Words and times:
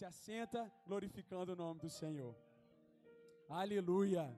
Se 0.00 0.06
assenta 0.06 0.72
glorificando 0.86 1.52
o 1.52 1.56
nome 1.56 1.78
do 1.78 1.90
Senhor. 1.90 2.34
Aleluia. 3.50 4.34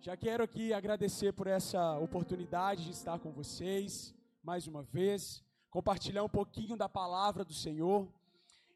Já 0.00 0.16
quero 0.16 0.44
aqui 0.44 0.72
agradecer 0.72 1.32
por 1.32 1.48
essa 1.48 1.98
oportunidade 1.98 2.84
de 2.84 2.92
estar 2.92 3.18
com 3.18 3.32
vocês 3.32 4.14
mais 4.40 4.68
uma 4.68 4.84
vez, 4.84 5.42
compartilhar 5.68 6.22
um 6.22 6.28
pouquinho 6.28 6.76
da 6.76 6.88
palavra 6.88 7.44
do 7.44 7.52
Senhor. 7.52 8.08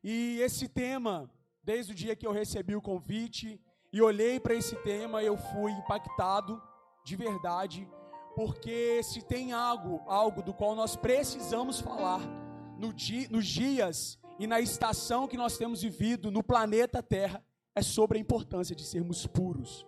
E 0.03 0.41
esse 0.41 0.67
tema, 0.67 1.30
desde 1.62 1.93
o 1.93 1.95
dia 1.95 2.16
que 2.16 2.27
eu 2.27 2.32
recebi 2.32 2.75
o 2.75 2.82
convite 2.82 3.61
e 3.93 4.02
olhei 4.02 4.41
para 4.41 4.57
esse 4.57 4.75
tema, 4.82 5.23
eu 5.23 5.36
fui 5.36 5.71
impactado 5.71 6.61
de 7.05 7.14
verdade, 7.14 7.89
porque 8.34 9.00
se 9.05 9.23
tem 9.23 9.52
algo, 9.52 10.02
algo 10.09 10.43
do 10.43 10.52
qual 10.52 10.75
nós 10.75 10.96
precisamos 10.96 11.79
falar 11.79 12.23
no 12.77 12.93
dia, 12.93 13.29
nos 13.30 13.46
dias 13.46 14.18
e 14.39 14.46
na 14.46 14.61
estação 14.61 15.29
que 15.29 15.37
nós 15.37 15.56
temos 15.56 15.83
vivido 15.83 16.30
no 16.30 16.43
planeta 16.43 17.02
Terra, 17.02 17.45
é 17.74 17.83
sobre 17.83 18.19
a 18.19 18.20
importância 18.20 18.74
de 18.74 18.84
sermos 18.84 19.27
puros. 19.27 19.87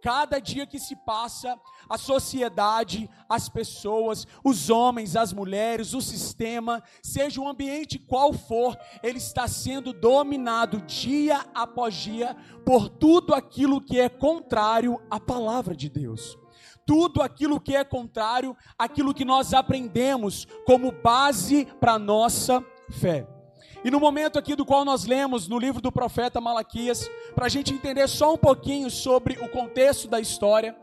Cada 0.00 0.38
dia 0.38 0.66
que 0.66 0.78
se 0.78 0.94
passa, 0.94 1.58
a 1.88 1.98
sociedade, 1.98 3.10
as 3.28 3.48
pessoas, 3.48 4.26
os 4.44 4.70
homens, 4.70 5.16
as 5.16 5.32
mulheres, 5.32 5.92
o 5.92 6.00
sistema, 6.00 6.82
seja 7.02 7.40
o 7.40 7.48
ambiente 7.48 7.98
qual 7.98 8.32
for, 8.32 8.76
ele 9.02 9.18
está 9.18 9.48
sendo 9.48 9.92
dominado 9.92 10.80
dia 10.82 11.44
após 11.52 11.94
dia 11.94 12.36
por 12.64 12.88
tudo 12.88 13.34
aquilo 13.34 13.80
que 13.80 13.98
é 13.98 14.08
contrário 14.08 15.00
à 15.10 15.18
palavra 15.18 15.74
de 15.74 15.88
Deus. 15.88 16.38
Tudo 16.86 17.20
aquilo 17.20 17.60
que 17.60 17.74
é 17.74 17.84
contrário 17.84 18.56
àquilo 18.78 19.12
que 19.12 19.24
nós 19.24 19.52
aprendemos 19.52 20.46
como 20.64 20.92
base 20.92 21.66
para 21.80 21.98
nossa 21.98 22.64
fé. 22.88 23.37
E 23.84 23.90
no 23.90 24.00
momento 24.00 24.38
aqui 24.38 24.56
do 24.56 24.66
qual 24.66 24.84
nós 24.84 25.04
lemos 25.04 25.46
no 25.46 25.58
livro 25.58 25.80
do 25.80 25.92
profeta 25.92 26.40
Malaquias, 26.40 27.08
para 27.34 27.46
a 27.46 27.48
gente 27.48 27.72
entender 27.72 28.08
só 28.08 28.34
um 28.34 28.36
pouquinho 28.36 28.90
sobre 28.90 29.34
o 29.40 29.48
contexto 29.48 30.08
da 30.08 30.18
história, 30.18 30.76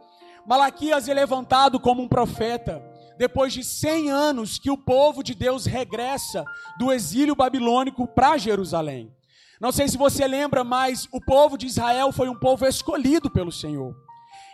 Malaquias 0.45 1.09
é 1.09 1.13
levantado 1.13 1.77
como 1.79 2.01
um 2.01 2.07
profeta 2.07 2.81
depois 3.17 3.51
de 3.51 3.63
100 3.63 4.11
anos 4.11 4.57
que 4.57 4.71
o 4.71 4.77
povo 4.77 5.23
de 5.23 5.33
Deus 5.35 5.65
regressa 5.65 6.45
do 6.77 6.91
exílio 6.91 7.35
babilônico 7.35 8.07
para 8.07 8.37
Jerusalém. 8.37 9.13
Não 9.59 9.71
sei 9.71 9.87
se 9.87 9.97
você 9.97 10.27
lembra, 10.27 10.63
mas 10.63 11.07
o 11.11 11.19
povo 11.19 11.57
de 11.57 11.65
Israel 11.65 12.11
foi 12.11 12.29
um 12.29 12.37
povo 12.37 12.65
escolhido 12.65 13.29
pelo 13.29 13.51
Senhor. 13.51 13.95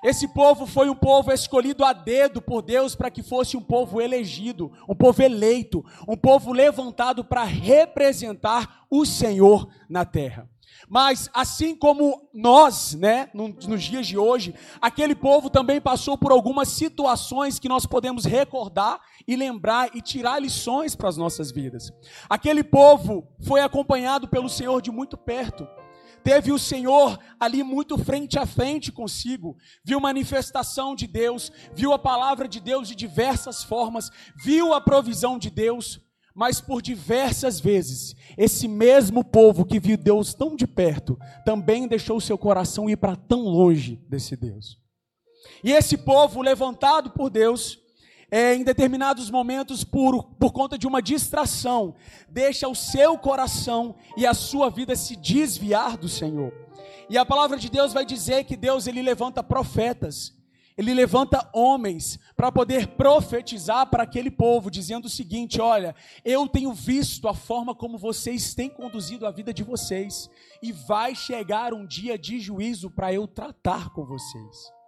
Esse 0.04 0.28
povo 0.28 0.66
foi 0.66 0.90
um 0.90 0.96
povo 0.96 1.32
escolhido 1.32 1.86
a 1.86 1.94
dedo 1.94 2.42
por 2.42 2.64
Deus 2.64 2.96
para 2.96 3.12
que 3.12 3.22
fosse 3.22 3.56
um 3.56 3.62
povo 3.62 4.02
elegido, 4.02 4.72
um 4.90 4.96
povo 4.96 5.22
eleito, 5.22 5.86
um 6.08 6.18
povo 6.18 6.52
levantado 6.52 7.24
para 7.24 7.44
representar 7.44 8.86
o 8.90 9.06
Senhor 9.06 9.70
na 9.88 10.04
terra. 10.04 10.50
Mas 10.90 11.30
assim 11.34 11.76
como 11.76 12.28
nós, 12.34 12.96
né, 12.96 13.30
nos 13.34 13.84
dias 13.84 14.08
de 14.08 14.18
hoje, 14.18 14.56
aquele 14.82 15.14
povo 15.14 15.50
também 15.50 15.80
passou 15.80 16.18
por 16.18 16.32
algumas 16.32 16.70
situações 16.70 17.60
que 17.60 17.70
nós 17.70 17.86
podemos 17.86 18.26
recordar 18.26 19.00
e 19.28 19.36
lembrar 19.36 19.96
e 19.96 20.02
tirar 20.02 20.42
lições 20.42 20.96
para 20.96 21.10
as 21.10 21.18
nossas 21.18 21.52
vidas. 21.52 21.94
Aquele 22.28 22.64
povo 22.64 23.28
foi 23.40 23.62
acompanhado 23.62 24.28
pelo 24.28 24.50
Senhor 24.50 24.82
de 24.82 24.90
muito 24.90 25.16
perto 25.16 25.68
teve 26.24 26.52
o 26.52 26.60
Senhor 26.60 27.20
ali 27.40 27.64
muito 27.64 27.98
frente 27.98 28.38
a 28.38 28.46
frente 28.46 28.92
consigo, 28.92 29.58
viu 29.84 30.00
manifestação 30.00 30.96
de 30.96 31.08
Deus, 31.08 31.52
viu 31.74 31.94
a 31.94 32.00
palavra 32.00 32.48
de 32.48 32.60
Deus 32.60 32.88
de 32.88 32.96
diversas 32.96 33.64
formas, 33.64 34.10
viu 34.44 34.74
a 34.74 34.82
provisão 34.82 35.38
de 35.38 35.50
Deus, 35.50 36.00
mas 36.34 36.62
por 36.62 36.82
diversas 36.82 37.60
vezes, 37.60 38.16
esse 38.38 38.68
mesmo 38.68 39.24
povo 39.24 39.66
que 39.66 39.80
viu 39.80 39.98
Deus 39.98 40.34
tão 40.34 40.56
de 40.56 40.66
perto, 40.66 41.18
também 41.46 41.88
deixou 41.88 42.22
seu 42.22 42.38
coração 42.38 42.90
ir 42.90 42.98
para 42.98 43.16
tão 43.16 43.42
longe 43.42 43.98
desse 44.08 44.36
Deus. 44.36 44.80
E 45.64 45.72
esse 45.72 45.98
povo, 45.98 46.42
levantado 46.42 47.12
por 47.12 47.30
Deus, 47.30 47.81
é, 48.32 48.56
em 48.56 48.64
determinados 48.64 49.30
momentos, 49.30 49.84
por, 49.84 50.24
por 50.40 50.54
conta 50.54 50.78
de 50.78 50.88
uma 50.88 51.02
distração, 51.02 51.94
deixa 52.30 52.66
o 52.70 52.74
seu 52.74 53.18
coração 53.18 53.96
e 54.16 54.26
a 54.26 54.34
sua 54.34 54.70
vida 54.70 54.96
se 54.96 55.18
desviar 55.18 55.98
do 55.98 56.08
Senhor. 56.08 56.54
E 57.10 57.18
a 57.18 57.26
palavra 57.26 57.58
de 57.58 57.70
Deus 57.70 57.92
vai 57.92 58.06
dizer 58.06 58.46
que 58.46 58.56
Deus 58.56 58.88
ele 58.88 59.02
levanta 59.02 59.44
profetas, 59.44 60.34
ele 60.78 60.94
levanta 60.94 61.50
homens 61.54 62.18
para 62.34 62.50
poder 62.50 62.88
profetizar 62.88 63.88
para 63.88 64.04
aquele 64.04 64.32
povo, 64.32 64.72
dizendo 64.72 65.06
o 65.06 65.10
seguinte: 65.10 65.60
olha, 65.60 65.94
eu 66.24 66.48
tenho 66.48 66.72
visto 66.72 67.28
a 67.28 67.34
forma 67.34 67.76
como 67.76 67.98
vocês 67.98 68.56
têm 68.56 68.70
conduzido 68.70 69.28
a 69.28 69.32
vida 69.32 69.54
de 69.54 69.62
vocês, 69.62 70.30
e 70.64 70.72
vai 70.72 71.14
chegar 71.14 71.74
um 71.74 71.86
dia 71.86 72.18
de 72.18 72.40
juízo 72.40 72.90
para 72.90 73.14
eu 73.14 73.28
tratar 73.28 73.90
com 73.90 74.06
vocês. 74.06 74.81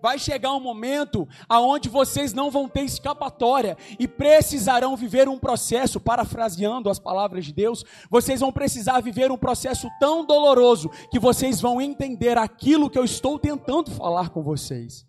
Vai 0.00 0.18
chegar 0.18 0.52
um 0.54 0.60
momento 0.60 1.28
aonde 1.48 1.88
vocês 1.88 2.32
não 2.32 2.50
vão 2.50 2.68
ter 2.68 2.82
escapatória 2.82 3.76
e 3.98 4.06
precisarão 4.06 4.96
viver 4.96 5.28
um 5.28 5.38
processo, 5.38 6.00
parafraseando 6.00 6.90
as 6.90 6.98
palavras 6.98 7.44
de 7.44 7.52
Deus, 7.52 7.84
vocês 8.10 8.40
vão 8.40 8.52
precisar 8.52 9.00
viver 9.00 9.30
um 9.30 9.38
processo 9.38 9.88
tão 9.98 10.24
doloroso 10.24 10.90
que 11.10 11.18
vocês 11.18 11.60
vão 11.60 11.80
entender 11.80 12.38
aquilo 12.38 12.90
que 12.90 12.98
eu 12.98 13.04
estou 13.04 13.38
tentando 13.38 13.90
falar 13.90 14.30
com 14.30 14.42
vocês. 14.42 15.06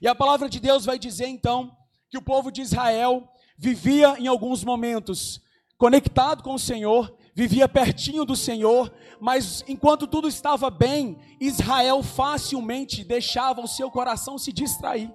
E 0.00 0.06
a 0.06 0.14
palavra 0.14 0.48
de 0.48 0.60
Deus 0.60 0.84
vai 0.84 0.98
dizer 0.98 1.26
então 1.26 1.72
que 2.08 2.16
o 2.16 2.22
povo 2.22 2.50
de 2.50 2.62
Israel 2.62 3.28
vivia 3.58 4.16
em 4.18 4.28
alguns 4.28 4.62
momentos 4.62 5.40
conectado 5.76 6.42
com 6.42 6.54
o 6.54 6.58
Senhor, 6.58 7.16
vivia 7.38 7.68
pertinho 7.68 8.24
do 8.24 8.34
Senhor, 8.34 8.92
mas 9.20 9.62
enquanto 9.68 10.08
tudo 10.08 10.26
estava 10.26 10.68
bem, 10.70 11.16
Israel 11.40 12.02
facilmente 12.02 13.04
deixava 13.04 13.60
o 13.60 13.68
seu 13.68 13.92
coração 13.92 14.36
se 14.36 14.52
distrair. 14.52 15.08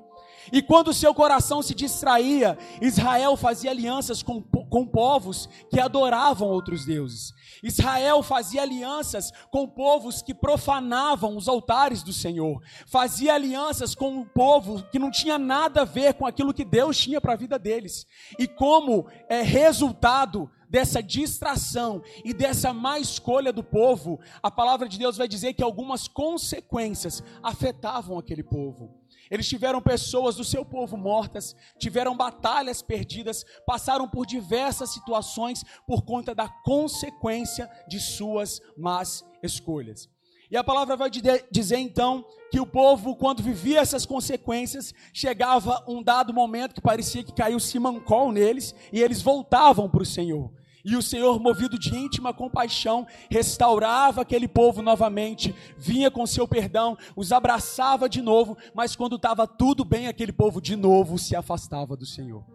E 0.49 0.61
quando 0.61 0.87
o 0.87 0.93
seu 0.93 1.13
coração 1.13 1.61
se 1.61 1.75
distraía, 1.75 2.57
Israel 2.81 3.35
fazia 3.35 3.71
alianças 3.71 4.23
com, 4.23 4.41
com 4.41 4.87
povos 4.87 5.49
que 5.69 5.81
adoravam 5.81 6.47
outros 6.47 6.85
deuses. 6.85 7.33
Israel 7.63 8.21
fazia 8.21 8.61
alianças 8.61 9.31
com 9.49 9.65
povos 9.65 10.21
que 10.21 10.33
profanavam 10.33 11.37
os 11.37 11.47
altares 11.47 12.03
do 12.03 12.11
Senhor. 12.11 12.61
Fazia 12.85 13.33
alianças 13.33 13.95
com 13.95 14.09
um 14.09 14.25
povo 14.25 14.83
que 14.91 14.99
não 14.99 15.09
tinha 15.09 15.39
nada 15.39 15.81
a 15.81 15.85
ver 15.85 16.13
com 16.15 16.27
aquilo 16.27 16.53
que 16.53 16.65
Deus 16.65 16.97
tinha 16.97 17.21
para 17.21 17.33
a 17.33 17.37
vida 17.37 17.57
deles. 17.57 18.05
E 18.37 18.47
como 18.47 19.07
é, 19.29 19.41
resultado 19.41 20.51
dessa 20.69 21.03
distração 21.03 22.01
e 22.25 22.33
dessa 22.33 22.73
má 22.73 22.99
escolha 22.99 23.53
do 23.53 23.63
povo, 23.63 24.19
a 24.41 24.49
palavra 24.49 24.89
de 24.89 24.97
Deus 24.97 25.15
vai 25.15 25.27
dizer 25.27 25.53
que 25.53 25.63
algumas 25.63 26.07
consequências 26.07 27.23
afetavam 27.43 28.17
aquele 28.17 28.43
povo. 28.43 29.02
Eles 29.33 29.49
tiveram 29.49 29.81
pessoas 29.81 30.35
do 30.35 30.43
seu 30.43 30.63
povo 30.63 30.95
mortas, 30.95 31.55
tiveram 31.79 32.15
batalhas 32.15 32.83
perdidas, 32.83 33.43
passaram 33.65 34.07
por 34.07 34.27
diversas 34.27 34.91
situações 34.93 35.63
por 35.87 36.03
conta 36.03 36.35
da 36.35 36.47
consequência 36.47 37.67
de 37.87 37.99
suas 37.99 38.61
más 38.77 39.25
escolhas. 39.41 40.07
E 40.51 40.55
a 40.55 40.63
palavra 40.63 40.95
vai 40.95 41.09
dizer 41.09 41.77
então 41.79 42.23
que 42.51 42.59
o 42.59 42.67
povo, 42.67 43.15
quando 43.15 43.41
vivia 43.41 43.79
essas 43.79 44.05
consequências, 44.05 44.93
chegava 45.11 45.83
um 45.87 46.03
dado 46.03 46.31
momento 46.31 46.75
que 46.75 46.81
parecia 46.81 47.23
que 47.23 47.33
caiu 47.33 47.59
simancol 47.59 48.31
neles 48.31 48.75
e 48.91 49.01
eles 49.01 49.19
voltavam 49.19 49.89
para 49.89 50.03
o 50.03 50.05
Senhor. 50.05 50.53
E 50.85 50.97
o 50.97 51.01
Senhor, 51.01 51.39
movido 51.39 51.79
de 51.79 51.95
íntima 51.95 52.33
compaixão, 52.33 53.07
restaurava 53.29 54.21
aquele 54.21 54.49
povo 54.49 54.81
novamente, 54.81 55.55
vinha 55.77 56.11
com 56.11 56.25
seu 56.27 56.45
perdão, 56.45 56.97
os 57.15 57.31
abraçava 57.31 58.09
de 58.09 58.21
novo, 58.21 58.57
mas 58.73 58.95
quando 58.95 59.15
estava 59.15 59.47
tudo 59.47 59.85
bem, 59.85 60.07
aquele 60.07 60.33
povo 60.33 60.59
de 60.59 60.75
novo 60.75 61.17
se 61.17 61.35
afastava 61.35 61.95
do 61.95 62.05
Senhor. 62.05 62.45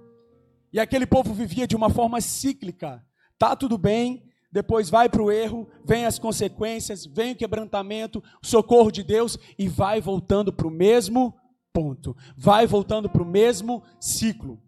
E 0.71 0.78
aquele 0.78 1.06
povo 1.06 1.33
vivia 1.33 1.67
de 1.67 1.75
uma 1.75 1.88
forma 1.88 2.21
cíclica. 2.21 3.03
Tá 3.38 3.56
tudo 3.56 3.78
bem, 3.78 4.22
depois 4.53 4.91
vai 4.91 5.08
para 5.08 5.23
o 5.23 5.31
erro, 5.31 5.67
vem 5.85 6.05
as 6.05 6.19
consequências, 6.19 7.06
vem 7.06 7.32
o 7.32 7.37
quebrantamento, 7.37 8.23
o 8.43 8.47
socorro 8.47 8.91
de 8.91 9.02
Deus 9.02 9.38
e 9.58 9.69
vai 9.69 10.00
voltando 10.00 10.52
para 10.52 10.67
o 10.67 10.70
mesmo 10.70 11.35
ponto, 11.73 12.14
vai 12.37 12.67
voltando 12.67 13.08
para 13.08 13.23
o 13.23 13.26
mesmo 13.26 13.82
ciclo. 13.99 14.61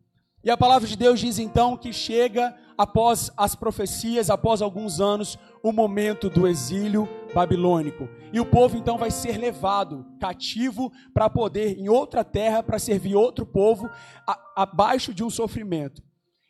E 0.42 0.50
a 0.50 0.56
palavra 0.56 0.88
de 0.88 0.96
Deus 0.96 1.20
diz 1.20 1.38
então 1.38 1.76
que 1.76 1.92
chega 1.92 2.56
após 2.80 3.30
as 3.36 3.54
profecias, 3.54 4.30
após 4.30 4.62
alguns 4.62 5.02
anos, 5.02 5.38
o 5.62 5.70
momento 5.70 6.30
do 6.30 6.48
exílio 6.48 7.06
babilônico. 7.34 8.08
E 8.32 8.40
o 8.40 8.46
povo 8.46 8.74
então 8.74 8.96
vai 8.96 9.10
ser 9.10 9.36
levado 9.36 10.06
cativo 10.18 10.90
para 11.12 11.28
poder 11.28 11.78
em 11.78 11.90
outra 11.90 12.24
terra 12.24 12.62
para 12.62 12.78
servir 12.78 13.14
outro 13.14 13.44
povo 13.44 13.86
a, 14.26 14.62
abaixo 14.62 15.12
de 15.12 15.22
um 15.22 15.28
sofrimento. 15.28 16.02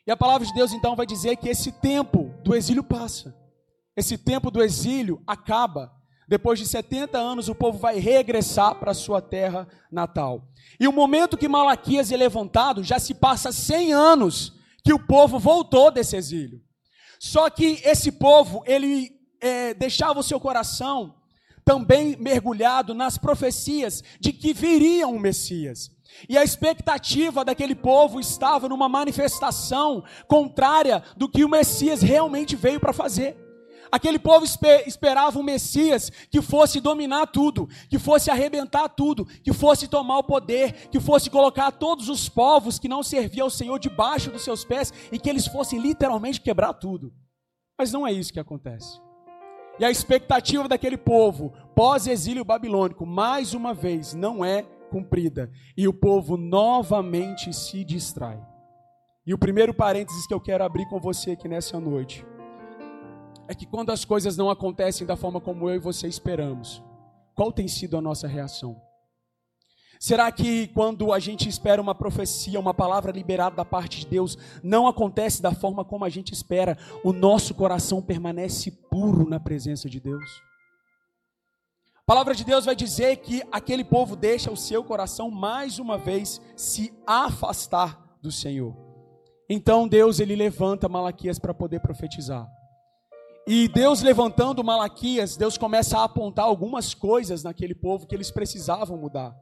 E 0.07 0.11
a 0.11 0.15
palavra 0.15 0.47
de 0.47 0.53
Deus 0.53 0.71
então 0.71 0.95
vai 0.95 1.05
dizer 1.05 1.35
que 1.35 1.49
esse 1.49 1.69
tempo 1.69 2.33
do 2.45 2.55
exílio 2.55 2.81
passa. 2.81 3.35
Esse 3.93 4.17
tempo 4.17 4.49
do 4.49 4.63
exílio 4.63 5.21
acaba. 5.27 5.91
Depois 6.29 6.57
de 6.57 6.65
70 6.65 7.17
anos, 7.17 7.49
o 7.49 7.55
povo 7.55 7.77
vai 7.77 7.99
regressar 7.99 8.75
para 8.75 8.93
sua 8.93 9.21
terra 9.21 9.67
natal. 9.91 10.47
E 10.79 10.87
o 10.87 10.93
momento 10.93 11.37
que 11.37 11.49
Malaquias 11.49 12.09
é 12.09 12.15
levantado, 12.15 12.85
já 12.85 12.99
se 12.99 13.13
passa 13.13 13.51
100 13.51 13.91
anos 13.91 14.60
que 14.83 14.93
o 14.93 14.99
povo 14.99 15.39
voltou 15.39 15.91
desse 15.91 16.15
exílio. 16.15 16.61
Só 17.19 17.49
que 17.49 17.81
esse 17.83 18.11
povo, 18.11 18.63
ele 18.65 19.11
é, 19.39 19.73
deixava 19.73 20.19
o 20.19 20.23
seu 20.23 20.39
coração 20.39 21.15
também 21.63 22.17
mergulhado 22.17 22.93
nas 22.93 23.17
profecias 23.17 24.03
de 24.19 24.33
que 24.33 24.53
viria 24.53 25.07
um 25.07 25.19
Messias. 25.19 25.91
E 26.27 26.37
a 26.37 26.43
expectativa 26.43 27.45
daquele 27.45 27.75
povo 27.75 28.19
estava 28.19 28.67
numa 28.67 28.89
manifestação 28.89 30.03
contrária 30.27 31.03
do 31.15 31.29
que 31.29 31.45
o 31.45 31.49
Messias 31.49 32.01
realmente 32.01 32.55
veio 32.55 32.79
para 32.79 32.93
fazer. 32.93 33.37
Aquele 33.91 34.17
povo 34.17 34.45
esperava 34.45 35.37
um 35.37 35.43
Messias 35.43 36.09
que 36.29 36.41
fosse 36.41 36.79
dominar 36.79 37.27
tudo, 37.27 37.67
que 37.89 37.99
fosse 37.99 38.31
arrebentar 38.31 38.87
tudo, 38.87 39.25
que 39.25 39.51
fosse 39.51 39.87
tomar 39.87 40.19
o 40.19 40.23
poder, 40.23 40.87
que 40.89 40.99
fosse 40.99 41.29
colocar 41.29 41.71
todos 41.71 42.07
os 42.07 42.29
povos 42.29 42.79
que 42.79 42.87
não 42.87 43.03
serviam 43.03 43.45
ao 43.45 43.49
Senhor 43.49 43.77
debaixo 43.77 44.31
dos 44.31 44.43
seus 44.43 44.63
pés 44.63 44.93
e 45.11 45.19
que 45.19 45.29
eles 45.29 45.45
fossem 45.45 45.77
literalmente 45.77 46.39
quebrar 46.39 46.73
tudo. 46.73 47.13
Mas 47.77 47.91
não 47.91 48.07
é 48.07 48.13
isso 48.13 48.31
que 48.31 48.39
acontece. 48.39 49.01
E 49.77 49.83
a 49.83 49.91
expectativa 49.91 50.69
daquele 50.69 50.97
povo, 50.97 51.51
pós-exílio 51.75 52.45
babilônico, 52.45 53.05
mais 53.05 53.53
uma 53.53 53.73
vez, 53.73 54.13
não 54.13 54.45
é 54.45 54.61
cumprida. 54.89 55.51
E 55.75 55.87
o 55.87 55.93
povo 55.93 56.37
novamente 56.37 57.51
se 57.53 57.83
distrai. 57.83 58.39
E 59.25 59.33
o 59.33 59.37
primeiro 59.37 59.73
parênteses 59.73 60.25
que 60.25 60.33
eu 60.33 60.39
quero 60.39 60.63
abrir 60.63 60.87
com 60.87 60.99
você 60.99 61.31
aqui 61.31 61.47
nessa 61.47 61.79
noite 61.79 62.25
é 63.51 63.55
que 63.55 63.65
quando 63.65 63.91
as 63.91 64.05
coisas 64.05 64.37
não 64.37 64.49
acontecem 64.49 65.05
da 65.05 65.17
forma 65.17 65.41
como 65.41 65.69
eu 65.69 65.75
e 65.75 65.79
você 65.79 66.07
esperamos, 66.07 66.81
qual 67.35 67.51
tem 67.51 67.67
sido 67.67 67.97
a 67.97 68.01
nossa 68.01 68.25
reação? 68.25 68.81
Será 69.99 70.31
que 70.31 70.67
quando 70.69 71.11
a 71.11 71.19
gente 71.19 71.49
espera 71.49 71.81
uma 71.81 71.93
profecia, 71.93 72.59
uma 72.59 72.73
palavra 72.73 73.11
liberada 73.11 73.57
da 73.57 73.65
parte 73.65 73.99
de 73.99 74.07
Deus, 74.07 74.37
não 74.63 74.87
acontece 74.87 75.41
da 75.41 75.53
forma 75.53 75.83
como 75.83 76.05
a 76.05 76.09
gente 76.09 76.33
espera, 76.33 76.77
o 77.03 77.11
nosso 77.11 77.53
coração 77.53 78.01
permanece 78.01 78.71
puro 78.71 79.29
na 79.29 79.39
presença 79.39 79.89
de 79.89 79.99
Deus? 79.99 80.23
A 81.97 82.03
palavra 82.05 82.33
de 82.33 82.45
Deus 82.45 82.65
vai 82.65 82.75
dizer 82.75 83.17
que 83.17 83.43
aquele 83.51 83.83
povo 83.83 84.15
deixa 84.15 84.49
o 84.49 84.57
seu 84.57 84.81
coração 84.81 85.29
mais 85.29 85.77
uma 85.77 85.97
vez 85.97 86.41
se 86.55 86.91
afastar 87.05 88.17
do 88.21 88.31
Senhor. 88.31 88.75
Então 89.49 89.87
Deus 89.87 90.21
ele 90.21 90.35
levanta 90.37 90.87
Malaquias 90.87 91.37
para 91.37 91.53
poder 91.53 91.81
profetizar. 91.81 92.49
E 93.47 93.67
Deus 93.67 94.01
levantando 94.01 94.63
Malaquias, 94.63 95.35
Deus 95.35 95.57
começa 95.57 95.97
a 95.97 96.03
apontar 96.03 96.45
algumas 96.45 96.93
coisas 96.93 97.43
naquele 97.43 97.73
povo 97.73 98.05
que 98.05 98.13
eles 98.13 98.29
precisavam 98.29 98.97
mudar. 98.97 99.35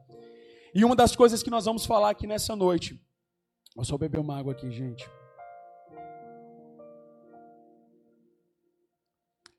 E 0.74 0.84
uma 0.84 0.96
das 0.96 1.14
coisas 1.14 1.42
que 1.42 1.50
nós 1.50 1.64
vamos 1.64 1.84
falar 1.84 2.10
aqui 2.10 2.26
nessa 2.26 2.56
noite. 2.56 3.00
Eu 3.76 3.84
só 3.84 3.98
beber 3.98 4.18
uma 4.18 4.38
água 4.38 4.52
aqui, 4.52 4.70
gente. 4.70 5.08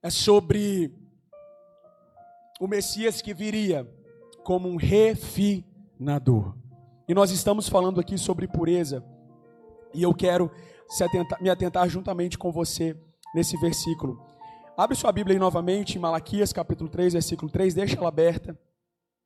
É 0.01 0.09
sobre 0.09 0.91
o 2.59 2.67
Messias 2.67 3.21
que 3.21 3.33
viria 3.33 3.87
como 4.43 4.67
um 4.67 4.75
refinador. 4.75 6.55
E 7.07 7.13
nós 7.13 7.29
estamos 7.29 7.69
falando 7.69 7.99
aqui 7.99 8.17
sobre 8.17 8.47
pureza. 8.47 9.05
E 9.93 10.01
eu 10.01 10.13
quero 10.13 10.49
atentar, 11.01 11.41
me 11.41 11.49
atentar 11.49 11.87
juntamente 11.87 12.37
com 12.37 12.51
você 12.51 12.97
nesse 13.35 13.57
versículo. 13.57 14.30
Abre 14.81 14.97
sua 14.97 15.11
Bíblia 15.11 15.35
aí 15.35 15.39
novamente, 15.39 15.95
em 15.95 16.01
Malaquias 16.01 16.51
capítulo 16.51 16.89
3, 16.89 17.13
versículo 17.13 17.51
3, 17.51 17.75
deixa 17.75 17.95
ela 17.97 18.07
aberta. 18.07 18.59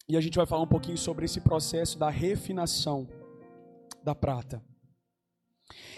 E 0.05 0.17
a 0.17 0.19
gente 0.19 0.35
vai 0.35 0.45
falar 0.45 0.63
um 0.63 0.67
pouquinho 0.67 0.97
sobre 0.97 1.23
esse 1.23 1.39
processo 1.39 1.97
da 1.97 2.09
refinação 2.09 3.07
da 4.03 4.13
prata. 4.13 4.61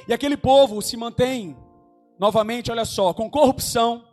E 0.08 0.14
aquele 0.14 0.38
povo 0.38 0.80
se 0.80 0.96
mantém, 0.96 1.58
novamente, 2.20 2.70
olha 2.70 2.86
só, 2.86 3.16
com 3.16 3.32
corrupção, 3.32 4.08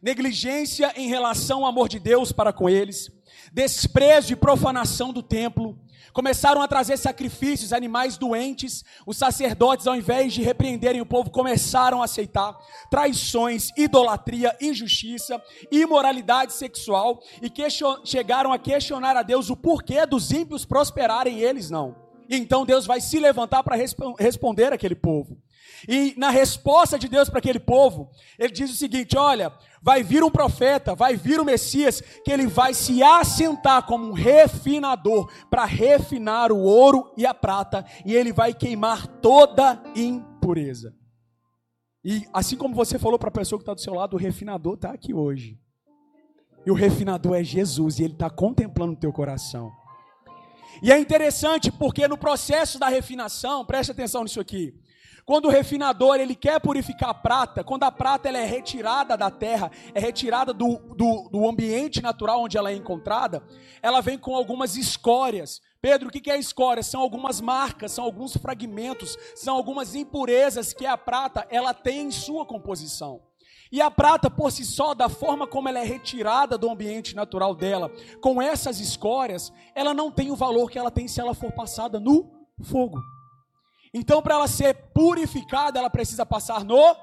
negligência 0.00 0.92
em 0.94 1.08
relação 1.08 1.64
ao 1.64 1.70
amor 1.70 1.88
de 1.88 1.98
Deus 1.98 2.30
para 2.30 2.52
com 2.52 2.68
eles, 2.68 3.10
desprezo 3.52 4.32
e 4.32 4.36
profanação 4.36 5.12
do 5.12 5.22
templo, 5.22 5.78
começaram 6.12 6.62
a 6.62 6.68
trazer 6.68 6.96
sacrifícios, 6.96 7.74
animais 7.74 8.16
doentes. 8.16 8.82
Os 9.06 9.18
sacerdotes, 9.18 9.86
ao 9.86 9.94
invés 9.94 10.32
de 10.32 10.42
repreenderem 10.42 11.00
o 11.02 11.06
povo, 11.06 11.30
começaram 11.30 12.00
a 12.00 12.06
aceitar 12.06 12.56
traições, 12.90 13.68
idolatria, 13.76 14.56
injustiça, 14.60 15.42
imoralidade 15.70 16.54
sexual 16.54 17.20
e 17.42 17.52
chegaram 18.04 18.52
a 18.52 18.58
questionar 18.58 19.14
a 19.14 19.22
Deus 19.22 19.50
o 19.50 19.56
porquê 19.56 20.06
dos 20.06 20.32
ímpios 20.32 20.64
prosperarem 20.64 21.38
e 21.38 21.44
eles 21.44 21.68
não. 21.68 21.94
E 22.28 22.36
então 22.36 22.64
Deus 22.64 22.86
vai 22.86 23.00
se 23.00 23.18
levantar 23.18 23.62
para 23.62 23.76
resp 23.76 23.98
responder 24.18 24.72
aquele 24.72 24.94
povo. 24.94 25.36
E 25.88 26.14
na 26.16 26.30
resposta 26.30 26.98
de 26.98 27.08
Deus 27.08 27.28
para 27.28 27.38
aquele 27.38 27.60
povo, 27.60 28.10
ele 28.38 28.52
diz 28.52 28.70
o 28.70 28.76
seguinte: 28.76 29.16
olha, 29.16 29.52
vai 29.82 30.02
vir 30.02 30.22
um 30.22 30.30
profeta, 30.30 30.94
vai 30.94 31.16
vir 31.16 31.38
o 31.38 31.44
Messias, 31.44 32.00
que 32.00 32.32
ele 32.32 32.46
vai 32.46 32.74
se 32.74 33.02
assentar 33.02 33.84
como 33.86 34.08
um 34.08 34.12
refinador 34.12 35.30
para 35.50 35.64
refinar 35.64 36.50
o 36.50 36.58
ouro 36.58 37.12
e 37.16 37.26
a 37.26 37.34
prata, 37.34 37.84
e 38.04 38.14
ele 38.14 38.32
vai 38.32 38.52
queimar 38.54 39.06
toda 39.06 39.82
impureza. 39.94 40.94
E 42.04 42.26
assim 42.32 42.56
como 42.56 42.74
você 42.74 42.98
falou 42.98 43.18
para 43.18 43.28
a 43.28 43.32
pessoa 43.32 43.58
que 43.58 43.62
está 43.62 43.74
do 43.74 43.80
seu 43.80 43.94
lado, 43.94 44.14
o 44.14 44.18
refinador 44.18 44.74
está 44.74 44.90
aqui 44.92 45.12
hoje. 45.12 45.58
E 46.64 46.70
o 46.70 46.74
refinador 46.74 47.36
é 47.36 47.44
Jesus, 47.44 47.98
e 47.98 48.04
ele 48.04 48.14
está 48.14 48.28
contemplando 48.28 48.92
o 48.94 48.96
teu 48.96 49.12
coração. 49.12 49.72
E 50.82 50.92
é 50.92 50.98
interessante 50.98 51.70
porque 51.70 52.06
no 52.06 52.18
processo 52.18 52.78
da 52.78 52.88
refinação, 52.88 53.64
preste 53.64 53.92
atenção 53.92 54.22
nisso 54.22 54.40
aqui. 54.40 54.74
Quando 55.26 55.46
o 55.46 55.50
refinador 55.50 56.20
ele 56.20 56.36
quer 56.36 56.60
purificar 56.60 57.10
a 57.10 57.14
prata, 57.14 57.64
quando 57.64 57.82
a 57.82 57.90
prata 57.90 58.28
ela 58.28 58.38
é 58.38 58.44
retirada 58.44 59.16
da 59.16 59.28
terra, 59.28 59.72
é 59.92 59.98
retirada 59.98 60.52
do, 60.52 60.78
do, 60.94 61.28
do 61.28 61.48
ambiente 61.48 62.00
natural 62.00 62.44
onde 62.44 62.56
ela 62.56 62.70
é 62.70 62.76
encontrada, 62.76 63.42
ela 63.82 64.00
vem 64.00 64.16
com 64.16 64.36
algumas 64.36 64.76
escórias. 64.76 65.60
Pedro, 65.82 66.08
o 66.08 66.12
que 66.12 66.30
é 66.30 66.38
escória? 66.38 66.80
São 66.80 67.00
algumas 67.00 67.40
marcas, 67.40 67.90
são 67.90 68.04
alguns 68.04 68.36
fragmentos, 68.36 69.18
são 69.34 69.56
algumas 69.56 69.96
impurezas 69.96 70.72
que 70.72 70.86
a 70.86 70.96
prata 70.96 71.44
ela 71.50 71.74
tem 71.74 72.06
em 72.06 72.10
sua 72.12 72.46
composição. 72.46 73.20
E 73.72 73.80
a 73.80 73.90
prata 73.90 74.30
por 74.30 74.52
si 74.52 74.64
só, 74.64 74.94
da 74.94 75.08
forma 75.08 75.44
como 75.44 75.68
ela 75.68 75.80
é 75.80 75.84
retirada 75.84 76.56
do 76.56 76.70
ambiente 76.70 77.16
natural 77.16 77.52
dela, 77.52 77.90
com 78.20 78.40
essas 78.40 78.78
escórias, 78.78 79.52
ela 79.74 79.92
não 79.92 80.08
tem 80.08 80.30
o 80.30 80.36
valor 80.36 80.70
que 80.70 80.78
ela 80.78 80.90
tem 80.90 81.08
se 81.08 81.20
ela 81.20 81.34
for 81.34 81.50
passada 81.50 81.98
no 81.98 82.30
fogo. 82.62 83.15
Então, 83.98 84.20
para 84.20 84.34
ela 84.34 84.46
ser 84.46 84.74
purificada, 84.92 85.78
ela 85.78 85.88
precisa 85.88 86.26
passar 86.26 86.62
no 86.62 86.94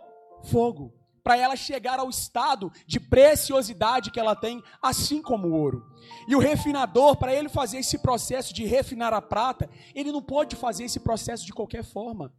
fogo. 0.43 0.93
Para 1.23 1.35
ela 1.35 1.55
chegar 1.55 1.97
ao 1.97 2.07
estado 2.07 2.71
de 2.85 2.99
preciosidade 2.99 4.11
que 4.11 4.19
ela 4.19 4.35
tem, 4.35 4.61
assim 4.79 5.19
como 5.19 5.47
o 5.47 5.53
ouro. 5.53 5.87
E 6.27 6.35
o 6.35 6.39
refinador, 6.39 7.15
para 7.15 7.33
ele 7.33 7.49
fazer 7.49 7.79
esse 7.79 7.97
processo 7.97 8.53
de 8.53 8.63
refinar 8.63 9.11
a 9.11 9.21
prata, 9.21 9.67
ele 9.95 10.11
não 10.11 10.21
pode 10.21 10.55
fazer 10.55 10.83
esse 10.83 10.99
processo 10.99 11.47
de 11.47 11.51
qualquer 11.51 11.83
forma. 11.83 12.31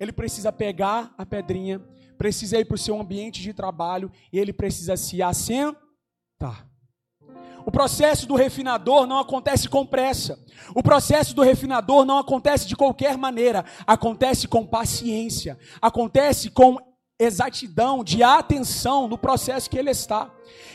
Ele 0.00 0.12
precisa 0.12 0.50
pegar 0.50 1.12
a 1.18 1.26
pedrinha, 1.26 1.78
precisa 2.16 2.58
ir 2.58 2.64
para 2.64 2.76
o 2.76 2.78
seu 2.78 2.98
ambiente 2.98 3.42
de 3.42 3.52
trabalho 3.52 4.10
e 4.32 4.38
ele 4.38 4.54
precisa 4.54 4.96
se 4.96 5.20
assentar. 5.20 6.66
O 7.68 7.70
processo 7.70 8.26
do 8.26 8.34
refinador 8.34 9.06
não 9.06 9.18
acontece 9.18 9.68
com 9.68 9.84
pressa. 9.84 10.42
O 10.74 10.82
processo 10.82 11.36
do 11.36 11.42
refinador 11.42 12.06
não 12.06 12.16
acontece 12.16 12.66
de 12.66 12.74
qualquer 12.74 13.18
maneira. 13.18 13.62
Acontece 13.86 14.48
com 14.48 14.64
paciência. 14.64 15.58
Acontece 15.78 16.48
com 16.48 16.78
exatidão, 17.18 18.02
de 18.02 18.22
atenção 18.22 19.06
no 19.06 19.18
processo 19.18 19.68
que 19.68 19.76
ele 19.76 19.90
está. 19.90 20.30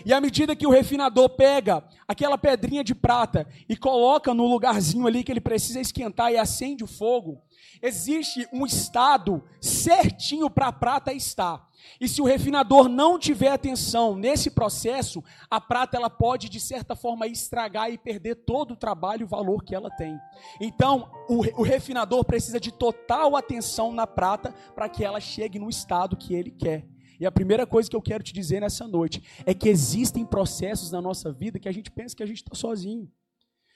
E 0.05 0.13
à 0.13 0.19
medida 0.19 0.55
que 0.55 0.67
o 0.67 0.71
refinador 0.71 1.29
pega 1.29 1.83
aquela 2.07 2.37
pedrinha 2.37 2.83
de 2.83 2.93
prata 2.93 3.47
e 3.67 3.75
coloca 3.75 4.33
no 4.33 4.47
lugarzinho 4.47 5.07
ali 5.07 5.23
que 5.23 5.31
ele 5.31 5.41
precisa 5.41 5.79
esquentar 5.79 6.31
e 6.31 6.37
acende 6.37 6.83
o 6.83 6.87
fogo, 6.87 7.41
existe 7.81 8.47
um 8.51 8.65
estado 8.65 9.43
certinho 9.61 10.49
para 10.49 10.67
a 10.67 10.73
prata 10.73 11.13
estar. 11.13 11.67
E 11.99 12.07
se 12.07 12.21
o 12.21 12.25
refinador 12.25 12.87
não 12.87 13.19
tiver 13.19 13.49
atenção 13.49 14.15
nesse 14.15 14.49
processo, 14.49 15.23
a 15.49 15.59
prata 15.59 15.97
ela 15.97 16.09
pode 16.09 16.49
de 16.49 16.59
certa 16.59 16.95
forma 16.95 17.27
estragar 17.27 17.91
e 17.91 17.97
perder 17.97 18.35
todo 18.35 18.71
o 18.71 18.77
trabalho 18.77 19.21
e 19.21 19.23
o 19.25 19.27
valor 19.27 19.63
que 19.63 19.75
ela 19.75 19.89
tem. 19.91 20.17
Então, 20.59 21.09
o, 21.27 21.61
o 21.61 21.63
refinador 21.63 22.23
precisa 22.23 22.59
de 22.59 22.71
total 22.71 23.35
atenção 23.35 23.91
na 23.91 24.07
prata 24.07 24.53
para 24.73 24.89
que 24.89 25.03
ela 25.03 25.19
chegue 25.19 25.59
no 25.59 25.69
estado 25.69 26.17
que 26.17 26.33
ele 26.33 26.51
quer. 26.51 26.85
E 27.23 27.25
a 27.25 27.31
primeira 27.31 27.65
coisa 27.65 27.89
que 27.89 27.95
eu 27.95 28.01
quero 28.01 28.21
te 28.21 28.33
dizer 28.33 28.59
nessa 28.59 28.85
noite 28.85 29.23
é 29.45 29.53
que 29.53 29.69
existem 29.69 30.25
processos 30.25 30.91
na 30.91 31.01
nossa 31.01 31.31
vida 31.31 31.57
que 31.57 31.69
a 31.69 31.71
gente 31.71 31.89
pensa 31.89 32.13
que 32.13 32.21
a 32.21 32.25
gente 32.25 32.43
está 32.43 32.53
sozinho 32.53 33.09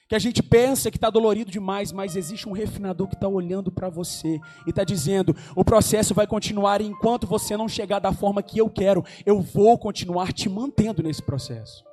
que 0.08 0.16
a 0.16 0.20
gente 0.20 0.42
pensa 0.42 0.90
que 0.90 0.98
está 0.98 1.10
dolorido 1.10 1.52
demais, 1.52 1.92
mas 1.92 2.16
existe 2.16 2.48
um 2.48 2.54
refinador 2.54 3.08
que 3.08 3.16
está 3.16 3.28
olhando 3.28 3.70
para 3.70 3.90
você 3.90 4.40
e 4.66 4.70
está 4.70 4.84
dizendo: 4.84 5.36
o 5.54 5.66
processo 5.66 6.14
vai 6.14 6.26
continuar 6.26 6.80
enquanto 6.80 7.28
você 7.28 7.58
não 7.58 7.68
chegar 7.68 8.00
da 8.00 8.14
forma 8.14 8.42
que 8.42 8.58
eu 8.58 8.70
quero, 8.70 9.04
eu 9.26 9.42
vou 9.42 9.78
continuar 9.78 10.32
te 10.32 10.48
mantendo 10.48 11.04
nesse 11.04 11.22
processo. 11.22 11.84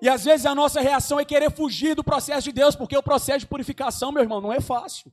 E 0.00 0.08
às 0.08 0.24
vezes 0.24 0.46
a 0.46 0.54
nossa 0.54 0.80
reação 0.80 1.18
é 1.18 1.24
querer 1.24 1.50
fugir 1.50 1.96
do 1.96 2.04
processo 2.04 2.44
de 2.44 2.52
Deus, 2.52 2.76
porque 2.76 2.96
o 2.96 3.02
processo 3.02 3.40
de 3.40 3.46
purificação, 3.46 4.12
meu 4.12 4.22
irmão, 4.22 4.40
não 4.40 4.52
é 4.52 4.60
fácil. 4.60 5.10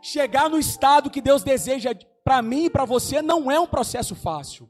Chegar 0.00 0.48
no 0.48 0.58
estado 0.58 1.10
que 1.10 1.20
Deus 1.20 1.42
deseja 1.42 1.92
para 2.24 2.40
mim 2.42 2.64
e 2.64 2.70
para 2.70 2.84
você 2.84 3.20
não 3.20 3.50
é 3.50 3.58
um 3.58 3.66
processo 3.66 4.14
fácil. 4.14 4.68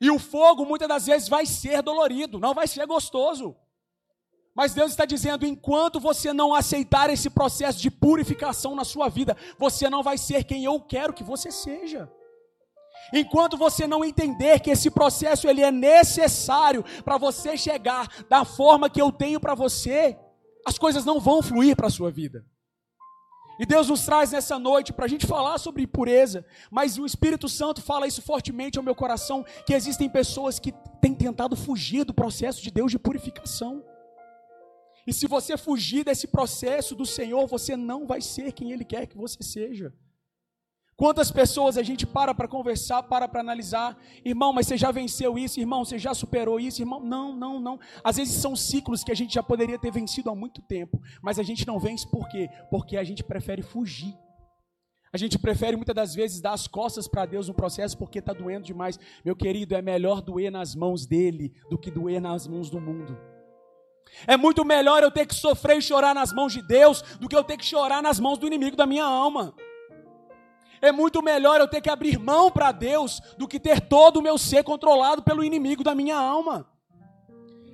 E 0.00 0.10
o 0.10 0.18
fogo 0.18 0.64
muitas 0.64 0.88
das 0.88 1.06
vezes 1.06 1.28
vai 1.28 1.46
ser 1.46 1.82
dolorido, 1.82 2.38
não 2.38 2.54
vai 2.54 2.66
ser 2.66 2.86
gostoso. 2.86 3.56
Mas 4.54 4.72
Deus 4.72 4.90
está 4.90 5.04
dizendo: 5.04 5.46
enquanto 5.46 5.98
você 5.98 6.32
não 6.32 6.54
aceitar 6.54 7.10
esse 7.10 7.28
processo 7.28 7.80
de 7.80 7.90
purificação 7.90 8.74
na 8.74 8.84
sua 8.84 9.08
vida, 9.08 9.36
você 9.58 9.90
não 9.90 10.02
vai 10.02 10.16
ser 10.16 10.44
quem 10.44 10.64
eu 10.64 10.80
quero 10.80 11.12
que 11.12 11.24
você 11.24 11.50
seja. 11.50 12.10
Enquanto 13.12 13.56
você 13.56 13.86
não 13.86 14.04
entender 14.04 14.60
que 14.60 14.70
esse 14.70 14.90
processo 14.90 15.48
ele 15.48 15.62
é 15.62 15.70
necessário 15.70 16.84
para 17.04 17.18
você 17.18 17.56
chegar 17.56 18.08
da 18.28 18.44
forma 18.44 18.88
que 18.88 19.00
eu 19.00 19.12
tenho 19.12 19.38
para 19.38 19.54
você, 19.54 20.16
as 20.66 20.78
coisas 20.78 21.04
não 21.04 21.20
vão 21.20 21.42
fluir 21.42 21.76
para 21.76 21.88
a 21.88 21.90
sua 21.90 22.10
vida. 22.10 22.44
E 23.58 23.64
Deus 23.64 23.88
nos 23.88 24.04
traz 24.04 24.32
nessa 24.32 24.58
noite 24.58 24.92
para 24.92 25.04
a 25.04 25.08
gente 25.08 25.26
falar 25.26 25.58
sobre 25.58 25.86
pureza, 25.86 26.44
mas 26.70 26.98
o 26.98 27.06
Espírito 27.06 27.48
Santo 27.48 27.80
fala 27.80 28.06
isso 28.06 28.20
fortemente 28.20 28.78
ao 28.78 28.84
meu 28.84 28.94
coração: 28.94 29.44
que 29.64 29.72
existem 29.72 30.08
pessoas 30.08 30.58
que 30.58 30.72
têm 31.00 31.14
tentado 31.14 31.54
fugir 31.54 32.04
do 32.04 32.12
processo 32.12 32.62
de 32.62 32.70
Deus 32.70 32.90
de 32.90 32.98
purificação. 32.98 33.84
E 35.06 35.12
se 35.12 35.26
você 35.26 35.56
fugir 35.56 36.04
desse 36.04 36.26
processo 36.26 36.94
do 36.94 37.04
Senhor, 37.04 37.46
você 37.46 37.76
não 37.76 38.06
vai 38.06 38.20
ser 38.20 38.52
quem 38.52 38.72
Ele 38.72 38.84
quer 38.84 39.06
que 39.06 39.16
você 39.16 39.42
seja. 39.42 39.92
Quantas 40.96 41.30
pessoas 41.30 41.76
a 41.76 41.82
gente 41.82 42.06
para 42.06 42.34
para 42.34 42.46
conversar, 42.46 43.02
para 43.02 43.26
para 43.26 43.40
analisar, 43.40 43.98
irmão, 44.24 44.52
mas 44.52 44.66
você 44.66 44.76
já 44.76 44.92
venceu 44.92 45.36
isso, 45.36 45.58
irmão, 45.58 45.84
você 45.84 45.98
já 45.98 46.14
superou 46.14 46.60
isso, 46.60 46.80
irmão? 46.80 47.00
Não, 47.00 47.34
não, 47.34 47.58
não. 47.58 47.80
Às 48.02 48.16
vezes 48.16 48.34
são 48.34 48.54
ciclos 48.54 49.02
que 49.02 49.10
a 49.10 49.14
gente 49.14 49.34
já 49.34 49.42
poderia 49.42 49.78
ter 49.78 49.90
vencido 49.90 50.30
há 50.30 50.34
muito 50.34 50.62
tempo, 50.62 51.00
mas 51.20 51.38
a 51.38 51.42
gente 51.42 51.66
não 51.66 51.80
vence 51.80 52.08
por 52.08 52.28
quê? 52.28 52.48
Porque 52.70 52.96
a 52.96 53.02
gente 53.02 53.24
prefere 53.24 53.62
fugir. 53.62 54.14
A 55.12 55.16
gente 55.16 55.38
prefere 55.38 55.76
muitas 55.76 55.94
das 55.94 56.14
vezes 56.14 56.40
dar 56.40 56.52
as 56.52 56.66
costas 56.66 57.06
para 57.06 57.24
Deus 57.24 57.46
no 57.46 57.54
processo 57.54 57.96
porque 57.96 58.18
está 58.18 58.32
doendo 58.32 58.66
demais. 58.66 58.98
Meu 59.24 59.36
querido, 59.36 59.76
é 59.76 59.80
melhor 59.80 60.20
doer 60.20 60.50
nas 60.50 60.74
mãos 60.74 61.06
dele 61.06 61.52
do 61.70 61.78
que 61.78 61.88
doer 61.88 62.20
nas 62.20 62.48
mãos 62.48 62.68
do 62.68 62.80
mundo. 62.80 63.16
É 64.26 64.36
muito 64.36 64.64
melhor 64.64 65.02
eu 65.02 65.10
ter 65.10 65.26
que 65.26 65.34
sofrer 65.34 65.78
e 65.78 65.82
chorar 65.82 66.14
nas 66.14 66.32
mãos 66.32 66.52
de 66.52 66.62
Deus 66.62 67.02
do 67.20 67.28
que 67.28 67.36
eu 67.36 67.44
ter 67.44 67.56
que 67.56 67.64
chorar 67.64 68.02
nas 68.02 68.18
mãos 68.18 68.38
do 68.38 68.46
inimigo 68.46 68.76
da 68.76 68.86
minha 68.86 69.04
alma. 69.04 69.54
É 70.84 70.92
muito 70.92 71.22
melhor 71.22 71.60
eu 71.60 71.66
ter 71.66 71.80
que 71.80 71.88
abrir 71.88 72.18
mão 72.18 72.50
para 72.50 72.70
Deus 72.70 73.20
do 73.38 73.48
que 73.48 73.58
ter 73.58 73.80
todo 73.80 74.18
o 74.18 74.22
meu 74.22 74.36
ser 74.36 74.62
controlado 74.62 75.22
pelo 75.22 75.42
inimigo 75.42 75.82
da 75.82 75.94
minha 75.94 76.16
alma. 76.16 76.68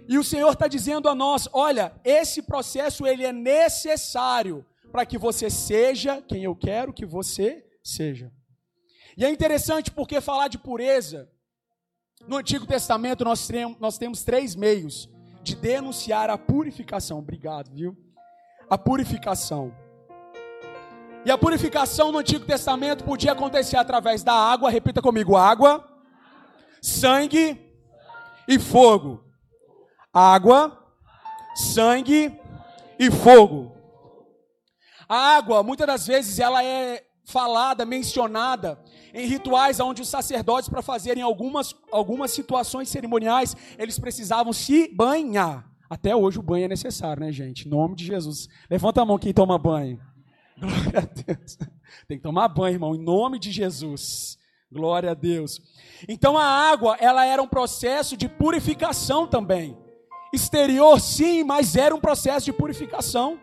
E 0.09 0.17
o 0.17 0.23
Senhor 0.23 0.53
está 0.53 0.69
dizendo 0.69 1.09
a 1.09 1.15
nós: 1.15 1.49
olha, 1.53 1.93
esse 2.05 2.41
processo 2.41 3.05
ele 3.07 3.25
é 3.25 3.33
necessário 3.33 4.65
para 4.93 5.05
que 5.05 5.19
você 5.19 5.51
seja 5.51 6.23
quem 6.23 6.45
eu 6.45 6.55
quero 6.55 6.93
que 6.93 7.05
você 7.05 7.67
seja. 7.83 8.33
E 9.17 9.25
é 9.25 9.31
interessante 9.31 9.91
porque 9.91 10.21
falar 10.21 10.47
de 10.47 10.59
pureza, 10.59 11.29
no 12.29 12.37
Antigo 12.37 12.65
Testamento 12.65 13.25
nós 13.25 13.49
nós 13.81 13.99
temos 13.99 14.23
três 14.23 14.55
meios 14.55 15.09
de 15.43 15.57
denunciar 15.57 16.31
a 16.31 16.39
purificação. 16.39 17.19
Obrigado, 17.19 17.73
viu? 17.73 17.97
A 18.69 18.79
purificação. 18.79 19.75
E 21.25 21.31
a 21.31 21.37
purificação 21.37 22.11
no 22.11 22.19
Antigo 22.19 22.47
Testamento 22.47 23.05
podia 23.05 23.33
acontecer 23.33 23.77
através 23.77 24.23
da 24.23 24.33
água, 24.33 24.71
repita 24.71 25.03
comigo: 25.03 25.37
água, 25.37 25.87
sangue 26.81 27.61
e 28.49 28.59
fogo. 28.59 29.23
Água, 30.13 30.77
sangue 31.55 32.39
e 32.99 33.11
fogo. 33.11 33.77
A 35.09 35.37
água, 35.37 35.63
muitas 35.63 35.87
das 35.87 36.07
vezes, 36.07 36.39
ela 36.39 36.65
é 36.65 37.05
falada, 37.25 37.85
mencionada 37.85 38.79
em 39.13 39.27
rituais 39.27 39.79
onde 39.79 40.03
os 40.03 40.09
sacerdotes, 40.09 40.69
para 40.69 40.83
fazerem 40.83 41.23
algumas, 41.23 41.75
algumas 41.93 42.31
situações 42.31 42.89
cerimoniais, 42.89 43.57
eles 43.79 43.99
precisavam 43.99 44.53
se 44.53 44.89
banhar. 44.95 45.69
Até 45.89 46.15
hoje 46.15 46.39
o 46.39 46.43
banho 46.43 46.65
é 46.65 46.69
necessário, 46.69 47.25
né, 47.25 47.33
gente? 47.33 47.67
Em 47.67 47.71
nome 47.71 47.97
de 47.97 48.07
Jesus. 48.07 48.49
Levanta 48.71 49.03
a 49.03 49.05
mão 49.05 49.19
quem 49.19 49.35
toma 49.35 49.59
banho. 49.59 50.01
Glória 50.63 50.99
a 50.99 51.35
Deus. 51.35 51.59
Tem 52.07 52.19
que 52.19 52.23
tomar 52.23 52.49
banho, 52.49 52.75
irmão, 52.75 52.95
em 52.95 53.03
nome 53.03 53.39
de 53.39 53.51
Jesus. 53.51 54.39
Glória 54.71 55.11
a 55.11 55.15
Deus. 55.15 55.61
Então 56.09 56.37
a 56.37 56.45
água, 56.45 56.97
ela 57.01 57.25
era 57.25 57.43
um 57.43 57.49
processo 57.49 58.17
de 58.17 58.29
purificação 58.29 59.27
também. 59.27 59.77
Exterior, 60.33 61.01
sim, 61.01 61.43
mas 61.43 61.75
era 61.75 61.95
um 61.95 62.01
processo 62.01 62.47
de 62.47 62.53
purificação. 62.53 63.41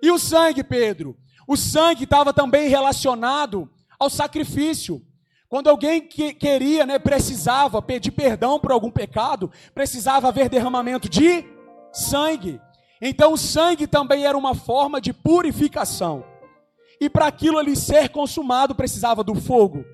E 0.00 0.10
o 0.10 0.18
sangue, 0.18 0.62
Pedro? 0.62 1.16
O 1.46 1.56
sangue 1.56 2.04
estava 2.04 2.32
também 2.32 2.68
relacionado 2.68 3.68
ao 3.98 4.08
sacrifício. 4.08 5.02
Quando 5.48 5.68
alguém 5.68 6.02
que 6.02 6.34
queria, 6.34 6.84
né, 6.84 6.98
precisava 6.98 7.80
pedir 7.80 8.12
perdão 8.12 8.60
por 8.60 8.70
algum 8.70 8.90
pecado, 8.90 9.50
precisava 9.74 10.28
haver 10.28 10.48
derramamento 10.48 11.08
de 11.08 11.44
sangue. 11.90 12.60
Então 13.00 13.32
o 13.32 13.38
sangue 13.38 13.86
também 13.86 14.26
era 14.26 14.36
uma 14.36 14.54
forma 14.54 15.00
de 15.00 15.12
purificação. 15.12 16.24
E 17.00 17.08
para 17.08 17.26
aquilo 17.26 17.58
ali 17.58 17.76
ser 17.76 18.08
consumado 18.08 18.74
precisava 18.74 19.22
do 19.22 19.34
fogo. 19.34 19.84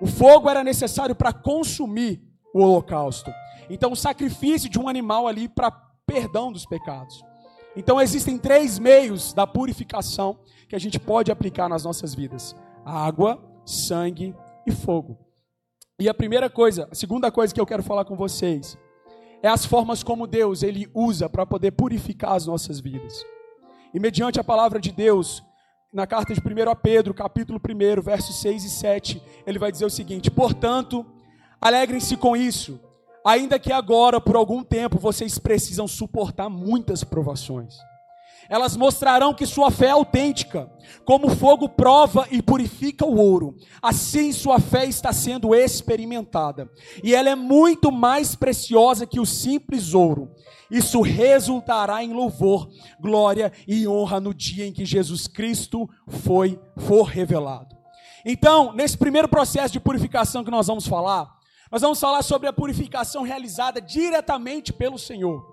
O 0.00 0.06
fogo 0.06 0.48
era 0.48 0.64
necessário 0.64 1.14
para 1.14 1.32
consumir 1.32 2.22
o 2.54 2.60
holocausto. 2.60 3.30
Então 3.68 3.92
o 3.92 3.96
sacrifício 3.96 4.68
de 4.70 4.78
um 4.78 4.88
animal 4.88 5.26
ali 5.26 5.48
para 5.48 5.70
perdão 6.06 6.50
dos 6.50 6.64
pecados. 6.64 7.22
Então 7.76 8.00
existem 8.00 8.38
três 8.38 8.78
meios 8.78 9.34
da 9.34 9.46
purificação 9.46 10.38
que 10.68 10.74
a 10.74 10.78
gente 10.78 10.98
pode 10.98 11.30
aplicar 11.30 11.68
nas 11.68 11.84
nossas 11.84 12.14
vidas: 12.14 12.56
água, 12.84 13.38
sangue 13.66 14.34
e 14.66 14.72
fogo. 14.72 15.18
E 15.98 16.08
a 16.08 16.14
primeira 16.14 16.48
coisa, 16.48 16.88
a 16.90 16.94
segunda 16.94 17.30
coisa 17.30 17.54
que 17.54 17.60
eu 17.60 17.66
quero 17.66 17.82
falar 17.82 18.04
com 18.04 18.16
vocês 18.16 18.78
é 19.42 19.48
as 19.48 19.64
formas 19.64 20.02
como 20.02 20.26
Deus 20.26 20.62
ele 20.62 20.88
usa 20.94 21.28
para 21.28 21.46
poder 21.46 21.72
purificar 21.72 22.32
as 22.32 22.46
nossas 22.46 22.80
vidas. 22.80 23.24
E 23.92 24.00
mediante 24.00 24.40
a 24.40 24.44
palavra 24.44 24.80
de 24.80 24.92
Deus, 24.92 25.42
na 25.92 26.06
carta 26.06 26.34
de 26.34 26.40
1 26.40 26.70
a 26.70 26.76
Pedro, 26.76 27.14
capítulo 27.14 27.60
1, 27.60 28.02
versos 28.02 28.36
6 28.40 28.64
e 28.64 28.70
7, 28.70 29.22
ele 29.46 29.58
vai 29.58 29.72
dizer 29.72 29.84
o 29.84 29.90
seguinte: 29.90 30.30
Portanto, 30.30 31.06
alegrem-se 31.60 32.16
com 32.16 32.36
isso, 32.36 32.80
ainda 33.24 33.58
que 33.58 33.72
agora, 33.72 34.20
por 34.20 34.36
algum 34.36 34.62
tempo, 34.62 34.98
vocês 34.98 35.38
precisam 35.38 35.86
suportar 35.86 36.48
muitas 36.48 37.04
provações 37.04 37.74
elas 38.48 38.76
mostrarão 38.76 39.34
que 39.34 39.46
sua 39.46 39.70
fé 39.70 39.86
é 39.86 39.90
autêntica. 39.90 40.70
Como 41.04 41.34
fogo 41.34 41.68
prova 41.68 42.26
e 42.30 42.40
purifica 42.40 43.04
o 43.04 43.16
ouro, 43.16 43.56
assim 43.82 44.32
sua 44.32 44.60
fé 44.60 44.84
está 44.84 45.12
sendo 45.12 45.54
experimentada. 45.54 46.70
E 47.02 47.14
ela 47.14 47.30
é 47.30 47.34
muito 47.34 47.90
mais 47.90 48.34
preciosa 48.34 49.06
que 49.06 49.20
o 49.20 49.26
simples 49.26 49.94
ouro. 49.94 50.30
Isso 50.70 51.00
resultará 51.00 52.02
em 52.02 52.12
louvor, 52.12 52.68
glória 53.00 53.52
e 53.66 53.86
honra 53.86 54.20
no 54.20 54.34
dia 54.34 54.66
em 54.66 54.72
que 54.72 54.84
Jesus 54.84 55.26
Cristo 55.26 55.88
foi 56.08 56.58
for 56.76 57.04
revelado. 57.04 57.76
Então, 58.24 58.72
nesse 58.72 58.98
primeiro 58.98 59.28
processo 59.28 59.72
de 59.72 59.80
purificação 59.80 60.42
que 60.42 60.50
nós 60.50 60.66
vamos 60.66 60.86
falar, 60.86 61.36
nós 61.70 61.82
vamos 61.82 62.00
falar 62.00 62.22
sobre 62.22 62.48
a 62.48 62.52
purificação 62.52 63.22
realizada 63.22 63.80
diretamente 63.80 64.72
pelo 64.72 64.98
Senhor. 64.98 65.44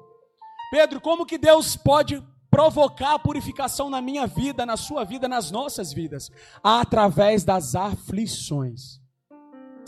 Pedro, 0.72 1.00
como 1.00 1.26
que 1.26 1.38
Deus 1.38 1.76
pode 1.76 2.24
provocar 2.53 3.15
a 3.15 3.19
purificação 3.19 3.89
na 3.89 4.00
minha 4.00 4.27
vida, 4.27 4.63
na 4.63 4.77
sua 4.77 5.03
vida, 5.03 5.27
nas 5.27 5.50
nossas 5.50 5.91
vidas, 5.91 6.29
através 6.63 7.43
das 7.43 7.74
aflições. 7.74 9.01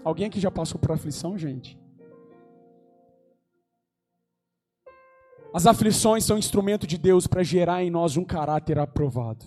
Alguém 0.03 0.25
aqui 0.25 0.39
já 0.39 0.49
passou 0.49 0.79
por 0.79 0.91
aflição, 0.91 1.37
gente? 1.37 1.79
As 5.53 5.67
aflições 5.67 6.25
são 6.25 6.39
instrumento 6.39 6.87
de 6.87 6.97
Deus 6.97 7.27
para 7.27 7.43
gerar 7.43 7.83
em 7.83 7.91
nós 7.91 8.17
um 8.17 8.25
caráter 8.25 8.79
aprovado. 8.79 9.45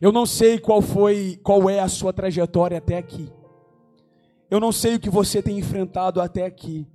Eu 0.00 0.10
não 0.10 0.26
sei 0.26 0.58
qual 0.58 0.82
foi, 0.82 1.40
qual 1.44 1.70
é 1.70 1.78
a 1.78 1.88
sua 1.88 2.12
trajetória 2.12 2.78
até 2.78 2.98
aqui. 2.98 3.32
Eu 4.50 4.58
não 4.58 4.72
sei 4.72 4.96
o 4.96 5.00
que 5.00 5.08
você 5.08 5.40
tem 5.40 5.60
enfrentado 5.60 6.20
até 6.20 6.44
aqui. 6.44 6.88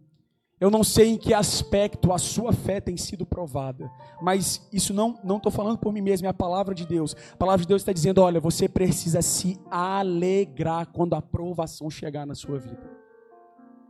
Eu 0.62 0.70
não 0.70 0.84
sei 0.84 1.10
em 1.10 1.18
que 1.18 1.34
aspecto 1.34 2.14
a 2.14 2.20
sua 2.20 2.54
fé 2.54 2.80
tem 2.80 2.96
sido 2.96 3.26
provada, 3.26 3.92
mas 4.22 4.70
isso 4.72 4.94
não 4.94 5.20
não 5.24 5.38
estou 5.38 5.52
falando 5.52 5.80
por 5.80 5.92
mim 5.92 6.02
mesmo, 6.02 6.28
é 6.28 6.30
a 6.30 6.34
palavra 6.36 6.76
de 6.76 6.86
Deus. 6.86 7.16
A 7.34 7.36
palavra 7.36 7.64
de 7.64 7.68
Deus 7.68 7.82
está 7.82 7.92
dizendo: 7.92 8.22
olha, 8.22 8.40
você 8.40 8.70
precisa 8.70 9.24
se 9.24 9.60
alegrar 9.72 10.86
quando 10.94 11.16
a 11.16 11.22
provação 11.22 11.90
chegar 11.90 12.28
na 12.28 12.36
sua 12.36 12.60
vida, 12.60 12.88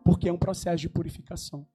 porque 0.06 0.30
é 0.30 0.32
um 0.34 0.38
processo 0.38 0.78
de 0.78 0.88
purificação. 0.88 1.68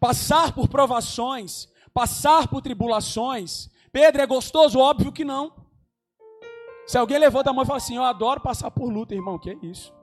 Passar 0.00 0.52
por 0.52 0.66
provações, 0.68 1.68
passar 1.94 2.48
por 2.48 2.60
tribulações, 2.60 3.70
Pedro 3.92 4.20
é 4.20 4.26
gostoso? 4.26 4.80
Óbvio 4.80 5.12
que 5.12 5.24
não. 5.24 5.64
Se 6.88 6.98
alguém 6.98 7.18
levanta 7.18 7.50
a 7.50 7.52
mão 7.52 7.62
e 7.62 7.66
fala 7.68 7.76
assim: 7.76 7.94
Eu 7.94 8.02
adoro 8.02 8.40
passar 8.40 8.72
por 8.72 8.92
luta, 8.92 9.14
irmão, 9.14 9.38
que 9.38 9.50
é 9.50 9.56
isso? 9.62 9.94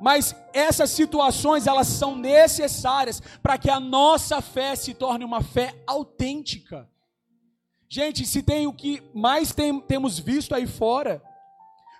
Mas 0.00 0.34
essas 0.52 0.90
situações 0.90 1.66
elas 1.66 1.86
são 1.86 2.16
necessárias 2.16 3.20
para 3.42 3.58
que 3.58 3.70
a 3.70 3.80
nossa 3.80 4.40
fé 4.40 4.76
se 4.76 4.94
torne 4.94 5.24
uma 5.24 5.42
fé 5.42 5.74
autêntica. 5.86 6.88
Gente, 7.88 8.26
se 8.26 8.42
tem 8.42 8.66
o 8.66 8.72
que 8.72 9.02
mais 9.14 9.52
tem, 9.52 9.80
temos 9.80 10.18
visto 10.18 10.54
aí 10.54 10.66
fora, 10.66 11.22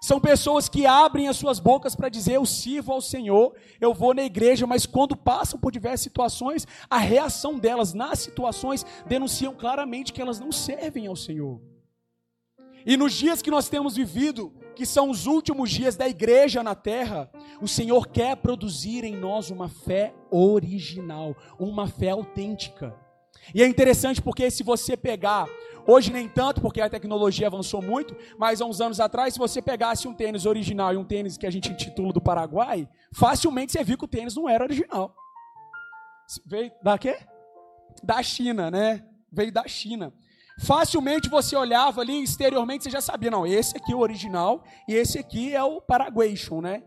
São 0.00 0.21
pessoas 0.21 0.68
que 0.68 0.87
abrem 0.87 1.28
as 1.28 1.37
suas 1.37 1.59
bocas 1.59 1.97
para 1.97 2.09
dizer: 2.09 2.35
Eu 2.35 2.47
sirvo 2.47 2.92
ao 2.92 3.00
Senhor, 3.00 3.54
eu 3.80 3.92
vou 3.92 4.14
na 4.14 4.23
igreja, 4.23 4.66
mas 4.66 4.87
quando 4.87 5.16
passam 5.16 5.59
por 5.59 5.73
diversas 5.73 6.02
situações, 6.02 6.66
a 6.88 6.99
reação 6.99 7.59
delas 7.59 7.95
nas 7.95 8.21
situações 8.21 8.87
denunciam 9.07 9.54
claramente 9.54 10.12
que 10.12 10.23
elas 10.23 10.38
não 10.38 10.52
servem 10.52 11.07
ao 11.07 11.16
Senhor. 11.16 11.61
E 12.85 12.97
nos 12.97 13.12
dias 13.12 13.42
que 13.42 13.50
nós 13.50 13.68
temos 13.68 13.97
vivido, 13.97 14.52
que 14.75 14.87
são 14.87 15.11
os 15.11 15.26
últimos 15.26 15.70
dias 15.70 15.97
da 15.97 16.08
igreja 16.08 16.62
na 16.62 16.75
terra, 16.75 17.30
o 17.61 17.68
Senhor 17.68 18.06
quer 18.06 18.37
produzir 18.37 19.04
em 19.04 19.16
nós 19.16 19.50
uma 19.50 19.68
fé 19.68 20.14
original, 20.30 21.37
uma 21.58 21.88
fé 21.88 22.11
autêntica. 22.11 22.94
E 23.54 23.62
é 23.62 23.66
interessante 23.66 24.23
porque 24.23 24.50
se 24.50 24.62
você 24.62 24.97
pegar 24.97 25.49
Hoje 25.90 26.12
nem 26.12 26.28
tanto, 26.28 26.61
porque 26.61 26.82
a 26.82 26.90
tecnologia 26.90 27.47
avançou 27.47 27.80
muito, 27.80 28.14
mas 28.37 28.61
há 28.61 28.66
uns 28.66 28.78
anos 28.78 29.00
atrás, 29.00 29.32
se 29.32 29.38
você 29.38 29.62
pegasse 29.62 30.06
um 30.06 30.12
tênis 30.12 30.44
original 30.44 30.92
e 30.92 30.99
um 30.99 31.04
tênis 31.04 31.38
que 31.38 31.47
a 31.47 31.50
gente 31.50 31.73
intitula 31.73 32.12
do 32.12 32.20
Paraguai, 32.20 32.87
facilmente 33.11 33.73
você 33.73 33.82
viu 33.82 33.97
que 33.97 34.04
o 34.04 34.08
tênis 34.08 34.37
não 34.37 34.47
era 34.47 34.64
original. 34.64 35.16
Veio 36.44 36.70
da 36.82 36.99
quê? 36.99 37.18
Da 38.04 38.23
China, 38.23 38.70
né? 38.70 39.02
Veio 39.32 39.50
da 39.50 39.66
China. 39.66 40.12
Facilmente 40.59 41.29
você 41.29 41.57
olhava 41.57 42.00
ali 42.00 42.23
exteriormente, 42.23 42.85
você 42.85 42.91
já 42.91 43.00
sabia, 43.00 43.31
não, 43.31 43.47
esse 43.47 43.77
aqui 43.77 43.93
é 43.93 43.97
o 43.97 44.00
original 44.00 44.65
e 44.88 44.95
esse 44.95 45.19
aqui 45.19 45.55
é 45.55 45.62
o 45.62 45.81
Paraguation, 45.81 46.61
né? 46.61 46.83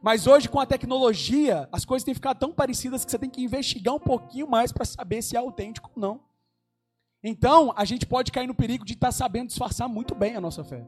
Mas 0.00 0.28
hoje, 0.28 0.48
com 0.48 0.60
a 0.60 0.66
tecnologia, 0.66 1.68
as 1.72 1.84
coisas 1.84 2.04
têm 2.04 2.14
ficado 2.14 2.38
tão 2.38 2.52
parecidas 2.52 3.04
que 3.04 3.10
você 3.10 3.18
tem 3.18 3.28
que 3.28 3.42
investigar 3.42 3.94
um 3.94 3.98
pouquinho 4.00 4.48
mais 4.48 4.70
para 4.70 4.84
saber 4.84 5.22
se 5.22 5.34
é 5.34 5.38
autêntico 5.40 5.90
ou 5.96 6.00
não. 6.00 6.20
Então, 7.22 7.74
a 7.76 7.84
gente 7.84 8.06
pode 8.06 8.30
cair 8.30 8.46
no 8.46 8.54
perigo 8.54 8.84
de 8.84 8.92
estar 8.92 9.08
tá 9.08 9.12
sabendo 9.12 9.48
disfarçar 9.48 9.88
muito 9.88 10.14
bem 10.14 10.36
a 10.36 10.40
nossa 10.40 10.62
fé. 10.62 10.86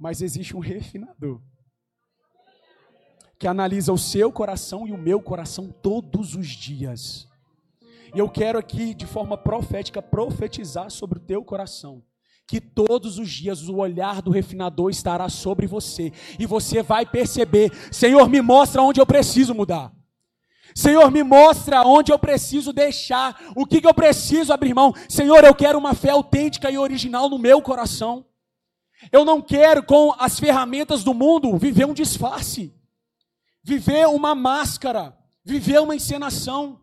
Mas 0.00 0.22
existe 0.22 0.56
um 0.56 0.60
refinador 0.60 1.42
que 3.38 3.46
analisa 3.46 3.92
o 3.92 3.98
seu 3.98 4.32
coração 4.32 4.86
e 4.88 4.92
o 4.92 4.98
meu 4.98 5.20
coração 5.20 5.70
todos 5.70 6.34
os 6.34 6.48
dias. 6.48 7.27
E 8.14 8.18
eu 8.18 8.28
quero 8.28 8.58
aqui, 8.58 8.94
de 8.94 9.06
forma 9.06 9.36
profética, 9.36 10.02
profetizar 10.02 10.90
sobre 10.90 11.18
o 11.18 11.22
teu 11.22 11.44
coração. 11.44 12.02
Que 12.46 12.60
todos 12.60 13.18
os 13.18 13.30
dias 13.30 13.68
o 13.68 13.76
olhar 13.76 14.22
do 14.22 14.30
refinador 14.30 14.90
estará 14.90 15.28
sobre 15.28 15.66
você. 15.66 16.12
E 16.38 16.46
você 16.46 16.82
vai 16.82 17.04
perceber: 17.04 17.70
Senhor, 17.92 18.28
me 18.28 18.40
mostra 18.40 18.82
onde 18.82 19.00
eu 19.00 19.06
preciso 19.06 19.54
mudar. 19.54 19.92
Senhor, 20.74 21.10
me 21.10 21.22
mostra 21.22 21.82
onde 21.82 22.12
eu 22.12 22.18
preciso 22.18 22.72
deixar, 22.72 23.38
o 23.56 23.66
que, 23.66 23.80
que 23.80 23.86
eu 23.86 23.94
preciso 23.94 24.52
abrir 24.52 24.74
mão. 24.74 24.94
Senhor, 25.08 25.44
eu 25.44 25.54
quero 25.54 25.78
uma 25.78 25.94
fé 25.94 26.10
autêntica 26.10 26.70
e 26.70 26.78
original 26.78 27.28
no 27.28 27.38
meu 27.38 27.60
coração. 27.60 28.24
Eu 29.12 29.24
não 29.24 29.40
quero, 29.40 29.82
com 29.82 30.14
as 30.18 30.38
ferramentas 30.38 31.04
do 31.04 31.14
mundo, 31.14 31.56
viver 31.56 31.86
um 31.86 31.94
disfarce, 31.94 32.74
viver 33.62 34.06
uma 34.08 34.34
máscara, 34.34 35.16
viver 35.44 35.80
uma 35.80 35.94
encenação. 35.94 36.80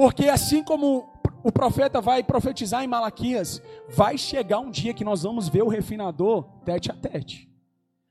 Porque 0.00 0.30
assim 0.30 0.64
como 0.64 1.12
o 1.44 1.52
profeta 1.52 2.00
vai 2.00 2.22
profetizar 2.22 2.82
em 2.82 2.86
Malaquias, 2.86 3.62
vai 3.86 4.16
chegar 4.16 4.58
um 4.58 4.70
dia 4.70 4.94
que 4.94 5.04
nós 5.04 5.24
vamos 5.24 5.46
ver 5.46 5.62
o 5.62 5.68
refinador 5.68 6.44
tete 6.64 6.90
a 6.90 6.94
tete. 6.94 7.52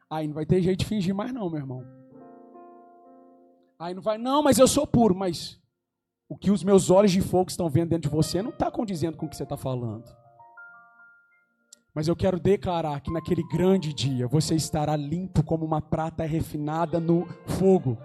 Aí 0.07 0.27
não 0.27 0.35
vai 0.35 0.45
ter 0.45 0.61
jeito 0.61 0.81
de 0.81 0.85
fingir 0.85 1.15
mais, 1.15 1.33
não, 1.33 1.49
meu 1.49 1.59
irmão. 1.59 1.83
Aí 3.79 3.95
não 3.95 4.03
vai, 4.03 4.19
não, 4.19 4.43
mas 4.43 4.59
eu 4.59 4.67
sou 4.67 4.85
puro, 4.85 5.15
mas 5.15 5.59
o 6.29 6.37
que 6.37 6.51
os 6.51 6.63
meus 6.63 6.91
olhos 6.91 7.11
de 7.11 7.21
fogo 7.21 7.49
estão 7.49 7.67
vendo 7.67 7.89
dentro 7.89 8.07
de 8.07 8.15
você 8.15 8.39
não 8.39 8.51
está 8.51 8.69
condizendo 8.69 9.17
com 9.17 9.25
o 9.25 9.29
que 9.29 9.35
você 9.35 9.41
está 9.41 9.57
falando. 9.57 10.15
Mas 11.91 12.07
eu 12.07 12.15
quero 12.15 12.39
declarar 12.39 13.01
que 13.01 13.11
naquele 13.11 13.41
grande 13.47 13.95
dia 13.95 14.27
você 14.27 14.53
estará 14.53 14.95
limpo 14.95 15.43
como 15.43 15.65
uma 15.65 15.81
prata 15.81 16.23
refinada 16.23 16.99
no 16.99 17.25
fogo. 17.47 17.97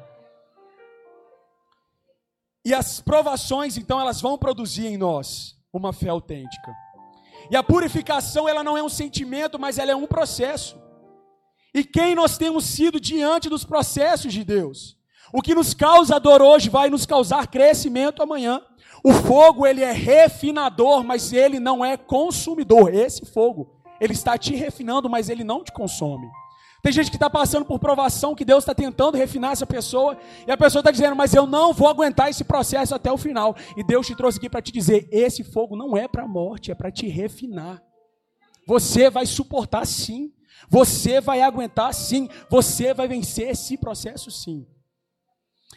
E 2.65 2.73
as 2.73 3.01
provações, 3.01 3.77
então, 3.77 4.01
elas 4.01 4.21
vão 4.21 4.39
produzir 4.39 4.87
em 4.87 4.97
nós 4.97 5.57
uma 5.73 5.93
fé 5.93 6.09
autêntica. 6.09 6.73
E 7.51 7.57
a 7.57 7.63
purificação, 7.63 8.49
ela 8.49 8.65
não 8.65 8.77
é 8.77 8.83
um 8.83 8.89
sentimento, 8.89 9.59
mas 9.59 9.79
ela 9.79 9.91
é 9.91 9.97
um 9.97 10.07
processo. 10.07 10.77
E 11.75 11.85
quem 11.85 12.15
nós 12.15 12.39
temos 12.39 12.65
sido 12.65 12.99
diante 12.99 13.49
dos 13.49 13.65
processos 13.65 14.33
de 14.33 14.45
Deus? 14.45 14.97
O 15.33 15.43
que 15.43 15.55
nos 15.55 15.75
causa 15.75 16.19
dor 16.21 16.41
hoje 16.41 16.71
vai 16.71 16.89
nos 16.89 17.05
causar 17.05 17.49
crescimento 17.49 18.23
amanhã. 18.23 18.63
O 19.03 19.13
fogo, 19.13 19.67
ele 19.67 19.83
é 19.83 19.93
refinador, 19.93 21.05
mas 21.05 21.33
ele 21.33 21.59
não 21.59 21.85
é 21.85 21.97
consumidor. 21.97 22.95
Esse 22.95 23.27
fogo, 23.27 23.75
ele 24.01 24.13
está 24.13 24.39
te 24.39 24.55
refinando, 24.55 25.11
mas 25.11 25.29
ele 25.29 25.45
não 25.45 25.63
te 25.63 25.73
consome. 25.73 26.27
Tem 26.85 26.93
gente 26.93 27.09
que 27.09 27.17
está 27.17 27.31
passando 27.31 27.65
por 27.65 27.79
provação, 27.79 28.35
que 28.35 28.45
Deus 28.45 28.63
está 28.63 28.75
tentando 28.75 29.17
refinar 29.17 29.53
essa 29.53 29.65
pessoa, 29.65 30.19
e 30.47 30.53
a 30.53 30.57
pessoa 30.57 30.81
está 30.81 30.91
dizendo, 30.91 31.17
mas 31.17 31.33
eu 31.33 31.47
não 31.47 31.73
vou 31.73 31.89
aguentar 31.89 32.29
esse 32.29 32.45
processo 32.45 32.95
até 32.95 33.11
o 33.11 33.17
final. 33.17 33.57
E 33.75 33.83
Deus 33.83 34.07
te 34.07 34.15
trouxe 34.15 34.37
aqui 34.37 34.51
para 34.51 34.61
te 34.61 34.71
dizer: 34.71 35.09
esse 35.11 35.43
fogo 35.43 35.77
não 35.77 35.97
é 35.97 36.07
para 36.07 36.25
a 36.25 36.29
morte, 36.29 36.71
é 36.71 36.75
para 36.75 36.93
te 36.93 37.09
refinar. 37.09 37.83
Você 38.67 39.09
vai 39.09 39.25
suportar 39.25 39.87
sim, 39.87 40.31
você 40.69 41.23
vai 41.23 41.41
aguentar 41.41 41.95
sim, 41.95 42.29
você 42.51 42.93
vai 42.93 43.09
vencer 43.09 43.49
esse 43.49 43.79
processo 43.79 44.31
sim. 44.31 44.67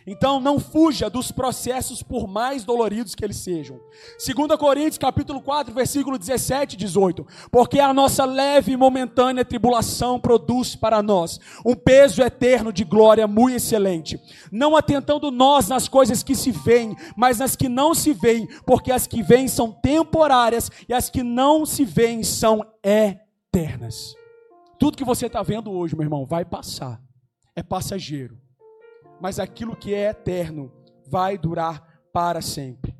Então 0.09 0.39
não 0.39 0.57
fuja 0.57 1.09
dos 1.09 1.33
processos 1.33 2.01
por 2.01 2.29
mais 2.29 2.63
doloridos 2.63 3.13
que 3.13 3.25
eles 3.25 3.35
sejam. 3.35 3.77
2 4.25 4.57
Coríntios 4.57 4.97
capítulo 4.97 5.41
4, 5.41 5.73
versículo 5.73 6.17
17 6.17 6.75
e 6.75 6.77
18. 6.77 7.27
Porque 7.51 7.77
a 7.77 7.93
nossa 7.93 8.23
leve 8.23 8.71
e 8.71 8.77
momentânea 8.77 9.43
tribulação 9.43 10.17
produz 10.17 10.77
para 10.77 11.03
nós 11.03 11.41
um 11.65 11.75
peso 11.75 12.21
eterno 12.21 12.71
de 12.71 12.85
glória 12.85 13.27
muito 13.27 13.57
excelente. 13.57 14.17
Não 14.49 14.77
atentando 14.77 15.29
nós 15.29 15.67
nas 15.67 15.89
coisas 15.89 16.23
que 16.23 16.35
se 16.35 16.51
veem, 16.51 16.95
mas 17.17 17.39
nas 17.39 17.57
que 17.57 17.67
não 17.67 17.93
se 17.93 18.13
veem, 18.13 18.47
porque 18.65 18.93
as 18.93 19.07
que 19.07 19.21
vêm 19.21 19.49
são 19.49 19.73
temporárias 19.73 20.71
e 20.87 20.93
as 20.93 21.09
que 21.09 21.21
não 21.21 21.65
se 21.65 21.83
veem 21.83 22.23
são 22.23 22.65
eternas. 22.81 24.15
Tudo 24.79 24.95
que 24.95 25.03
você 25.03 25.25
está 25.25 25.43
vendo 25.43 25.69
hoje, 25.69 25.97
meu 25.97 26.03
irmão, 26.03 26.25
vai 26.25 26.45
passar. 26.45 27.01
É 27.53 27.61
passageiro 27.61 28.46
mas 29.19 29.39
aquilo 29.39 29.75
que 29.75 29.93
é 29.93 30.09
eterno 30.09 30.71
vai 31.07 31.37
durar 31.37 32.01
para 32.13 32.41
sempre. 32.41 32.95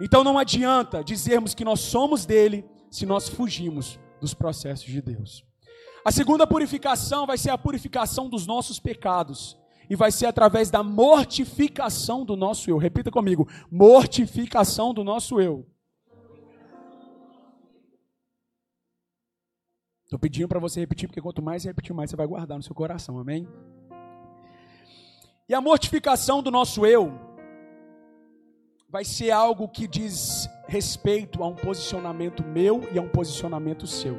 Então 0.00 0.24
não 0.24 0.38
adianta 0.38 1.04
dizermos 1.04 1.54
que 1.54 1.64
nós 1.64 1.80
somos 1.80 2.24
dele 2.24 2.64
se 2.90 3.04
nós 3.04 3.28
fugimos 3.28 3.98
dos 4.20 4.34
processos 4.34 4.86
de 4.86 5.00
Deus. 5.02 5.44
A 6.04 6.10
segunda 6.10 6.46
purificação 6.46 7.26
vai 7.26 7.36
ser 7.36 7.50
a 7.50 7.58
purificação 7.58 8.28
dos 8.28 8.46
nossos 8.46 8.80
pecados. 8.80 9.58
E 9.88 9.96
vai 9.96 10.12
ser 10.12 10.26
através 10.26 10.70
da 10.70 10.84
mortificação 10.84 12.24
do 12.24 12.36
nosso 12.36 12.70
eu. 12.70 12.78
Repita 12.78 13.10
comigo: 13.10 13.48
mortificação 13.68 14.94
do 14.94 15.02
nosso 15.02 15.40
eu. 15.40 15.66
Estou 20.04 20.18
pedindo 20.18 20.48
para 20.48 20.60
você 20.60 20.80
repetir, 20.80 21.08
porque 21.08 21.20
quanto 21.20 21.42
mais 21.42 21.62
você 21.62 21.68
repetir, 21.68 21.92
mais 21.92 22.10
você 22.10 22.16
vai 22.16 22.26
guardar 22.26 22.56
no 22.56 22.62
seu 22.62 22.74
coração, 22.74 23.18
amém? 23.18 23.48
E 25.50 25.54
a 25.54 25.60
mortificação 25.60 26.40
do 26.40 26.48
nosso 26.48 26.86
eu 26.86 27.12
vai 28.88 29.04
ser 29.04 29.32
algo 29.32 29.66
que 29.66 29.88
diz 29.88 30.48
respeito 30.68 31.42
a 31.42 31.48
um 31.48 31.56
posicionamento 31.56 32.44
meu 32.44 32.88
e 32.92 32.98
a 33.00 33.02
um 33.02 33.08
posicionamento 33.08 33.84
seu. 33.84 34.16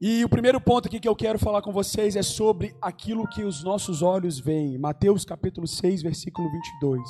E 0.00 0.24
o 0.24 0.28
primeiro 0.28 0.60
ponto 0.60 0.88
aqui 0.88 0.98
que 0.98 1.08
eu 1.08 1.14
quero 1.14 1.38
falar 1.38 1.62
com 1.62 1.70
vocês 1.70 2.16
é 2.16 2.22
sobre 2.22 2.74
aquilo 2.82 3.28
que 3.28 3.44
os 3.44 3.62
nossos 3.62 4.02
olhos 4.02 4.40
veem. 4.40 4.76
Mateus 4.76 5.24
capítulo 5.24 5.68
6, 5.68 6.02
versículo 6.02 6.50
22. 6.50 7.00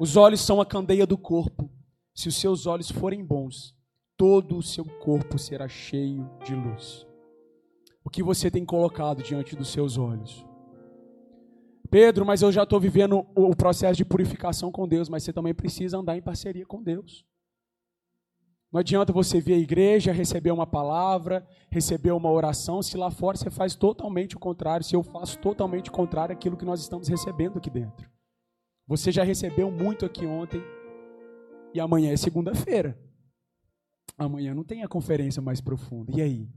Os 0.00 0.16
olhos 0.16 0.40
são 0.40 0.60
a 0.60 0.66
candeia 0.66 1.06
do 1.06 1.16
corpo. 1.16 1.70
Se 2.12 2.26
os 2.26 2.40
seus 2.40 2.66
olhos 2.66 2.90
forem 2.90 3.24
bons, 3.24 3.72
todo 4.16 4.56
o 4.56 4.62
seu 4.64 4.84
corpo 4.84 5.38
será 5.38 5.68
cheio 5.68 6.28
de 6.44 6.56
luz. 6.56 7.06
O 8.04 8.10
que 8.10 8.20
você 8.20 8.50
tem 8.50 8.64
colocado 8.64 9.22
diante 9.22 9.54
dos 9.54 9.68
seus 9.68 9.96
olhos? 9.96 10.49
Pedro, 11.90 12.24
mas 12.24 12.40
eu 12.40 12.52
já 12.52 12.62
estou 12.62 12.78
vivendo 12.78 13.26
o 13.34 13.54
processo 13.56 13.96
de 13.96 14.04
purificação 14.04 14.70
com 14.70 14.86
Deus, 14.86 15.08
mas 15.08 15.24
você 15.24 15.32
também 15.32 15.52
precisa 15.52 15.98
andar 15.98 16.16
em 16.16 16.22
parceria 16.22 16.64
com 16.64 16.80
Deus. 16.80 17.24
Não 18.72 18.78
adianta 18.78 19.12
você 19.12 19.40
vir 19.40 19.54
à 19.54 19.58
igreja, 19.58 20.12
receber 20.12 20.52
uma 20.52 20.66
palavra, 20.66 21.44
receber 21.68 22.12
uma 22.12 22.30
oração, 22.30 22.80
se 22.80 22.96
lá 22.96 23.10
fora 23.10 23.36
você 23.36 23.50
faz 23.50 23.74
totalmente 23.74 24.36
o 24.36 24.38
contrário, 24.38 24.86
se 24.86 24.94
eu 24.94 25.02
faço 25.02 25.36
totalmente 25.38 25.90
o 25.90 25.92
contrário 25.92 26.36
daquilo 26.36 26.56
que 26.56 26.64
nós 26.64 26.80
estamos 26.80 27.08
recebendo 27.08 27.58
aqui 27.58 27.68
dentro. 27.68 28.08
Você 28.86 29.10
já 29.10 29.24
recebeu 29.24 29.72
muito 29.72 30.06
aqui 30.06 30.24
ontem 30.24 30.62
e 31.74 31.80
amanhã 31.80 32.12
é 32.12 32.16
segunda-feira. 32.16 32.96
Amanhã 34.16 34.54
não 34.54 34.62
tem 34.62 34.84
a 34.84 34.88
conferência 34.88 35.42
mais 35.42 35.60
profunda. 35.60 36.12
E 36.16 36.22
aí? 36.22 36.48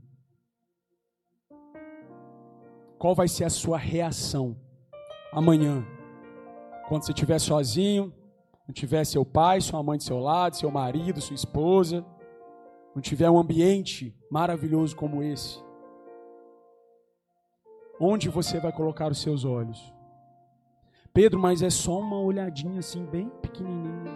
Qual 2.96 3.14
vai 3.14 3.26
ser 3.26 3.44
a 3.44 3.50
sua 3.50 3.76
reação 3.76 4.56
amanhã. 5.34 5.86
Quando 6.88 7.04
você 7.04 7.12
estiver 7.12 7.38
sozinho, 7.38 8.12
não 8.66 8.72
tiver 8.72 9.04
seu 9.04 9.24
pai, 9.24 9.60
sua 9.60 9.82
mãe 9.82 9.98
do 9.98 10.04
seu 10.04 10.18
lado, 10.18 10.56
seu 10.56 10.70
marido, 10.70 11.20
sua 11.20 11.34
esposa, 11.34 12.04
não 12.94 13.02
tiver 13.02 13.28
um 13.28 13.38
ambiente 13.38 14.14
maravilhoso 14.30 14.94
como 14.96 15.22
esse, 15.22 15.64
Onde 17.98 18.28
você 18.28 18.58
vai 18.58 18.72
colocar 18.72 19.10
os 19.10 19.18
seus 19.18 19.44
olhos? 19.44 19.92
Pedro, 21.12 21.38
mas 21.38 21.62
é 21.62 21.70
só 21.70 22.00
uma 22.00 22.20
olhadinha 22.20 22.80
assim, 22.80 23.04
bem 23.06 23.28
pequenininha. 23.40 24.12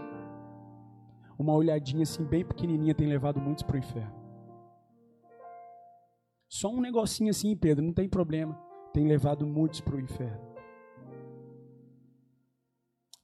Uma 1.38 1.54
olhadinha 1.54 2.02
assim, 2.02 2.24
bem 2.24 2.44
pequenininha, 2.44 2.94
tem 2.94 3.06
levado 3.06 3.40
muitos 3.40 3.62
para 3.62 3.76
o 3.76 3.78
inferno. 3.78 4.12
Só 6.48 6.68
um 6.68 6.80
negocinho 6.80 7.30
assim, 7.30 7.54
Pedro, 7.56 7.84
não 7.84 7.92
tem 7.92 8.08
problema. 8.08 8.58
Tem 8.92 9.06
levado 9.06 9.46
muitos 9.46 9.80
para 9.80 9.94
o 9.94 10.00
inferno. 10.00 10.47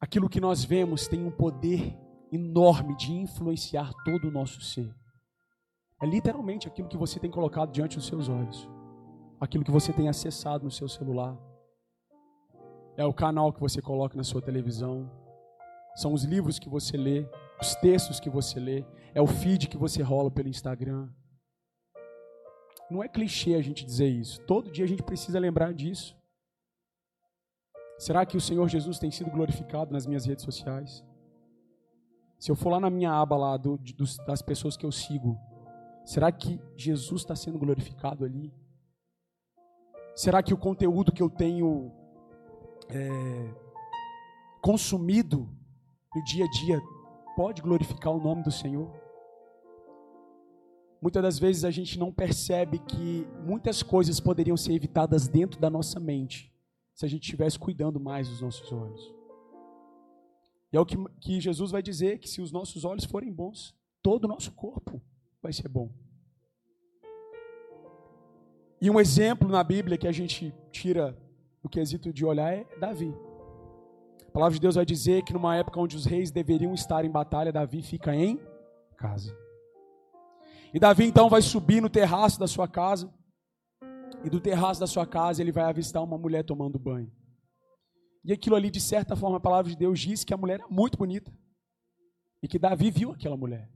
Aquilo 0.01 0.29
que 0.29 0.41
nós 0.41 0.65
vemos 0.65 1.09
tem 1.09 1.25
um 1.25 1.31
poder 1.31 1.97
enorme 2.31 2.97
de 2.97 3.13
influenciar 3.13 3.93
todo 4.05 4.29
o 4.29 4.31
nosso 4.31 4.61
ser. 4.61 4.93
É 6.03 6.07
literalmente 6.07 6.67
aquilo 6.67 6.89
que 6.89 6.97
você 6.97 7.19
tem 7.19 7.31
colocado 7.31 7.73
diante 7.73 7.97
dos 7.97 8.07
seus 8.07 8.29
olhos, 8.29 8.69
aquilo 9.41 9.65
que 9.65 9.71
você 9.71 9.93
tem 9.93 10.09
acessado 10.09 10.65
no 10.65 10.71
seu 10.71 10.89
celular, 10.89 11.39
é 12.97 13.05
o 13.05 13.15
canal 13.15 13.53
que 13.53 13.61
você 13.61 13.81
coloca 13.81 14.17
na 14.17 14.25
sua 14.25 14.43
televisão, 14.43 15.11
são 15.97 16.13
os 16.13 16.25
livros 16.25 16.59
que 16.59 16.69
você 16.69 16.97
lê, 16.97 17.27
os 17.61 17.75
textos 17.77 18.21
que 18.21 18.29
você 18.29 18.59
lê, 18.59 18.85
é 19.15 19.21
o 19.21 19.27
feed 19.27 19.69
que 19.69 19.77
você 19.77 20.03
rola 20.03 20.31
pelo 20.31 20.49
Instagram. 20.49 21.09
Não 22.91 23.03
é 23.03 23.09
clichê 23.09 23.55
a 23.55 23.63
gente 23.63 23.85
dizer 23.85 24.09
isso. 24.09 24.41
Todo 24.43 24.71
dia 24.71 24.85
a 24.85 24.89
gente 24.89 25.03
precisa 25.03 25.39
lembrar 25.39 25.73
disso. 25.73 26.17
Será 27.99 28.27
que 28.27 28.37
o 28.37 28.41
Senhor 28.41 28.69
Jesus 28.69 28.99
tem 28.99 29.11
sido 29.11 29.31
glorificado 29.31 29.93
nas 29.93 30.07
minhas 30.07 30.25
redes 30.25 30.45
sociais? 30.45 31.05
Se 32.39 32.51
eu 32.51 32.57
for 32.57 32.71
lá 32.71 32.81
na 32.81 32.91
minha 32.91 33.13
aba 33.13 33.37
lá 33.37 33.57
do, 33.57 33.79
das 34.27 34.43
pessoas 34.43 34.77
que 34.77 34.85
eu 34.85 34.93
sigo, 34.93 35.39
será 36.05 36.31
que 36.31 36.61
Jesus 36.77 37.23
está 37.23 37.37
sendo 37.37 37.59
glorificado 37.59 38.25
ali? 38.25 38.53
Será 40.15 40.43
que 40.43 40.53
o 40.53 40.59
conteúdo 40.59 41.13
que 41.13 41.23
eu 41.23 41.31
tenho 41.31 41.93
é, 42.89 43.55
consumido 44.61 45.49
no 46.15 46.25
dia 46.25 46.45
a 46.45 46.51
dia 46.51 46.81
pode 47.37 47.63
glorificar 47.63 48.13
o 48.13 48.21
nome 48.21 48.43
do 48.43 48.51
Senhor? 48.51 48.93
Muitas 51.01 51.23
das 51.23 51.39
vezes 51.39 51.65
a 51.65 51.71
gente 51.71 51.99
não 51.99 52.13
percebe 52.13 52.79
que 52.79 53.27
muitas 53.45 53.83
coisas 53.83 54.21
poderiam 54.21 54.57
ser 54.57 54.73
evitadas 54.73 55.29
dentro 55.29 55.61
da 55.61 55.71
nossa 55.71 56.01
mente 56.01 56.54
se 56.95 57.05
a 57.05 57.09
gente 57.09 57.25
estivesse 57.25 57.59
cuidando 57.59 57.99
mais 57.99 58.29
dos 58.29 58.41
nossos 58.41 58.71
olhos. 58.73 59.15
E 60.73 60.77
é 60.77 60.81
o 60.81 60.87
que, 60.87 60.97
que 61.21 61.41
Jesus 61.41 61.71
vai 61.71 61.83
dizer: 61.83 62.19
que 62.19 62.29
se 62.29 62.41
os 62.41 62.53
nossos 62.53 62.85
olhos 62.85 63.05
forem 63.05 63.33
bons, 63.33 63.75
todo 64.03 64.25
o 64.25 64.29
nosso 64.29 64.53
corpo 64.53 65.03
vai 65.43 65.53
ser 65.53 65.69
bom. 65.69 65.93
E 68.81 68.91
um 68.91 69.01
exemplo 69.01 69.49
na 69.49 69.65
Bíblia 69.65 69.97
que 69.97 70.07
a 70.07 70.13
gente 70.13 70.55
tira 70.71 71.17
o 71.63 71.69
quesito 71.69 72.13
de 72.13 72.25
olhar 72.25 72.53
é 72.53 72.67
Davi. 72.79 73.15
A 74.29 74.31
palavra 74.31 74.55
de 74.55 74.61
Deus 74.61 74.75
vai 74.75 74.85
dizer 74.85 75.23
que 75.23 75.33
numa 75.33 75.57
época 75.57 75.81
onde 75.81 75.97
os 75.97 76.05
reis 76.05 76.31
deveriam 76.31 76.75
estar 76.75 77.05
em 77.05 77.11
batalha, 77.11 77.53
Davi 77.53 77.83
fica 77.83 78.15
em 78.15 78.39
casa. 78.97 79.35
E 80.73 80.79
Davi 80.79 81.05
então 81.05 81.31
vai 81.31 81.41
subir 81.41 81.81
no 81.81 81.89
terraço 81.89 82.39
da 82.39 82.47
sua 82.47 82.67
casa. 82.67 83.09
E 84.25 84.31
do 84.31 84.41
terraço 84.41 84.81
da 84.81 84.87
sua 84.87 85.07
casa 85.07 85.43
ele 85.43 85.53
vai 85.53 85.65
avistar 85.65 86.03
uma 86.03 86.17
mulher 86.17 86.43
tomando 86.43 86.79
banho. 86.79 87.13
E 88.25 88.33
aquilo 88.33 88.57
ali, 88.57 88.71
de 88.71 88.81
certa 88.81 89.15
forma, 89.15 89.37
a 89.37 89.41
palavra 89.41 89.71
de 89.71 89.77
Deus 89.77 90.01
diz 90.01 90.25
que 90.25 90.33
a 90.33 90.37
mulher 90.37 90.61
é 90.61 90.67
muito 90.73 90.97
bonita. 90.97 91.31
E 92.43 92.49
que 92.49 92.59
Davi 92.59 92.91
viu 92.91 93.13
aquela 93.13 93.37
mulher. 93.37 93.71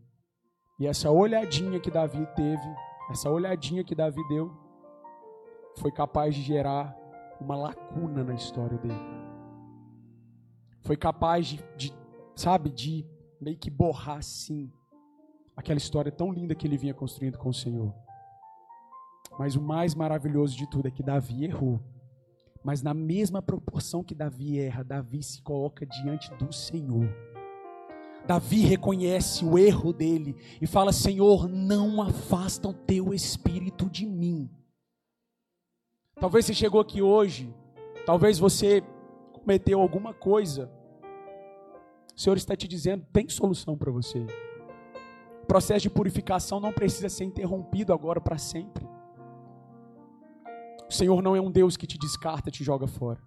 E 0.81 0.87
essa 0.87 1.11
olhadinha 1.11 1.79
que 1.79 1.91
Davi 1.91 2.27
teve, 2.35 2.75
essa 3.11 3.29
olhadinha 3.29 3.85
que 3.85 3.95
Davi 3.95 4.27
deu, 4.29 4.51
foi 5.77 5.93
capaz 5.93 6.35
de 6.35 6.41
gerar 6.41 6.97
uma 7.41 7.57
lacuna 7.57 8.25
na 8.25 8.35
história 8.35 8.79
dele. 8.79 8.95
Foi 10.83 10.97
capaz 10.97 11.47
de, 11.47 11.63
de 11.77 11.93
sabe, 12.35 12.71
de 12.71 13.05
meio 13.41 13.59
que 13.59 13.71
borrar 13.71 14.19
assim 14.19 14.73
aquela 15.57 15.79
história 15.79 16.11
tão 16.11 16.33
linda 16.33 16.55
que 16.55 16.67
ele 16.67 16.79
vinha 16.79 16.95
construindo 16.95 17.37
com 17.37 17.49
o 17.49 17.55
Senhor. 17.55 17.93
Mas 19.39 19.55
o 19.55 19.61
mais 19.61 19.95
maravilhoso 19.95 20.57
de 20.57 20.69
tudo 20.69 20.89
é 20.89 20.91
que 20.91 21.03
Davi 21.03 21.45
errou. 21.45 21.81
Mas 22.63 22.83
na 22.83 22.93
mesma 22.93 23.41
proporção 23.41 24.03
que 24.03 24.15
Davi 24.15 24.59
erra, 24.59 24.83
Davi 24.83 25.23
se 25.23 25.41
coloca 25.41 25.87
diante 25.87 26.35
do 26.35 26.53
Senhor. 26.53 27.09
Davi 28.27 28.61
reconhece 28.61 29.45
o 29.45 29.57
erro 29.57 29.93
dele 29.93 30.37
e 30.61 30.67
fala: 30.67 30.93
Senhor, 30.93 31.49
não 31.49 32.03
afasta 32.03 32.69
o 32.69 32.75
teu 32.75 33.15
espírito 33.15 33.89
de 33.89 34.05
mim. 34.05 34.51
Talvez 36.21 36.45
você 36.45 36.53
chegou 36.53 36.81
aqui 36.81 37.01
hoje, 37.01 37.55
talvez 38.05 38.39
você 38.39 38.83
cometeu 39.33 39.81
alguma 39.81 40.13
coisa. 40.13 40.71
O 42.15 42.21
Senhor 42.21 42.37
está 42.37 42.57
te 42.57 42.67
dizendo: 42.67 43.07
tem 43.13 43.29
solução 43.29 43.79
para 43.79 43.93
você. 43.93 44.27
O 45.43 45.47
processo 45.47 45.83
de 45.83 45.91
purificação 45.91 46.59
não 46.59 46.73
precisa 46.73 47.09
ser 47.09 47.25
interrompido 47.25 47.93
agora 47.95 48.21
para 48.21 48.37
sempre. 48.37 48.98
O 50.89 50.93
Senhor 50.93 51.23
não 51.23 51.37
é 51.37 51.41
um 51.41 51.51
Deus 51.51 51.77
que 51.77 51.87
te 51.87 51.99
descarta, 51.99 52.51
te 52.51 52.65
joga 52.65 52.87
fora. 52.87 53.21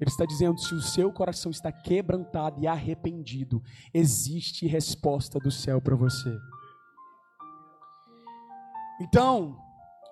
Ele 0.00 0.10
está 0.10 0.24
dizendo: 0.24 0.58
se 0.58 0.74
o 0.74 0.80
seu 0.80 1.12
coração 1.12 1.50
está 1.50 1.70
quebrantado 1.70 2.60
e 2.60 2.66
arrependido, 2.66 3.62
existe 3.92 4.66
resposta 4.66 5.38
do 5.38 5.50
céu 5.50 5.80
para 5.80 5.94
você. 5.94 6.34
Então, 9.00 9.58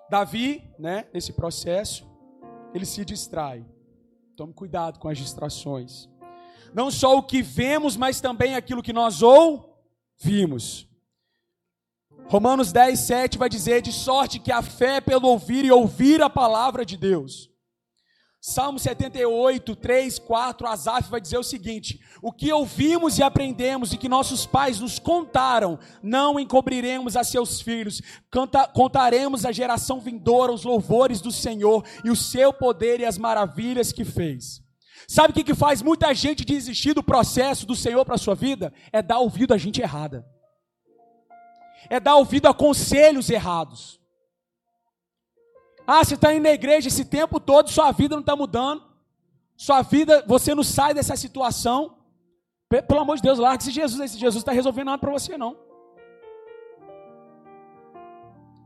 Davi, 0.09 0.63
né, 0.77 1.07
nesse 1.13 1.33
processo, 1.33 2.07
ele 2.73 2.85
se 2.85 3.03
distrai. 3.03 3.65
Tome 4.35 4.53
cuidado 4.53 4.99
com 4.99 5.07
as 5.07 5.17
distrações. 5.17 6.09
Não 6.73 6.91
só 6.91 7.17
o 7.17 7.23
que 7.23 7.41
vemos, 7.41 7.95
mas 7.95 8.19
também 8.19 8.55
aquilo 8.55 8.83
que 8.83 8.93
nós 8.93 9.21
ouvimos. 9.21 10.87
Romanos 12.27 12.71
10, 12.71 12.99
7 12.99 13.37
vai 13.37 13.49
dizer: 13.49 13.81
de 13.81 13.91
sorte 13.91 14.39
que 14.39 14.51
a 14.51 14.61
fé 14.61 14.97
é 14.97 15.01
pelo 15.01 15.27
ouvir 15.27 15.63
e 15.63 15.71
ouvir 15.71 16.21
a 16.21 16.29
palavra 16.29 16.85
de 16.85 16.97
Deus. 16.97 17.49
Salmo 18.47 18.77
78, 18.77 19.75
3, 19.75 20.19
4, 20.19 20.67
Asaf 20.67 21.09
vai 21.09 21.19
dizer 21.19 21.37
o 21.37 21.43
seguinte: 21.43 21.99
O 22.21 22.31
que 22.31 22.53
ouvimos 22.53 23.17
e 23.17 23.23
aprendemos 23.23 23.91
e 23.91 23.97
que 23.97 24.07
nossos 24.07 24.45
pais 24.45 24.79
nos 24.79 24.99
contaram, 24.99 25.79
não 26.03 26.39
encobriremos 26.39 27.15
a 27.17 27.23
seus 27.23 27.59
filhos, 27.59 28.01
Canta, 28.29 28.67
contaremos 28.67 29.45
à 29.45 29.51
geração 29.51 29.99
vindoura 29.99 30.51
os 30.51 30.63
louvores 30.63 31.21
do 31.21 31.31
Senhor 31.31 31.83
e 32.03 32.11
o 32.11 32.15
seu 32.15 32.53
poder 32.53 32.99
e 32.99 33.05
as 33.05 33.17
maravilhas 33.17 33.91
que 33.91 34.05
fez. 34.05 34.63
Sabe 35.07 35.31
o 35.31 35.33
que, 35.33 35.43
que 35.43 35.55
faz 35.55 35.81
muita 35.81 36.13
gente 36.13 36.45
desistir 36.45 36.93
do 36.93 37.03
processo 37.03 37.65
do 37.65 37.75
Senhor 37.75 38.05
para 38.05 38.15
a 38.15 38.19
sua 38.19 38.35
vida? 38.35 38.71
É 38.91 39.01
dar 39.01 39.19
ouvido 39.19 39.53
a 39.53 39.57
gente 39.57 39.81
errada, 39.81 40.25
é 41.89 41.99
dar 41.99 42.15
ouvido 42.15 42.47
a 42.47 42.53
conselhos 42.53 43.29
errados. 43.29 43.99
Ah, 45.87 46.03
você 46.03 46.15
está 46.15 46.33
indo 46.33 46.43
na 46.43 46.51
igreja 46.51 46.87
esse 46.87 47.05
tempo 47.05 47.39
todo, 47.39 47.69
sua 47.69 47.91
vida 47.91 48.15
não 48.15 48.21
está 48.21 48.35
mudando. 48.35 48.83
Sua 49.55 49.81
vida, 49.81 50.23
você 50.27 50.53
não 50.53 50.63
sai 50.63 50.93
dessa 50.93 51.15
situação. 51.15 51.97
Pelo 52.67 52.99
amor 52.99 53.15
de 53.17 53.21
Deus, 53.21 53.39
largue 53.39 53.63
esse 53.63 53.71
Jesus. 53.71 54.01
Esse 54.01 54.17
Jesus 54.17 54.41
está 54.41 54.51
resolvendo 54.51 54.87
nada 54.87 54.99
para 54.99 55.11
você, 55.11 55.37
não. 55.37 55.57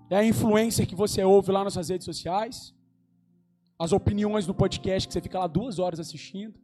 É 0.10 0.18
a 0.18 0.26
influência 0.26 0.86
que 0.86 0.96
você 0.96 1.24
ouve 1.24 1.52
lá 1.52 1.64
nas 1.64 1.74
suas 1.74 1.90
redes 1.90 2.06
sociais. 2.06 2.74
As 3.78 3.92
opiniões 3.92 4.48
no 4.48 4.54
podcast 4.54 5.08
que 5.08 5.14
você 5.14 5.22
fica 5.22 5.38
lá 5.38 5.48
duas 5.48 5.78
horas 5.78 6.00
assistindo. 6.00 6.60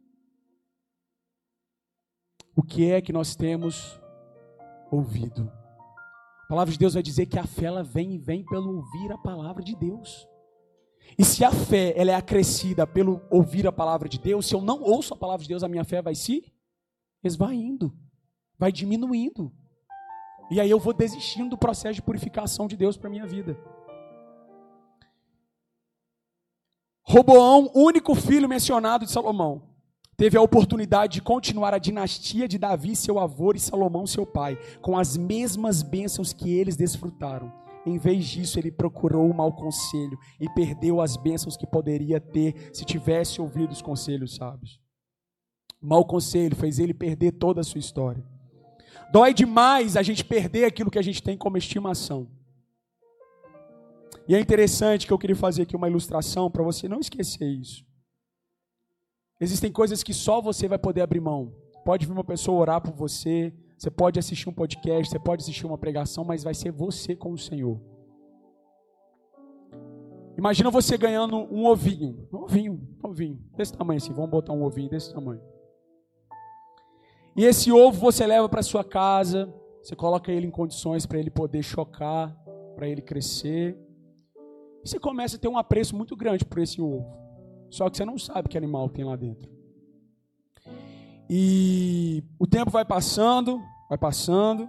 O 2.54 2.62
que 2.62 2.90
é 2.90 3.00
que 3.00 3.12
nós 3.12 3.36
temos 3.36 4.00
ouvido? 4.90 5.52
A 6.46 6.48
palavra 6.48 6.72
de 6.72 6.78
Deus 6.78 6.94
vai 6.94 7.02
dizer 7.02 7.26
que 7.26 7.40
a 7.40 7.44
fé 7.44 7.64
ela 7.64 7.82
vem 7.82 8.14
e 8.14 8.18
vem 8.18 8.44
pelo 8.44 8.76
ouvir 8.76 9.10
a 9.10 9.18
palavra 9.18 9.64
de 9.64 9.74
Deus. 9.74 10.28
E 11.18 11.24
se 11.24 11.44
a 11.44 11.50
fé 11.50 11.92
ela 11.96 12.12
é 12.12 12.14
acrescida 12.14 12.86
pelo 12.86 13.20
ouvir 13.28 13.66
a 13.66 13.72
palavra 13.72 14.08
de 14.08 14.16
Deus, 14.16 14.46
se 14.46 14.54
eu 14.54 14.60
não 14.60 14.80
ouço 14.80 15.12
a 15.12 15.16
palavra 15.16 15.42
de 15.42 15.48
Deus, 15.48 15.64
a 15.64 15.68
minha 15.68 15.82
fé 15.82 16.00
vai 16.00 16.14
se 16.14 16.44
esvaindo, 17.24 17.92
vai 18.56 18.70
diminuindo. 18.70 19.52
E 20.48 20.60
aí 20.60 20.70
eu 20.70 20.78
vou 20.78 20.92
desistindo 20.92 21.50
do 21.50 21.58
processo 21.58 21.96
de 21.96 22.02
purificação 22.02 22.68
de 22.68 22.76
Deus 22.76 22.96
para 22.96 23.10
minha 23.10 23.26
vida. 23.26 23.58
Roboão, 27.02 27.72
único 27.74 28.14
filho 28.14 28.48
mencionado 28.48 29.04
de 29.04 29.10
Salomão, 29.10 29.75
teve 30.16 30.36
a 30.36 30.42
oportunidade 30.42 31.14
de 31.14 31.22
continuar 31.22 31.74
a 31.74 31.78
dinastia 31.78 32.48
de 32.48 32.58
Davi, 32.58 32.96
seu 32.96 33.18
avô, 33.18 33.52
e 33.54 33.60
Salomão, 33.60 34.06
seu 34.06 34.24
pai, 34.24 34.58
com 34.80 34.98
as 34.98 35.16
mesmas 35.16 35.82
bênçãos 35.82 36.32
que 36.32 36.50
eles 36.50 36.76
desfrutaram. 36.76 37.52
Em 37.84 37.98
vez 37.98 38.26
disso, 38.26 38.58
ele 38.58 38.72
procurou 38.72 39.30
o 39.30 39.34
mau 39.34 39.52
conselho 39.52 40.18
e 40.40 40.48
perdeu 40.48 41.00
as 41.00 41.16
bênçãos 41.16 41.56
que 41.56 41.66
poderia 41.66 42.20
ter 42.20 42.70
se 42.72 42.84
tivesse 42.84 43.40
ouvido 43.40 43.70
os 43.70 43.80
conselhos 43.80 44.34
sábios. 44.34 44.80
O 45.80 45.86
mau 45.86 46.04
conselho 46.04 46.56
fez 46.56 46.78
ele 46.80 46.92
perder 46.92 47.32
toda 47.32 47.60
a 47.60 47.64
sua 47.64 47.78
história. 47.78 48.24
Dói 49.12 49.32
demais 49.32 49.96
a 49.96 50.02
gente 50.02 50.24
perder 50.24 50.64
aquilo 50.64 50.90
que 50.90 50.98
a 50.98 51.02
gente 51.02 51.22
tem 51.22 51.36
como 51.36 51.56
estimação. 51.56 52.28
E 54.26 54.34
é 54.34 54.40
interessante 54.40 55.06
que 55.06 55.12
eu 55.12 55.18
queria 55.18 55.36
fazer 55.36 55.62
aqui 55.62 55.76
uma 55.76 55.88
ilustração 55.88 56.50
para 56.50 56.64
você 56.64 56.88
não 56.88 56.98
esquecer 56.98 57.46
isso. 57.46 57.84
Existem 59.40 59.70
coisas 59.70 60.02
que 60.02 60.14
só 60.14 60.40
você 60.40 60.66
vai 60.66 60.78
poder 60.78 61.02
abrir 61.02 61.20
mão. 61.20 61.52
Pode 61.84 62.06
vir 62.06 62.12
uma 62.12 62.24
pessoa 62.24 62.60
orar 62.60 62.80
por 62.80 62.92
você, 62.92 63.52
você 63.76 63.90
pode 63.90 64.18
assistir 64.18 64.48
um 64.48 64.52
podcast, 64.52 65.10
você 65.10 65.18
pode 65.18 65.42
assistir 65.42 65.66
uma 65.66 65.76
pregação, 65.76 66.24
mas 66.24 66.42
vai 66.42 66.54
ser 66.54 66.72
você 66.72 67.14
com 67.14 67.32
o 67.32 67.38
Senhor. 67.38 67.80
Imagina 70.38 70.70
você 70.70 70.96
ganhando 70.98 71.36
um 71.36 71.66
ovinho, 71.66 72.28
um 72.32 72.38
ovinho, 72.38 72.88
um 73.02 73.08
ovinho, 73.08 73.38
desse 73.56 73.72
tamanho 73.72 73.98
assim, 73.98 74.12
vamos 74.12 74.30
botar 74.30 74.52
um 74.52 74.62
ovinho 74.62 74.90
desse 74.90 75.12
tamanho. 75.12 75.40
E 77.36 77.44
esse 77.44 77.70
ovo 77.70 77.98
você 77.98 78.26
leva 78.26 78.48
para 78.48 78.62
sua 78.62 78.82
casa, 78.82 79.52
você 79.82 79.94
coloca 79.94 80.32
ele 80.32 80.46
em 80.46 80.50
condições 80.50 81.04
para 81.04 81.18
ele 81.18 81.30
poder 81.30 81.62
chocar, 81.62 82.34
para 82.74 82.88
ele 82.88 83.02
crescer. 83.02 83.78
E 84.82 84.88
você 84.88 84.98
começa 84.98 85.36
a 85.36 85.38
ter 85.38 85.48
um 85.48 85.58
apreço 85.58 85.94
muito 85.94 86.16
grande 86.16 86.44
por 86.44 86.58
esse 86.58 86.80
ovo. 86.80 87.25
Só 87.70 87.90
que 87.90 87.96
você 87.96 88.04
não 88.04 88.18
sabe 88.18 88.48
que 88.48 88.56
animal 88.56 88.88
tem 88.88 89.04
lá 89.04 89.16
dentro. 89.16 89.50
E 91.28 92.22
o 92.38 92.46
tempo 92.46 92.70
vai 92.70 92.84
passando, 92.84 93.60
vai 93.88 93.98
passando. 93.98 94.68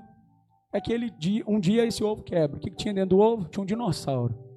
É 0.74 0.82
que 0.82 0.92
ele, 0.92 1.12
um 1.48 1.60
dia 1.60 1.86
esse 1.86 2.04
ovo 2.04 2.24
quebra. 2.24 2.58
O 2.58 2.60
que 2.60 2.72
tinha 2.72 2.94
dentro 2.94 3.18
do 3.18 3.20
ovo? 3.20 3.48
Tinha 3.48 3.64
um 3.64 3.66
dinossauro. 3.66 4.48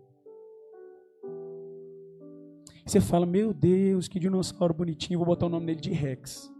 Você 2.84 3.00
fala, 3.00 3.24
meu 3.24 3.54
Deus, 3.54 4.08
que 4.08 4.18
dinossauro 4.18 4.74
bonitinho, 4.74 5.18
vou 5.18 5.26
botar 5.26 5.46
o 5.46 5.50
nome 5.50 5.66
dele 5.66 5.80
de 5.80 5.90
Rex. 5.90 6.52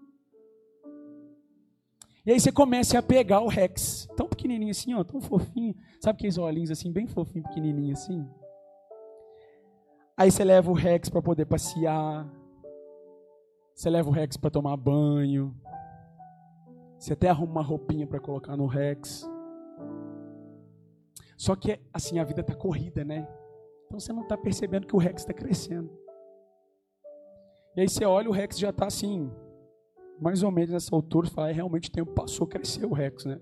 E 2.24 2.30
aí 2.30 2.38
você 2.38 2.52
começa 2.52 2.98
a 2.98 3.02
pegar 3.02 3.40
o 3.40 3.48
Rex, 3.48 4.06
tão 4.16 4.28
pequenininho 4.28 4.70
assim, 4.70 4.94
ó, 4.94 5.02
tão 5.02 5.20
fofinho. 5.20 5.74
Sabe 6.00 6.18
aqueles 6.18 6.38
olhinhos 6.38 6.70
assim, 6.70 6.92
bem 6.92 7.06
fofinho, 7.06 7.42
pequenininho 7.44 7.92
assim? 7.92 8.28
Aí 10.20 10.30
você 10.30 10.44
leva 10.44 10.70
o 10.70 10.74
Rex 10.74 11.09
para 11.09 11.22
poder 11.22 11.46
passear. 11.46 12.30
Você 13.74 13.88
leva 13.88 14.06
o 14.11 14.12
Rex 14.12 14.37
para 14.37 14.50
tomar 14.50 14.76
banho. 14.76 15.56
Você 16.98 17.14
até 17.14 17.30
arruma 17.30 17.52
uma 17.52 17.62
roupinha 17.62 18.06
para 18.06 18.20
colocar 18.20 18.54
no 18.54 18.66
Rex. 18.66 19.26
Só 21.38 21.56
que 21.56 21.80
assim 21.90 22.18
a 22.18 22.24
vida 22.24 22.42
tá 22.42 22.54
corrida, 22.54 23.02
né? 23.02 23.26
Então 23.87 23.98
você 23.98 24.12
não 24.12 24.24
está 24.24 24.37
percebendo 24.37 24.87
que 24.87 24.94
o 24.94 24.98
Rex 24.98 25.22
está 25.22 25.33
crescendo. 25.33 25.90
E 27.74 27.80
aí 27.80 27.88
você 27.88 28.04
olha 28.04 28.28
o 28.28 28.33
Rex 28.35 28.59
já 28.59 28.68
está 28.68 28.88
assim, 28.88 29.33
mais 30.20 30.42
ou 30.42 30.50
menos 30.50 30.68
nessa 30.68 30.94
altura, 30.94 31.28
e 31.28 31.30
fala, 31.30 31.48
é, 31.48 31.52
realmente 31.52 31.88
o 31.88 31.92
tempo 31.92 32.12
passou, 32.12 32.46
cresceu 32.46 32.90
o 32.90 32.94
Rex, 32.94 33.24
né? 33.24 33.40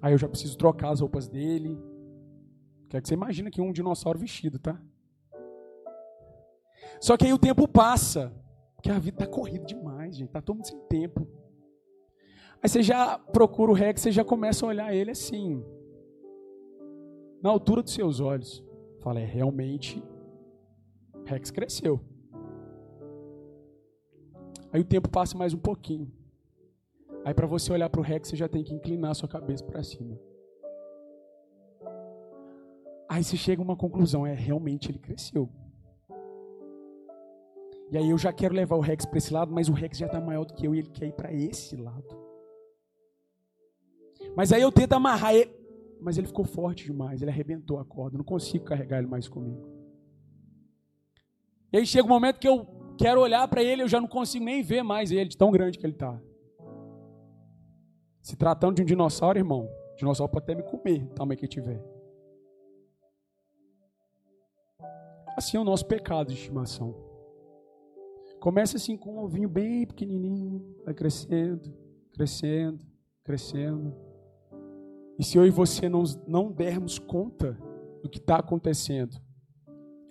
Aí 0.00 0.14
eu 0.14 0.18
já 0.18 0.26
preciso 0.26 0.56
trocar 0.56 0.88
as 0.88 1.00
roupas 1.00 1.28
dele. 1.28 1.78
Quer 2.92 3.00
que 3.00 3.08
você 3.08 3.14
imagina 3.14 3.50
que 3.50 3.58
um 3.58 3.72
dinossauro 3.72 4.18
vestido, 4.18 4.58
tá? 4.58 4.78
Só 7.00 7.16
que 7.16 7.24
aí 7.24 7.32
o 7.32 7.38
tempo 7.38 7.66
passa, 7.66 8.30
porque 8.74 8.90
a 8.90 8.98
vida 8.98 9.16
tá 9.16 9.26
corrida 9.26 9.64
demais, 9.64 10.14
gente, 10.14 10.28
tá 10.28 10.42
todo 10.42 10.56
mundo 10.56 10.66
sem 10.66 10.78
tempo. 10.88 11.26
Aí 12.62 12.68
você 12.68 12.82
já 12.82 13.18
procura 13.18 13.70
o 13.70 13.74
Rex, 13.74 14.02
você 14.02 14.12
já 14.12 14.22
começa 14.22 14.66
a 14.66 14.68
olhar 14.68 14.94
ele 14.94 15.10
assim, 15.10 15.64
na 17.42 17.48
altura 17.48 17.82
dos 17.82 17.94
seus 17.94 18.20
olhos. 18.20 18.62
Fala, 19.00 19.20
é 19.20 19.24
realmente 19.24 20.04
Rex 21.24 21.50
cresceu. 21.50 21.98
Aí 24.70 24.82
o 24.82 24.84
tempo 24.84 25.08
passa 25.08 25.34
mais 25.38 25.54
um 25.54 25.58
pouquinho. 25.58 26.12
Aí 27.24 27.32
para 27.32 27.46
você 27.46 27.72
olhar 27.72 27.88
para 27.88 28.02
o 28.02 28.04
Rex, 28.04 28.28
você 28.28 28.36
já 28.36 28.50
tem 28.50 28.62
que 28.62 28.74
inclinar 28.74 29.14
sua 29.14 29.30
cabeça 29.30 29.64
para 29.64 29.82
cima. 29.82 30.20
Aí 33.12 33.22
você 33.22 33.36
chega 33.36 33.60
a 33.60 33.64
uma 33.64 33.76
conclusão, 33.76 34.26
é 34.26 34.32
realmente 34.32 34.90
ele 34.90 34.98
cresceu. 34.98 35.46
E 37.90 37.98
aí 37.98 38.08
eu 38.08 38.16
já 38.16 38.32
quero 38.32 38.54
levar 38.54 38.76
o 38.76 38.80
Rex 38.80 39.04
para 39.04 39.18
esse 39.18 39.34
lado, 39.34 39.52
mas 39.52 39.68
o 39.68 39.74
Rex 39.74 39.98
já 39.98 40.06
está 40.06 40.18
maior 40.18 40.46
do 40.46 40.54
que 40.54 40.66
eu 40.66 40.74
e 40.74 40.78
ele 40.78 40.88
quer 40.88 41.08
ir 41.08 41.12
para 41.12 41.30
esse 41.30 41.76
lado. 41.76 42.08
Mas 44.34 44.50
aí 44.50 44.62
eu 44.62 44.72
tento 44.72 44.94
amarrar 44.94 45.34
ele, 45.34 45.54
mas 46.00 46.16
ele 46.16 46.26
ficou 46.26 46.42
forte 46.42 46.86
demais, 46.86 47.20
ele 47.20 47.30
arrebentou 47.30 47.78
a 47.78 47.84
corda, 47.84 48.16
não 48.16 48.24
consigo 48.24 48.64
carregar 48.64 48.96
ele 48.96 49.08
mais 49.08 49.28
comigo. 49.28 49.68
E 51.70 51.76
aí 51.76 51.84
chega 51.84 52.06
um 52.06 52.08
momento 52.08 52.38
que 52.38 52.48
eu 52.48 52.66
quero 52.96 53.20
olhar 53.20 53.46
para 53.46 53.62
ele, 53.62 53.82
eu 53.82 53.88
já 53.88 54.00
não 54.00 54.08
consigo 54.08 54.42
nem 54.42 54.62
ver 54.62 54.82
mais 54.82 55.12
ele, 55.12 55.28
de 55.28 55.36
tão 55.36 55.50
grande 55.50 55.78
que 55.78 55.84
ele 55.84 55.92
está. 55.92 56.18
Se 58.22 58.36
tratando 58.36 58.76
de 58.76 58.82
um 58.82 58.86
dinossauro, 58.86 59.38
irmão, 59.38 59.68
dinossauro 59.98 60.32
pode 60.32 60.44
até 60.44 60.54
me 60.54 60.62
comer, 60.62 61.06
tamanho 61.08 61.38
que 61.38 61.46
tiver. 61.46 61.91
Assim 65.42 65.56
é 65.56 65.60
o 65.60 65.64
nosso 65.64 65.84
pecado 65.84 66.28
de 66.28 66.34
estimação. 66.34 66.94
Começa 68.38 68.76
assim 68.76 68.96
com 68.96 69.16
um 69.16 69.24
ovinho 69.24 69.48
bem 69.48 69.84
pequenininho, 69.84 70.64
vai 70.84 70.94
crescendo, 70.94 71.74
crescendo, 72.12 72.86
crescendo. 73.24 73.92
E 75.18 75.24
se 75.24 75.36
eu 75.36 75.44
e 75.44 75.50
você 75.50 75.88
não, 75.88 76.04
não 76.28 76.52
dermos 76.52 76.96
conta 76.96 77.58
do 78.04 78.08
que 78.08 78.18
está 78.18 78.36
acontecendo, 78.36 79.20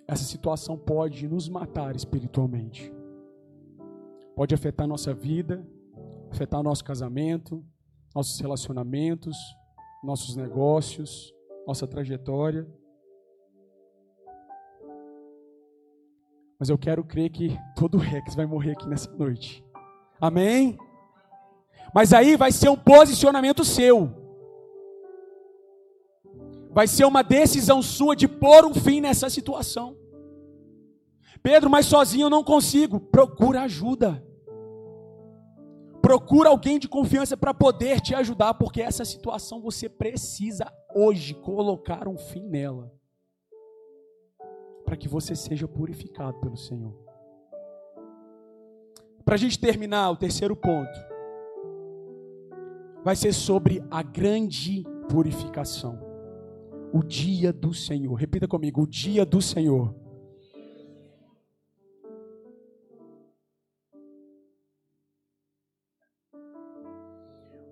essa 0.06 0.22
situação 0.22 0.76
pode 0.76 1.26
nos 1.26 1.48
matar 1.48 1.96
espiritualmente. 1.96 2.92
Pode 4.36 4.54
afetar 4.54 4.86
nossa 4.86 5.14
vida, 5.14 5.66
afetar 6.30 6.62
nosso 6.62 6.84
casamento, 6.84 7.64
nossos 8.14 8.38
relacionamentos, 8.38 9.34
nossos 10.04 10.36
negócios, 10.36 11.32
nossa 11.66 11.86
trajetória. 11.86 12.70
Mas 16.62 16.68
eu 16.68 16.78
quero 16.78 17.02
crer 17.02 17.28
que 17.28 17.58
todo 17.74 17.98
Rex 17.98 18.36
vai 18.36 18.46
morrer 18.46 18.70
aqui 18.70 18.88
nessa 18.88 19.10
noite. 19.10 19.64
Amém? 20.20 20.78
Mas 21.92 22.12
aí 22.12 22.36
vai 22.36 22.52
ser 22.52 22.68
um 22.68 22.76
posicionamento 22.76 23.64
seu. 23.64 24.08
Vai 26.70 26.86
ser 26.86 27.04
uma 27.04 27.24
decisão 27.24 27.82
sua 27.82 28.14
de 28.14 28.28
pôr 28.28 28.64
um 28.64 28.72
fim 28.72 29.00
nessa 29.00 29.28
situação. 29.28 29.96
Pedro, 31.42 31.68
mas 31.68 31.86
sozinho 31.86 32.26
eu 32.26 32.30
não 32.30 32.44
consigo. 32.44 33.00
Procura 33.00 33.62
ajuda. 33.62 34.24
Procura 36.00 36.50
alguém 36.50 36.78
de 36.78 36.86
confiança 36.86 37.36
para 37.36 37.52
poder 37.52 38.00
te 38.00 38.14
ajudar, 38.14 38.54
porque 38.54 38.80
essa 38.80 39.04
situação 39.04 39.60
você 39.60 39.88
precisa 39.88 40.72
hoje 40.94 41.34
colocar 41.34 42.06
um 42.06 42.16
fim 42.16 42.48
nela. 42.48 43.01
Para 44.92 44.98
que 44.98 45.08
você 45.08 45.34
seja 45.34 45.66
purificado 45.66 46.38
pelo 46.38 46.54
Senhor. 46.54 46.94
Para 49.24 49.36
a 49.36 49.38
gente 49.38 49.58
terminar, 49.58 50.10
o 50.10 50.16
terceiro 50.18 50.54
ponto 50.54 50.92
vai 53.02 53.16
ser 53.16 53.32
sobre 53.32 53.82
a 53.90 54.02
grande 54.02 54.84
purificação 55.08 55.98
o 56.92 57.02
dia 57.02 57.54
do 57.54 57.72
Senhor. 57.72 58.12
Repita 58.12 58.46
comigo: 58.46 58.82
o 58.82 58.86
dia 58.86 59.24
do 59.24 59.40
Senhor. 59.40 59.94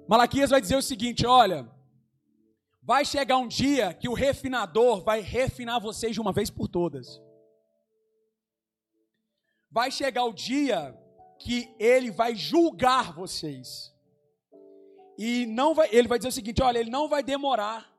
Malaquias 0.08 0.48
vai 0.48 0.62
dizer 0.62 0.76
o 0.76 0.82
seguinte: 0.82 1.26
olha, 1.26 1.68
vai 2.82 3.04
chegar 3.04 3.36
um 3.36 3.48
dia 3.48 3.92
que 3.94 4.08
o 4.08 4.14
refinador 4.14 5.02
vai 5.02 5.20
refinar 5.20 5.80
vocês 5.80 6.14
de 6.14 6.20
uma 6.20 6.32
vez 6.32 6.50
por 6.50 6.68
todas. 6.68 7.20
Vai 9.70 9.90
chegar 9.90 10.24
o 10.24 10.32
dia 10.32 10.98
que 11.38 11.74
ele 11.78 12.10
vai 12.10 12.34
julgar 12.34 13.12
vocês. 13.12 13.94
E 15.16 15.46
não 15.46 15.74
vai, 15.74 15.88
ele 15.92 16.08
vai 16.08 16.18
dizer 16.18 16.28
o 16.28 16.32
seguinte: 16.32 16.62
olha, 16.62 16.78
ele 16.78 16.90
não 16.90 17.08
vai 17.08 17.22
demorar 17.22 17.94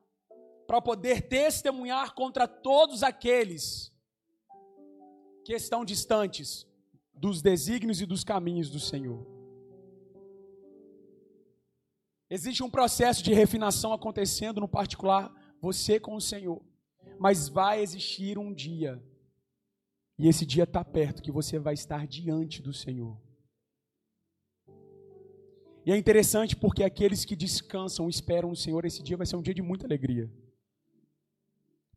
para 0.67 0.82
poder 0.82 1.28
testemunhar 1.28 2.13
contra 2.13 2.48
todos 2.48 3.04
aqueles 3.04 3.91
que 5.46 5.54
estão 5.54 5.86
distantes 5.86 6.67
dos 7.13 7.41
desígnios 7.41 8.02
e 8.02 8.06
dos 8.06 8.24
caminhos 8.24 8.70
do 8.70 8.80
Senhor. 8.80 9.31
Existe 12.32 12.63
um 12.63 12.70
processo 12.70 13.22
de 13.22 13.34
refinação 13.34 13.91
acontecendo, 13.91 14.62
no 14.62 14.67
particular, 14.67 15.32
você 15.62 16.00
com 16.00 16.15
o 16.15 16.22
Senhor. 16.22 16.62
Mas 17.20 17.50
vai 17.50 17.82
existir 17.82 18.38
um 18.38 18.54
dia, 18.54 19.04
e 20.17 20.28
esse 20.28 20.46
dia 20.46 20.63
está 20.63 20.84
perto, 20.84 21.22
que 21.22 21.32
você 21.32 21.60
vai 21.60 21.74
estar 21.74 22.08
diante 22.08 22.62
do 22.62 22.74
Senhor. 22.74 23.22
E 25.86 25.91
é 25.91 25.98
interessante 25.98 26.56
porque 26.56 26.84
aqueles 26.84 27.26
que 27.26 27.36
descansam, 27.36 28.08
esperam 28.08 28.50
no 28.50 28.56
Senhor, 28.56 28.86
esse 28.86 29.04
dia 29.04 29.17
vai 29.17 29.28
ser 29.28 29.36
um 29.36 29.41
dia 29.41 29.54
de 29.54 29.62
muita 29.62 29.86
alegria 29.86 30.32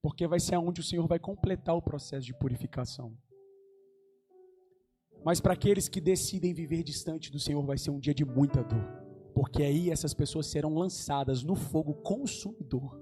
porque 0.05 0.27
vai 0.27 0.39
ser 0.39 0.59
onde 0.59 0.83
o 0.83 0.85
Senhor 0.85 1.07
vai 1.07 1.19
completar 1.19 1.75
o 1.75 1.81
processo 1.81 2.27
de 2.27 2.35
purificação. 2.35 3.17
Mas 5.25 5.41
para 5.41 5.55
aqueles 5.55 5.89
que 5.89 5.99
decidem 5.99 6.53
viver 6.53 6.83
distante 6.83 7.33
do 7.33 7.41
Senhor, 7.41 7.65
vai 7.65 7.79
ser 7.79 7.89
um 7.89 7.99
dia 7.99 8.13
de 8.13 8.23
muita 8.23 8.63
dor, 8.63 8.87
porque 9.35 9.63
aí 9.63 9.91
essas 9.91 10.15
pessoas 10.15 10.47
serão 10.47 10.75
lançadas 10.75 11.43
no 11.43 11.57
fogo 11.57 11.95
consumidor. 11.95 13.01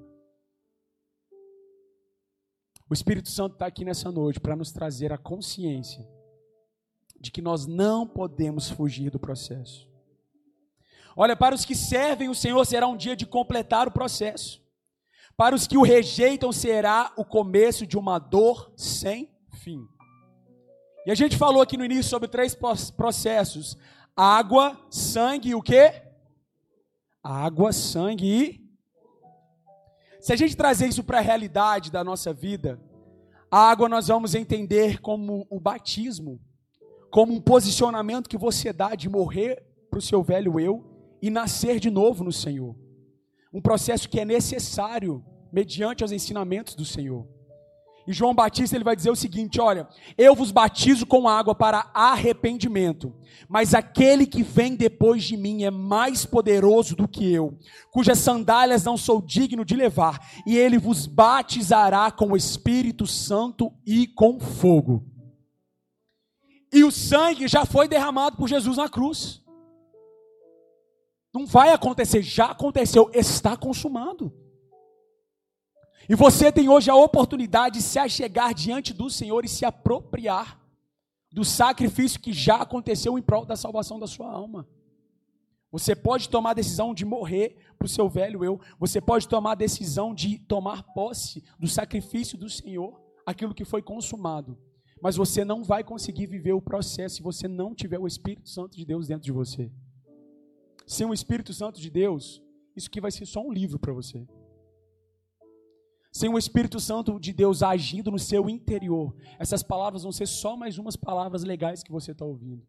O 2.88 2.94
Espírito 2.94 3.28
Santo 3.28 3.54
está 3.54 3.66
aqui 3.66 3.84
nessa 3.84 4.10
noite 4.10 4.40
para 4.40 4.56
nos 4.56 4.72
trazer 4.72 5.12
a 5.12 5.18
consciência 5.18 6.08
de 7.20 7.30
que 7.30 7.42
nós 7.42 7.66
não 7.66 8.06
podemos 8.06 8.68
fugir 8.68 9.10
do 9.10 9.18
processo. 9.18 9.88
Olha, 11.14 11.36
para 11.36 11.54
os 11.54 11.64
que 11.64 11.74
servem 11.74 12.28
o 12.28 12.34
Senhor 12.34 12.64
será 12.64 12.88
um 12.88 12.96
dia 12.96 13.14
de 13.14 13.26
completar 13.26 13.86
o 13.86 13.92
processo. 13.92 14.62
Para 15.36 15.54
os 15.54 15.66
que 15.66 15.76
o 15.76 15.82
rejeitam 15.82 16.50
será 16.50 17.12
o 17.16 17.24
começo 17.24 17.86
de 17.86 17.96
uma 17.96 18.18
dor 18.18 18.72
sem 18.76 19.30
fim. 19.60 19.86
E 21.06 21.10
a 21.10 21.14
gente 21.14 21.36
falou 21.36 21.62
aqui 21.62 21.76
no 21.76 21.84
início 21.84 22.04
sobre 22.04 22.28
três 22.28 22.56
processos: 22.96 23.76
água, 24.16 24.78
sangue 24.90 25.50
e 25.50 25.54
o 25.54 25.62
quê? 25.62 26.11
Água, 27.22 27.72
sangue 27.72 28.26
e. 28.26 28.62
Se 30.20 30.32
a 30.32 30.36
gente 30.36 30.56
trazer 30.56 30.88
isso 30.88 31.04
para 31.04 31.18
a 31.18 31.22
realidade 31.22 31.90
da 31.90 32.02
nossa 32.02 32.32
vida, 32.32 32.80
a 33.50 33.70
água 33.70 33.88
nós 33.88 34.08
vamos 34.08 34.34
entender 34.34 35.00
como 35.00 35.46
o 35.50 35.60
batismo, 35.60 36.40
como 37.10 37.32
um 37.32 37.40
posicionamento 37.40 38.28
que 38.28 38.38
você 38.38 38.72
dá 38.72 38.94
de 38.94 39.08
morrer 39.08 39.62
para 39.90 39.98
o 39.98 40.02
seu 40.02 40.22
velho 40.22 40.58
eu 40.58 40.84
e 41.20 41.28
nascer 41.28 41.78
de 41.78 41.90
novo 41.90 42.24
no 42.24 42.32
Senhor. 42.32 42.74
Um 43.52 43.60
processo 43.60 44.08
que 44.08 44.18
é 44.18 44.24
necessário 44.24 45.24
mediante 45.52 46.02
os 46.02 46.10
ensinamentos 46.10 46.74
do 46.74 46.84
Senhor. 46.84 47.28
E 48.06 48.12
João 48.12 48.34
Batista 48.34 48.76
ele 48.76 48.84
vai 48.84 48.96
dizer 48.96 49.10
o 49.10 49.16
seguinte: 49.16 49.60
olha, 49.60 49.88
eu 50.18 50.34
vos 50.34 50.50
batizo 50.50 51.06
com 51.06 51.28
água 51.28 51.54
para 51.54 51.90
arrependimento, 51.94 53.14
mas 53.48 53.74
aquele 53.74 54.26
que 54.26 54.42
vem 54.42 54.74
depois 54.74 55.22
de 55.24 55.36
mim 55.36 55.62
é 55.62 55.70
mais 55.70 56.26
poderoso 56.26 56.96
do 56.96 57.06
que 57.06 57.32
eu, 57.32 57.58
cujas 57.90 58.18
sandálias 58.18 58.84
não 58.84 58.96
sou 58.96 59.22
digno 59.22 59.64
de 59.64 59.76
levar, 59.76 60.18
e 60.46 60.56
ele 60.56 60.78
vos 60.78 61.06
batizará 61.06 62.10
com 62.10 62.32
o 62.32 62.36
Espírito 62.36 63.06
Santo 63.06 63.72
e 63.86 64.06
com 64.06 64.40
fogo. 64.40 65.04
E 66.72 66.82
o 66.84 66.90
sangue 66.90 67.46
já 67.46 67.64
foi 67.66 67.86
derramado 67.86 68.36
por 68.36 68.48
Jesus 68.48 68.78
na 68.78 68.88
cruz. 68.88 69.42
Não 71.32 71.46
vai 71.46 71.72
acontecer, 71.72 72.22
já 72.22 72.46
aconteceu, 72.46 73.10
está 73.14 73.56
consumado. 73.56 74.41
E 76.12 76.14
você 76.14 76.52
tem 76.52 76.68
hoje 76.68 76.90
a 76.90 76.94
oportunidade 76.94 77.78
de 77.78 77.82
se 77.82 77.98
achegar 77.98 78.52
diante 78.52 78.92
do 78.92 79.08
Senhor 79.08 79.46
e 79.46 79.48
se 79.48 79.64
apropriar 79.64 80.60
do 81.32 81.42
sacrifício 81.42 82.20
que 82.20 82.34
já 82.34 82.56
aconteceu 82.56 83.18
em 83.18 83.22
prol 83.22 83.46
da 83.46 83.56
salvação 83.56 83.98
da 83.98 84.06
sua 84.06 84.30
alma. 84.30 84.68
Você 85.70 85.96
pode 85.96 86.28
tomar 86.28 86.50
a 86.50 86.54
decisão 86.54 86.92
de 86.92 87.06
morrer 87.06 87.56
para 87.78 87.86
o 87.86 87.88
seu 87.88 88.10
velho 88.10 88.44
eu. 88.44 88.60
Você 88.78 89.00
pode 89.00 89.26
tomar 89.26 89.52
a 89.52 89.54
decisão 89.54 90.14
de 90.14 90.38
tomar 90.38 90.82
posse 90.92 91.42
do 91.58 91.66
sacrifício 91.66 92.36
do 92.36 92.50
Senhor, 92.50 93.00
aquilo 93.24 93.54
que 93.54 93.64
foi 93.64 93.80
consumado. 93.80 94.58
Mas 95.00 95.16
você 95.16 95.46
não 95.46 95.64
vai 95.64 95.82
conseguir 95.82 96.26
viver 96.26 96.52
o 96.52 96.60
processo 96.60 97.16
se 97.16 97.22
você 97.22 97.48
não 97.48 97.74
tiver 97.74 97.98
o 97.98 98.06
Espírito 98.06 98.50
Santo 98.50 98.76
de 98.76 98.84
Deus 98.84 99.08
dentro 99.08 99.24
de 99.24 99.32
você 99.32 99.72
sem 100.86 101.06
o 101.06 101.14
Espírito 101.14 101.54
Santo 101.54 101.80
de 101.80 101.90
Deus, 101.90 102.42
isso 102.76 102.88
aqui 102.88 103.00
vai 103.00 103.10
ser 103.10 103.24
só 103.24 103.40
um 103.40 103.52
livro 103.52 103.78
para 103.78 103.92
você. 103.92 104.26
Sem 106.12 106.28
o 106.28 106.36
Espírito 106.36 106.78
Santo 106.78 107.18
de 107.18 107.32
Deus 107.32 107.62
agindo 107.62 108.10
no 108.10 108.18
seu 108.18 108.48
interior, 108.50 109.14
essas 109.38 109.62
palavras 109.62 110.02
vão 110.02 110.12
ser 110.12 110.26
só 110.26 110.56
mais 110.56 110.76
umas 110.78 110.94
palavras 110.94 111.42
legais 111.42 111.82
que 111.82 111.90
você 111.90 112.12
está 112.12 112.24
ouvindo. 112.24 112.62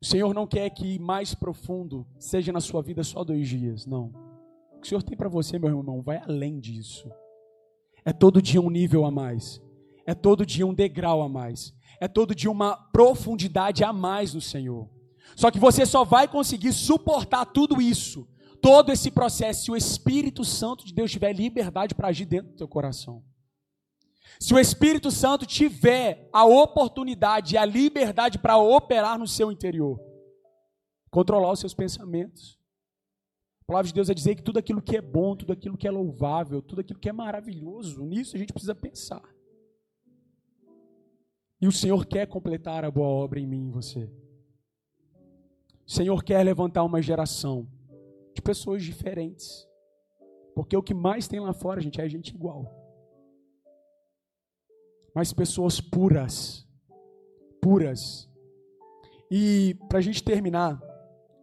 O 0.00 0.04
Senhor 0.04 0.34
não 0.34 0.46
quer 0.46 0.68
que 0.70 0.98
mais 0.98 1.34
profundo 1.34 2.06
seja 2.18 2.52
na 2.52 2.60
sua 2.60 2.82
vida 2.82 3.02
só 3.02 3.24
dois 3.24 3.48
dias, 3.48 3.86
não. 3.86 4.12
O 4.76 4.80
que 4.80 4.86
o 4.86 4.88
Senhor 4.88 5.02
tem 5.02 5.16
para 5.16 5.28
você, 5.28 5.58
meu 5.58 5.70
irmão, 5.70 6.02
vai 6.02 6.18
além 6.18 6.60
disso. 6.60 7.10
É 8.04 8.12
todo 8.12 8.42
dia 8.42 8.60
um 8.60 8.68
nível 8.68 9.06
a 9.06 9.10
mais. 9.10 9.62
É 10.04 10.14
todo 10.14 10.44
dia 10.44 10.66
um 10.66 10.74
degrau 10.74 11.22
a 11.22 11.28
mais 11.28 11.72
é 12.02 12.08
todo 12.08 12.34
de 12.34 12.48
uma 12.48 12.74
profundidade 12.74 13.84
a 13.84 13.92
mais 13.92 14.34
no 14.34 14.40
Senhor. 14.40 14.90
Só 15.36 15.52
que 15.52 15.58
você 15.60 15.86
só 15.86 16.04
vai 16.04 16.26
conseguir 16.26 16.72
suportar 16.72 17.46
tudo 17.46 17.80
isso, 17.80 18.28
todo 18.62 18.92
esse 18.92 19.10
processo, 19.10 19.64
se 19.64 19.70
o 19.72 19.76
Espírito 19.76 20.44
Santo 20.44 20.86
de 20.86 20.94
Deus 20.94 21.10
tiver 21.10 21.32
liberdade 21.32 21.94
para 21.96 22.08
agir 22.08 22.24
dentro 22.24 22.52
do 22.52 22.56
teu 22.56 22.68
coração. 22.68 23.22
Se 24.38 24.54
o 24.54 24.58
Espírito 24.58 25.10
Santo 25.10 25.44
tiver 25.44 26.28
a 26.32 26.44
oportunidade 26.44 27.54
e 27.54 27.58
a 27.58 27.64
liberdade 27.64 28.38
para 28.38 28.56
operar 28.56 29.18
no 29.18 29.26
seu 29.26 29.50
interior, 29.50 30.00
controlar 31.10 31.52
os 31.52 31.60
seus 31.60 31.74
pensamentos. 31.74 32.58
A 33.62 33.64
palavra 33.66 33.88
de 33.88 33.94
Deus 33.94 34.08
é 34.08 34.14
dizer 34.14 34.36
que 34.36 34.42
tudo 34.42 34.58
aquilo 34.58 34.80
que 34.80 34.96
é 34.96 35.02
bom, 35.02 35.36
tudo 35.36 35.52
aquilo 35.52 35.76
que 35.76 35.86
é 35.86 35.90
louvável, 35.90 36.62
tudo 36.62 36.80
aquilo 36.80 36.98
que 36.98 37.08
é 37.08 37.12
maravilhoso, 37.12 38.04
nisso 38.04 38.36
a 38.36 38.38
gente 38.38 38.52
precisa 38.52 38.74
pensar. 38.74 39.22
E 41.60 41.66
o 41.66 41.72
Senhor 41.72 42.06
quer 42.06 42.26
completar 42.26 42.84
a 42.84 42.90
boa 42.90 43.08
obra 43.08 43.38
em 43.38 43.46
mim 43.46 43.64
e 43.64 43.66
em 43.66 43.70
você. 43.70 44.10
O 45.86 45.90
Senhor 45.90 46.22
quer 46.24 46.42
levantar 46.42 46.82
uma 46.84 47.02
geração 47.02 47.68
de 48.34 48.42
pessoas 48.42 48.82
diferentes. 48.82 49.68
Porque 50.54 50.76
o 50.76 50.82
que 50.82 50.94
mais 50.94 51.28
tem 51.28 51.40
lá 51.40 51.52
fora, 51.52 51.80
gente, 51.80 52.00
é 52.00 52.08
gente 52.08 52.34
igual. 52.34 52.70
Mas 55.14 55.32
pessoas 55.32 55.80
puras. 55.80 56.66
Puras. 57.60 58.28
E 59.30 59.74
para 59.88 59.98
a 59.98 60.02
gente 60.02 60.22
terminar, 60.22 60.80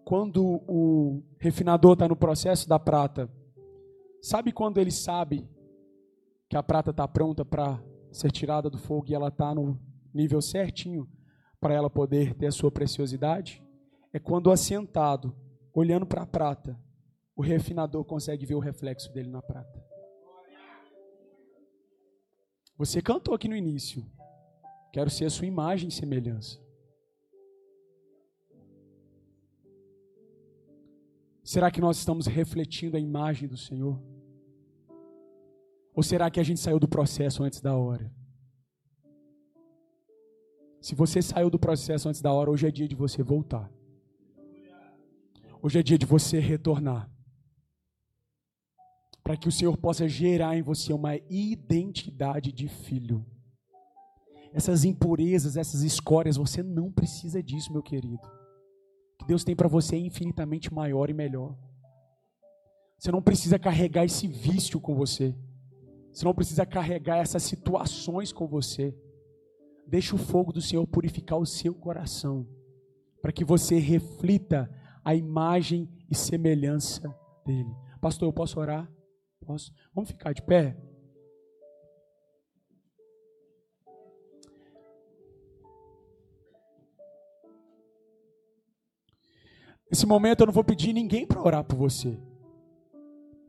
quando 0.05 0.61
o 0.67 1.23
refinador 1.39 1.93
está 1.93 2.07
no 2.07 2.15
processo 2.15 2.67
da 2.67 2.79
prata, 2.79 3.31
sabe 4.21 4.51
quando 4.51 4.79
ele 4.79 4.91
sabe 4.91 5.47
que 6.49 6.57
a 6.57 6.63
prata 6.63 6.91
está 6.91 7.07
pronta 7.07 7.45
para 7.45 7.81
ser 8.11 8.31
tirada 8.31 8.69
do 8.69 8.77
fogo 8.77 9.05
e 9.07 9.13
ela 9.13 9.27
está 9.27 9.53
no 9.53 9.79
nível 10.13 10.41
certinho 10.41 11.07
para 11.59 11.73
ela 11.73 11.89
poder 11.89 12.33
ter 12.33 12.47
a 12.47 12.51
sua 12.51 12.71
preciosidade, 12.71 13.63
é 14.11 14.19
quando 14.19 14.51
assentado, 14.51 15.35
olhando 15.73 16.05
para 16.05 16.23
a 16.23 16.25
prata, 16.25 16.79
o 17.35 17.41
refinador 17.41 18.03
consegue 18.03 18.45
ver 18.45 18.55
o 18.55 18.59
reflexo 18.59 19.11
dele 19.13 19.29
na 19.29 19.41
prata. 19.41 19.83
Você 22.77 23.01
cantou 23.01 23.33
aqui 23.33 23.47
no 23.47 23.55
início. 23.55 24.05
Quero 24.91 25.09
ser 25.09 25.25
a 25.25 25.29
sua 25.29 25.45
imagem 25.45 25.89
e 25.89 25.91
semelhança. 25.91 26.59
Será 31.43 31.71
que 31.71 31.81
nós 31.81 31.97
estamos 31.97 32.27
refletindo 32.27 32.95
a 32.95 32.99
imagem 32.99 33.47
do 33.47 33.57
Senhor? 33.57 34.01
Ou 35.93 36.03
será 36.03 36.29
que 36.29 36.39
a 36.39 36.43
gente 36.43 36.59
saiu 36.59 36.79
do 36.79 36.87
processo 36.87 37.43
antes 37.43 37.59
da 37.59 37.75
hora? 37.75 38.13
Se 40.79 40.95
você 40.95 41.21
saiu 41.21 41.49
do 41.49 41.59
processo 41.59 42.07
antes 42.07 42.21
da 42.21 42.31
hora, 42.31 42.49
hoje 42.49 42.67
é 42.67 42.71
dia 42.71 42.87
de 42.87 42.95
você 42.95 43.21
voltar. 43.21 43.69
Hoje 45.61 45.77
é 45.77 45.83
dia 45.83 45.97
de 45.97 46.05
você 46.05 46.39
retornar. 46.39 47.11
Para 49.21 49.35
que 49.35 49.49
o 49.49 49.51
Senhor 49.51 49.75
possa 49.75 50.07
gerar 50.07 50.57
em 50.57 50.61
você 50.61 50.93
uma 50.93 51.17
identidade 51.29 52.53
de 52.53 52.69
filho. 52.69 53.25
Essas 54.53 54.85
impurezas, 54.85 55.57
essas 55.57 55.81
escórias, 55.81 56.37
você 56.37 56.63
não 56.63 56.89
precisa 56.89 57.43
disso, 57.43 57.73
meu 57.73 57.83
querido. 57.83 58.25
O 58.25 59.17
que 59.19 59.27
Deus 59.27 59.43
tem 59.43 59.53
para 59.53 59.67
você 59.67 59.97
é 59.97 59.99
infinitamente 59.99 60.73
maior 60.73 61.09
e 61.09 61.13
melhor. 61.13 61.57
Você 62.97 63.11
não 63.11 63.21
precisa 63.21 63.59
carregar 63.59 64.05
esse 64.05 64.27
vício 64.27 64.79
com 64.79 64.95
você. 64.95 65.35
Você 66.09 66.23
não 66.23 66.33
precisa 66.33 66.65
carregar 66.65 67.17
essas 67.17 67.43
situações 67.43 68.31
com 68.31 68.47
você. 68.47 68.97
Deixa 69.85 70.15
o 70.15 70.19
fogo 70.19 70.53
do 70.53 70.61
Senhor 70.61 70.87
purificar 70.87 71.37
o 71.37 71.45
seu 71.45 71.75
coração, 71.75 72.47
para 73.21 73.33
que 73.33 73.43
você 73.43 73.77
reflita 73.77 74.73
a 75.09 75.15
imagem 75.15 75.89
e 76.07 76.13
semelhança 76.13 77.01
dele. 77.43 77.75
Pastor, 77.99 78.27
eu 78.27 78.33
posso 78.33 78.59
orar? 78.59 78.87
Posso? 79.43 79.73
Vamos 79.91 80.11
ficar 80.11 80.33
de 80.33 80.43
pé? 80.43 80.77
Nesse 89.89 90.05
momento 90.05 90.41
eu 90.41 90.45
não 90.45 90.53
vou 90.53 90.63
pedir 90.63 90.93
ninguém 90.93 91.25
para 91.25 91.41
orar 91.41 91.63
por 91.63 91.75
você. 91.75 92.15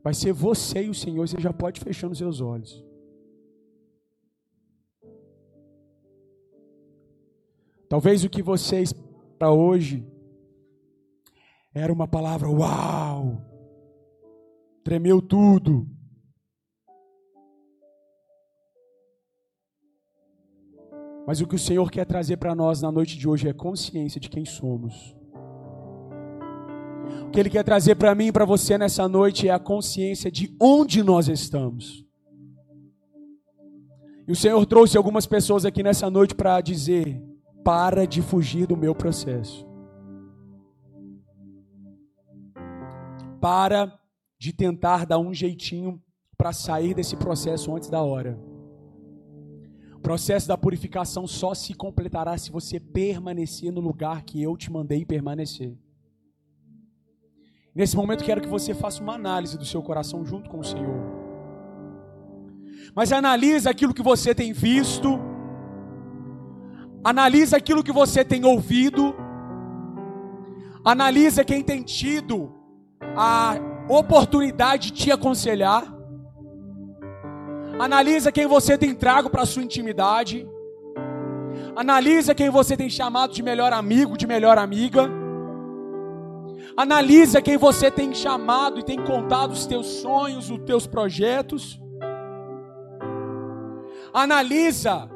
Vai 0.03 0.15
ser 0.15 0.33
você 0.33 0.85
e 0.85 0.89
o 0.89 0.95
Senhor, 0.95 1.27
você 1.27 1.39
já 1.39 1.53
pode 1.53 1.79
fechar 1.79 2.09
os 2.09 2.17
seus 2.17 2.41
olhos. 2.41 2.83
Talvez 7.87 8.23
o 8.23 8.29
que 8.31 8.41
vocês 8.41 8.91
para 9.37 9.51
hoje 9.51 10.10
era 11.73 11.91
uma 11.91 12.07
palavra 12.07 12.49
uau, 12.49 13.41
tremeu 14.83 15.21
tudo. 15.21 15.87
Mas 21.25 21.39
o 21.39 21.47
que 21.47 21.55
o 21.55 21.59
Senhor 21.59 21.89
quer 21.89 22.05
trazer 22.05 22.37
para 22.37 22.53
nós 22.53 22.81
na 22.81 22.91
noite 22.91 23.17
de 23.17 23.27
hoje 23.27 23.47
é 23.47 23.53
consciência 23.53 24.19
de 24.19 24.29
quem 24.29 24.43
somos. 24.43 25.15
O 27.25 27.29
que 27.31 27.39
Ele 27.39 27.49
quer 27.49 27.63
trazer 27.63 27.95
para 27.95 28.13
mim 28.13 28.27
e 28.27 28.31
para 28.31 28.43
você 28.43 28.77
nessa 28.77 29.07
noite 29.07 29.47
é 29.47 29.51
a 29.51 29.59
consciência 29.59 30.29
de 30.29 30.53
onde 30.59 31.01
nós 31.01 31.29
estamos. 31.29 32.05
E 34.27 34.31
o 34.31 34.35
Senhor 34.35 34.65
trouxe 34.65 34.97
algumas 34.97 35.25
pessoas 35.25 35.65
aqui 35.65 35.81
nessa 35.81 36.09
noite 36.09 36.35
para 36.35 36.59
dizer: 36.59 37.21
para 37.63 38.05
de 38.05 38.21
fugir 38.21 38.67
do 38.67 38.75
meu 38.75 38.93
processo. 38.93 39.70
Para 43.41 43.99
de 44.39 44.53
tentar 44.53 45.05
dar 45.05 45.17
um 45.17 45.33
jeitinho 45.33 46.01
para 46.37 46.53
sair 46.53 46.93
desse 46.93 47.15
processo 47.15 47.75
antes 47.75 47.89
da 47.89 48.01
hora. 48.01 48.39
O 49.95 49.99
processo 49.99 50.47
da 50.47 50.57
purificação 50.57 51.27
só 51.27 51.53
se 51.53 51.73
completará 51.73 52.37
se 52.37 52.51
você 52.51 52.79
permanecer 52.79 53.71
no 53.71 53.81
lugar 53.81 54.23
que 54.23 54.41
eu 54.41 54.55
te 54.55 54.71
mandei 54.71 55.05
permanecer. 55.05 55.75
Nesse 57.73 57.95
momento 57.95 58.23
quero 58.23 58.41
que 58.41 58.47
você 58.47 58.73
faça 58.73 59.01
uma 59.01 59.15
análise 59.15 59.57
do 59.57 59.65
seu 59.65 59.81
coração 59.81 60.25
junto 60.25 60.49
com 60.49 60.59
o 60.59 60.63
Senhor. 60.63 61.01
Mas 62.95 63.11
analise 63.11 63.67
aquilo 63.67 63.93
que 63.93 64.03
você 64.03 64.35
tem 64.35 64.53
visto, 64.53 65.19
analise 67.03 67.55
aquilo 67.55 67.83
que 67.83 67.91
você 67.91 68.23
tem 68.25 68.45
ouvido, 68.45 69.15
analise 70.83 71.43
quem 71.45 71.63
tem 71.63 71.81
tido 71.81 72.60
a 73.15 73.55
oportunidade 73.89 74.91
de 74.91 75.03
te 75.03 75.11
aconselhar, 75.11 75.83
analise 77.79 78.31
quem 78.31 78.47
você 78.47 78.77
tem 78.77 78.93
trago 78.93 79.29
para 79.29 79.45
sua 79.45 79.63
intimidade, 79.63 80.47
analise 81.75 82.33
quem 82.35 82.49
você 82.49 82.77
tem 82.77 82.89
chamado 82.89 83.33
de 83.33 83.43
melhor 83.43 83.73
amigo, 83.73 84.17
de 84.17 84.27
melhor 84.27 84.57
amiga. 84.57 85.09
Analisa 86.77 87.41
quem 87.41 87.57
você 87.57 87.91
tem 87.91 88.13
chamado 88.13 88.79
e 88.79 88.83
tem 88.83 88.97
contado 89.03 89.51
os 89.51 89.65
teus 89.65 89.87
sonhos, 89.87 90.49
os 90.49 90.59
teus 90.59 90.87
projetos. 90.87 91.81
Analisa 94.13 95.09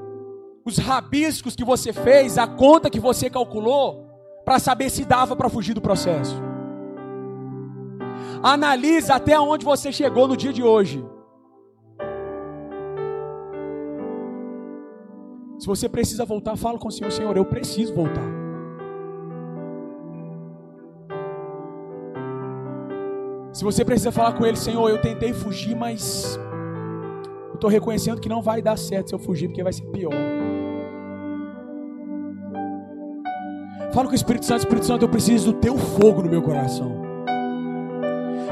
os 0.65 0.77
rabiscos 0.77 1.55
que 1.55 1.63
você 1.63 1.93
fez, 1.93 2.37
a 2.37 2.47
conta 2.47 2.89
que 2.89 2.99
você 2.99 3.29
calculou, 3.29 4.05
para 4.43 4.59
saber 4.59 4.89
se 4.89 5.05
dava 5.05 5.35
para 5.35 5.49
fugir 5.49 5.73
do 5.73 5.81
processo. 5.81 6.41
Analisa 8.43 9.15
até 9.15 9.39
onde 9.39 9.65
você 9.65 9.91
chegou 9.91 10.27
no 10.27 10.37
dia 10.37 10.53
de 10.53 10.63
hoje. 10.63 11.03
Se 15.57 15.67
você 15.67 15.89
precisa 15.89 16.25
voltar, 16.25 16.55
fala 16.55 16.77
com 16.77 16.89
o 16.89 16.91
Senhor, 16.91 17.11
Senhor, 17.11 17.35
eu 17.35 17.45
preciso 17.45 17.93
voltar. 17.93 18.45
Se 23.53 23.63
você 23.63 23.85
precisa 23.85 24.11
falar 24.11 24.33
com 24.33 24.45
Ele, 24.45 24.57
Senhor, 24.57 24.89
eu 24.89 25.01
tentei 25.01 25.33
fugir, 25.33 25.75
mas 25.75 26.37
eu 27.47 27.55
estou 27.55 27.69
reconhecendo 27.69 28.19
que 28.19 28.27
não 28.27 28.41
vai 28.41 28.61
dar 28.61 28.77
certo 28.77 29.09
se 29.09 29.15
eu 29.15 29.19
fugir, 29.19 29.47
porque 29.47 29.63
vai 29.63 29.71
ser 29.71 29.85
pior. 29.85 30.11
Fala 33.93 34.07
com 34.07 34.11
o 34.11 34.15
Espírito 34.15 34.45
Santo, 34.45 34.59
Espírito 34.59 34.85
Santo, 34.85 35.05
eu 35.05 35.09
preciso 35.09 35.53
do 35.53 35.59
teu 35.59 35.77
fogo 35.77 36.21
no 36.21 36.29
meu 36.29 36.41
coração. 36.41 37.04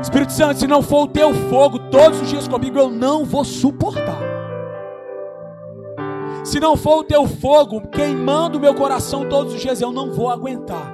Espírito 0.04 0.34
Santo, 0.34 0.60
se 0.60 0.68
não 0.68 0.82
for 0.82 1.04
o 1.04 1.08
teu 1.08 1.34
fogo 1.34 1.80
todos 1.80 2.22
os 2.22 2.30
dias 2.30 2.45
comigo, 2.45 2.78
eu 2.78 2.89
não 2.89 3.24
vou 3.24 3.45
suportar. 3.45 4.20
Se 6.43 6.60
não 6.60 6.76
for 6.76 6.99
o 6.99 7.04
teu 7.06 7.26
fogo 7.26 7.80
queimando 7.88 8.58
o 8.58 8.62
meu 8.62 8.76
coração 8.76 9.30
todos 9.30 9.54
os 9.54 9.62
dias, 9.62 9.80
eu 9.80 9.93
não 9.93 10.12
vou 10.12 10.30
aguentar. 10.30 10.93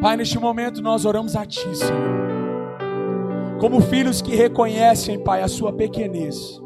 Pai, 0.00 0.16
neste 0.16 0.38
momento 0.38 0.80
nós 0.80 1.04
oramos 1.04 1.34
a 1.34 1.44
Ti, 1.44 1.76
Senhor. 1.76 2.14
Como 3.58 3.80
filhos 3.80 4.22
que 4.22 4.36
reconhecem, 4.36 5.18
Pai, 5.18 5.42
a 5.42 5.48
Sua 5.48 5.72
pequenez. 5.72 6.62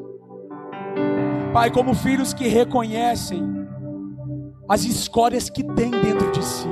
Pai, 1.54 1.70
como 1.70 1.94
filhos 1.94 2.34
que 2.34 2.46
reconhecem 2.46 3.42
as 4.68 4.84
escórias 4.84 5.48
que 5.48 5.64
tem 5.64 5.90
dentro 5.90 6.30
de 6.30 6.44
si. 6.44 6.68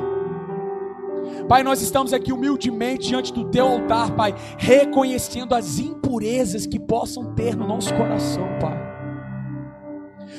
Pai, 1.49 1.62
nós 1.62 1.80
estamos 1.80 2.12
aqui 2.12 2.32
humildemente 2.32 3.09
diante 3.09 3.32
do 3.32 3.44
Teu 3.44 3.66
altar, 3.66 4.11
Pai, 4.12 4.34
reconhecendo 4.59 5.55
as 5.55 5.78
impurezas 5.78 6.66
que 6.66 6.78
possam 6.78 7.34
ter 7.34 7.57
no 7.57 7.66
nosso 7.66 7.94
coração, 7.94 8.49
Pai. 8.61 8.86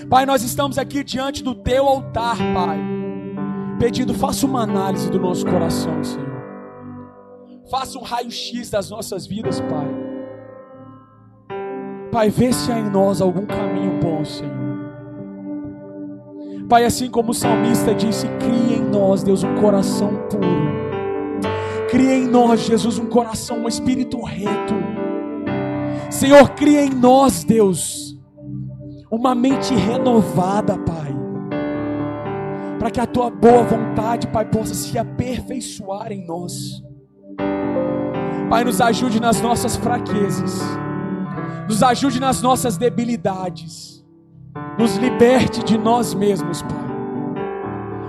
Pai, 0.10 0.26
nós 0.26 0.44
estamos 0.44 0.78
aqui 0.78 1.04
diante 1.04 1.44
do 1.44 1.56
Teu 1.56 1.86
altar, 1.88 2.38
Pai 2.54 2.98
pedindo, 3.78 4.14
faça 4.14 4.46
uma 4.46 4.64
análise 4.64 5.10
do 5.10 5.20
nosso 5.20 5.46
coração, 5.46 6.04
Senhor. 6.04 6.28
Faça 7.70 7.98
um 7.98 8.02
raio-x 8.02 8.70
das 8.70 8.90
nossas 8.90 9.26
vidas, 9.26 9.60
Pai. 9.62 9.88
Pai, 12.12 12.30
vê 12.30 12.52
se 12.52 12.72
há 12.72 12.80
em 12.80 12.90
nós 12.90 13.22
algum 13.22 13.46
caminho 13.46 14.00
bom, 14.00 14.24
Senhor. 14.24 14.68
Pai, 16.68 16.86
assim 16.86 17.10
como 17.10 17.32
o 17.32 17.34
salmista 17.34 17.94
disse, 17.94 18.28
cria 18.40 18.78
em 18.78 18.84
nós, 18.84 19.24
Deus, 19.24 19.44
um 19.44 19.56
coração 19.56 20.10
puro. 20.30 20.87
Cria 21.90 22.16
em 22.16 22.28
nós, 22.28 22.62
Jesus, 22.62 22.98
um 22.98 23.06
coração, 23.06 23.64
um 23.64 23.68
espírito 23.68 24.22
reto. 24.22 24.76
Senhor, 26.10 26.50
cria 26.52 26.84
em 26.84 26.90
nós, 26.90 27.44
Deus, 27.44 28.18
uma 29.12 29.34
mente 29.34 29.74
renovada, 29.74 30.78
Pai 30.78 31.08
para 32.78 32.92
que 32.92 33.00
a 33.00 33.06
tua 33.06 33.30
boa 33.30 33.64
vontade, 33.64 34.28
Pai, 34.28 34.46
possa 34.46 34.74
se 34.74 34.98
aperfeiçoar 34.98 36.12
em 36.12 36.26
nós. 36.26 36.82
Pai, 38.50 38.64
nos 38.64 38.80
ajude 38.80 39.20
nas 39.20 39.42
nossas 39.42 39.76
fraquezas, 39.76 40.62
nos 41.68 41.84
ajude 41.84 42.20
nas 42.20 42.42
nossas 42.42 42.78
debilidades, 42.78 44.06
nos 44.80 44.96
liberte 44.96 45.64
de 45.64 45.78
nós 45.78 46.14
mesmos, 46.14 46.62
Pai. 46.62 46.87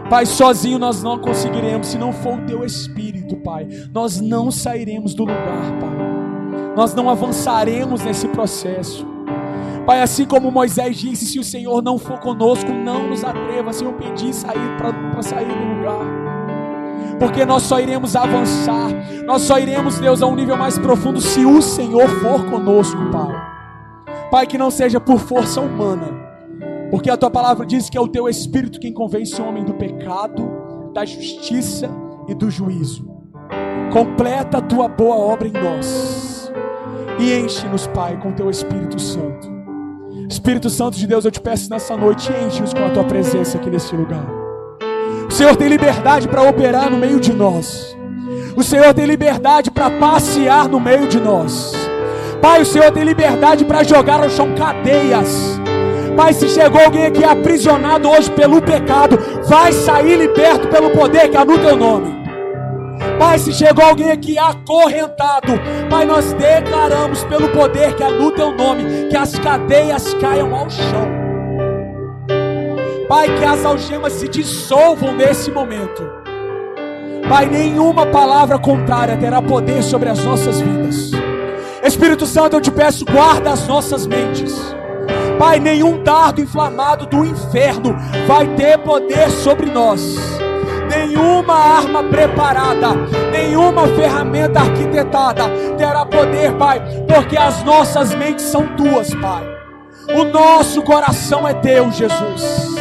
Pai, 0.09 0.25
sozinho 0.25 0.79
nós 0.79 1.03
não 1.03 1.19
conseguiremos, 1.19 1.89
se 1.89 1.99
não 1.99 2.13
for 2.13 2.39
o 2.39 2.47
Teu 2.47 2.65
Espírito, 2.65 3.37
Pai. 3.37 3.69
Nós 3.93 4.21
não 4.21 4.51
sairemos 4.51 5.15
do 5.15 5.25
lugar, 5.25 5.73
Pai. 5.81 6.75
Nós 6.75 6.95
não 6.95 7.11
avançaremos 7.11 8.03
nesse 8.03 8.27
processo. 8.29 9.07
Pai, 9.85 10.01
assim 10.01 10.25
como 10.25 10.51
Moisés 10.51 10.97
disse: 10.97 11.27
se 11.27 11.39
o 11.39 11.45
Senhor 11.45 11.83
não 11.83 11.99
for 11.99 12.19
conosco, 12.21 12.71
não 12.71 13.09
nos 13.09 13.23
atreva, 13.23 13.73
Senhor, 13.73 13.93
pedir 13.95 14.33
sair 14.33 14.77
para 14.79 15.23
sair 15.23 15.47
do 15.47 15.75
lugar. 15.75 16.07
Porque 17.19 17.45
nós 17.45 17.65
só 17.65 17.81
iremos 17.81 18.15
avançar, 18.15 18.91
nós 19.27 19.43
só 19.43 19.59
iremos, 19.59 19.99
Deus, 19.99 20.23
a 20.23 20.27
um 20.27 20.37
nível 20.37 20.57
mais 20.57 20.79
profundo 20.79 21.21
se 21.21 21.45
o 21.45 21.61
Senhor 21.61 22.09
for 22.09 22.45
conosco, 22.47 22.99
Pai. 23.11 23.59
Pai, 24.31 24.47
que 24.47 24.57
não 24.57 24.71
seja 24.71 25.01
por 25.01 25.19
força 25.19 25.61
humana, 25.61 26.28
porque 26.91 27.11
a 27.11 27.17
tua 27.17 27.31
palavra 27.31 27.67
diz 27.67 27.91
que 27.91 27.99
é 27.99 28.01
o 28.01 28.09
teu 28.09 28.29
Espírito 28.29 28.81
quem 28.81 28.93
convence 28.93 29.41
o 29.41 29.47
homem 29.47 29.65
do 29.65 29.75
pecado, 29.75 30.91
da 30.93 31.05
justiça 31.05 31.91
e 32.27 32.35
do 32.35 32.51
juízo. 32.51 33.09
Completa 33.93 34.59
a 34.59 34.63
tua 34.63 34.89
boa 34.89 35.17
obra 35.17 35.49
em 35.49 35.53
nós 35.53 36.53
e 37.19 37.33
enche-nos, 37.33 37.87
Pai, 37.89 38.17
com 38.19 38.31
o 38.31 38.33
teu 38.33 38.49
Espírito 38.49 39.01
Santo. 39.01 39.59
Espírito 40.29 40.71
Santo 40.71 40.97
de 40.97 41.07
Deus, 41.07 41.25
eu 41.25 41.31
te 41.31 41.41
peço 41.41 41.71
nessa 41.71 41.97
noite, 41.97 42.31
enche-nos 42.47 42.73
com 42.73 42.85
a 42.85 42.91
tua 42.91 43.05
presença 43.05 43.59
aqui 43.59 43.71
nesse 43.71 43.95
lugar. 43.95 44.27
O 45.29 45.33
Senhor 45.33 45.57
tem 45.57 45.69
liberdade 45.69 46.29
para 46.29 46.43
operar 46.43 46.91
no 46.91 46.97
meio 46.97 47.19
de 47.19 47.33
nós. 47.33 47.97
O 48.57 48.63
Senhor 48.63 48.93
tem 48.95 49.07
liberdade 49.07 49.71
para 49.71 49.91
passear 49.91 50.69
no 50.69 50.81
meio 50.81 51.09
de 51.09 51.19
nós. 51.19 51.73
Pai, 52.41 52.63
o 52.63 52.67
Senhor 52.67 52.91
tem 52.93 53.05
liberdade 53.05 53.65
para 53.65 53.83
jogar 53.83 54.23
ao 54.23 54.31
chão 54.31 54.55
cadeias. 54.55 55.58
Pai, 56.19 56.33
se 56.33 56.49
chegou 56.49 56.81
alguém 56.81 57.07
aqui 57.07 57.23
aprisionado 57.23 58.11
hoje 58.11 58.29
pelo 58.33 58.61
pecado, 58.61 59.17
vai 59.47 59.71
sair 59.71 60.17
liberto 60.17 60.67
pelo 60.67 60.91
poder 60.91 61.29
que 61.29 61.37
há 61.37 61.45
no 61.45 61.57
teu 61.57 61.77
nome. 61.77 62.13
Pai, 63.21 63.39
se 63.39 63.53
chegou 63.53 63.85
alguém 63.85 64.11
aqui 64.11 64.37
acorrentado, 64.37 65.53
Pai, 65.89 66.05
nós 66.05 66.33
declaramos 66.33 67.23
pelo 67.23 67.49
poder 67.51 67.95
que 67.95 68.03
é 68.03 68.11
no 68.11 68.33
teu 68.33 68.51
nome, 68.51 69.07
que 69.09 69.17
as 69.17 69.39
cadeias 69.39 70.13
caiam 70.15 70.53
ao 70.57 70.69
chão. 70.69 71.07
Pai, 73.09 73.29
que 73.39 73.45
as 73.45 73.65
algemas 73.65 74.15
se 74.15 74.27
dissolvam 74.27 75.15
nesse 75.15 75.53
momento. 75.53 76.03
Pai, 77.29 77.47
nenhuma 77.47 78.07
palavra 78.07 78.59
contrária 78.59 79.17
terá 79.17 79.41
poder 79.41 79.85
sobre 79.85 80.09
as 80.09 80.25
nossas 80.25 80.61
vidas. 80.61 81.13
Espírito 81.81 82.27
Santo, 82.27 82.57
eu 82.57 82.61
te 82.61 82.73
peço, 82.73 83.05
guarda 83.05 83.53
as 83.53 83.69
nossas 83.69 84.05
mentes. 84.05 84.77
Pai, 85.39 85.61
nenhum 85.61 86.03
dardo 86.03 86.41
inflamado 86.41 87.07
do 87.07 87.25
inferno 87.25 87.97
vai 88.27 88.47
ter 88.57 88.79
poder 88.79 89.31
sobre 89.31 89.67
nós 89.67 90.39
nenhuma 90.89 91.55
arma 91.55 92.03
preparada, 92.05 92.89
nenhuma 93.31 93.87
ferramenta 93.89 94.61
arquitetada 94.61 95.45
terá 95.77 96.05
poder, 96.05 96.53
Pai, 96.55 96.81
porque 97.07 97.37
as 97.37 97.63
nossas 97.63 98.15
mentes 98.15 98.45
são 98.47 98.67
tuas, 98.77 99.15
Pai. 99.15 99.45
O 100.15 100.25
nosso 100.25 100.83
coração 100.83 101.47
é 101.47 101.53
teu, 101.53 101.91
Jesus. 101.93 102.77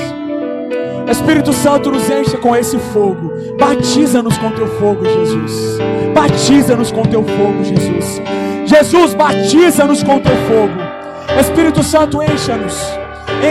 Espírito 1.09 1.53
Santo 1.53 1.91
nos 1.91 2.09
encha 2.09 2.37
com 2.37 2.55
esse 2.55 2.77
fogo. 2.77 3.33
Batiza-nos 3.59 4.37
com 4.37 4.51
teu 4.51 4.67
fogo, 4.79 5.03
Jesus. 5.03 5.77
Batiza-nos 6.13 6.91
com 6.91 7.03
teu 7.03 7.23
fogo, 7.23 7.63
Jesus. 7.63 8.21
Jesus, 8.65 9.13
batiza-nos 9.13 10.03
com 10.03 10.19
teu 10.19 10.35
fogo. 10.47 10.86
Espírito 11.39 11.83
Santo, 11.83 12.21
encha-nos. 12.21 12.75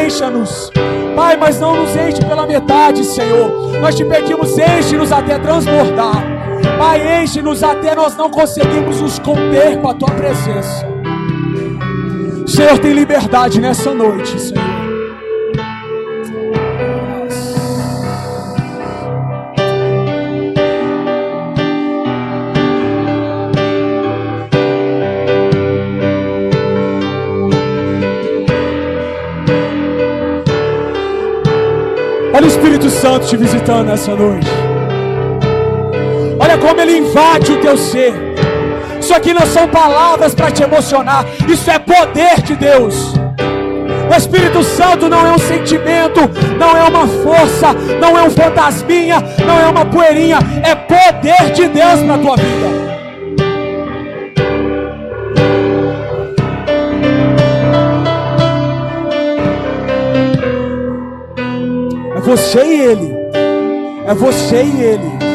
Encha-nos. 0.05 0.71
Pai, 1.15 1.37
mas 1.37 1.61
não 1.61 1.77
nos 1.77 1.97
enche 1.97 2.25
pela 2.25 2.47
metade, 2.47 3.05
Senhor. 3.05 3.73
Nós 3.81 3.95
te 3.95 4.05
pedimos, 4.05 4.57
enche-nos 4.59 5.13
até 5.13 5.39
transbordar. 5.39 6.23
Pai, 6.79 7.23
enche-nos 7.23 7.63
até 7.63 7.95
nós 7.95 8.17
não 8.17 8.29
conseguimos 8.29 9.01
nos 9.01 9.19
conter 9.19 9.81
com 9.81 9.89
a 9.89 9.95
tua 9.95 10.11
presença. 10.11 10.87
Senhor, 12.47 12.79
tem 12.79 12.93
liberdade 12.93 13.61
nessa 13.61 13.95
noite, 13.95 14.39
Senhor. 14.41 14.76
Olha 32.37 32.45
o 32.45 32.49
Espírito 32.49 32.91
Santo 32.91 33.27
te 33.27 33.35
visitando 33.35 33.91
essa 33.91 34.15
noite. 34.15 34.47
Olha 36.39 36.59
como 36.59 36.79
ele 36.83 36.99
invade 36.99 37.51
o 37.51 37.61
teu 37.63 37.79
ser. 37.79 38.13
Isso 39.01 39.15
aqui 39.15 39.33
não 39.33 39.47
são 39.47 39.67
palavras 39.67 40.35
para 40.35 40.51
te 40.51 40.63
emocionar, 40.63 41.25
isso 41.49 41.71
é 41.71 41.79
poder 41.79 42.43
de 42.43 42.55
Deus. 42.55 43.15
O 44.11 44.15
Espírito 44.15 44.63
Santo 44.63 45.09
não 45.09 45.27
é 45.27 45.33
um 45.33 45.39
sentimento, 45.39 46.21
não 46.59 46.77
é 46.77 46.83
uma 46.83 47.07
força, 47.07 47.73
não 47.99 48.19
é 48.19 48.23
um 48.25 48.31
fantasminha, 48.31 49.17
não 49.47 49.59
é 49.59 49.67
uma 49.71 49.87
poeirinha, 49.87 50.39
é 50.63 50.75
poder 50.75 51.53
de 51.55 51.69
Deus 51.69 52.03
para 52.03 52.17
a 52.17 52.19
tua 52.19 52.37
vida. 52.37 52.86
Você 62.21 62.65
e 62.65 62.81
Ele. 62.81 63.15
É 64.07 64.15
você 64.15 64.63
e 64.63 64.83
Ele. 64.83 65.27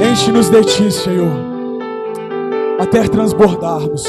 Enche-nos 0.00 0.48
de 0.48 0.64
Ti, 0.64 0.92
Senhor, 0.92 1.32
até 2.78 3.02
transbordarmos. 3.02 4.04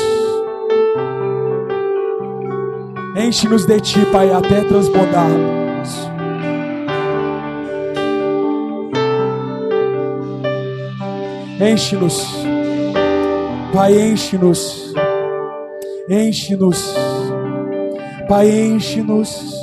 Enche-nos 3.18 3.66
de 3.66 3.80
Ti, 3.82 4.06
Pai, 4.12 4.32
até 4.32 4.62
transbordarmos. 4.62 6.10
Enche-nos. 11.60 12.45
Pai, 13.76 14.10
enche-nos, 14.10 14.94
enche-nos, 16.10 16.96
Pai, 18.26 18.50
enche-nos, 18.50 19.54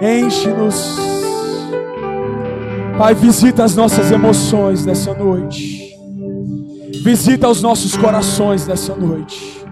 enche-nos, 0.00 0.96
Pai, 2.96 3.12
visita 3.12 3.64
as 3.64 3.74
nossas 3.74 4.12
emoções 4.12 4.86
nessa 4.86 5.12
noite, 5.12 5.98
visita 7.02 7.48
os 7.48 7.60
nossos 7.60 7.96
corações 7.96 8.68
nessa 8.68 8.94
noite, 8.94 9.66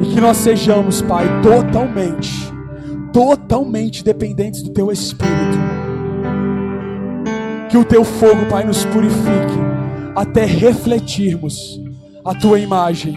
e 0.00 0.06
que 0.06 0.20
nós 0.20 0.38
sejamos, 0.38 1.00
Pai, 1.02 1.24
totalmente, 1.40 2.52
totalmente 3.12 4.02
dependentes 4.02 4.60
do 4.60 4.70
Teu 4.70 4.90
Espírito, 4.90 5.56
que 7.70 7.78
o 7.78 7.84
Teu 7.84 8.02
fogo, 8.02 8.44
Pai, 8.50 8.64
nos 8.64 8.84
purifique 8.86 9.60
até 10.16 10.44
refletirmos 10.44 11.80
a 12.24 12.34
tua 12.34 12.58
imagem. 12.58 13.14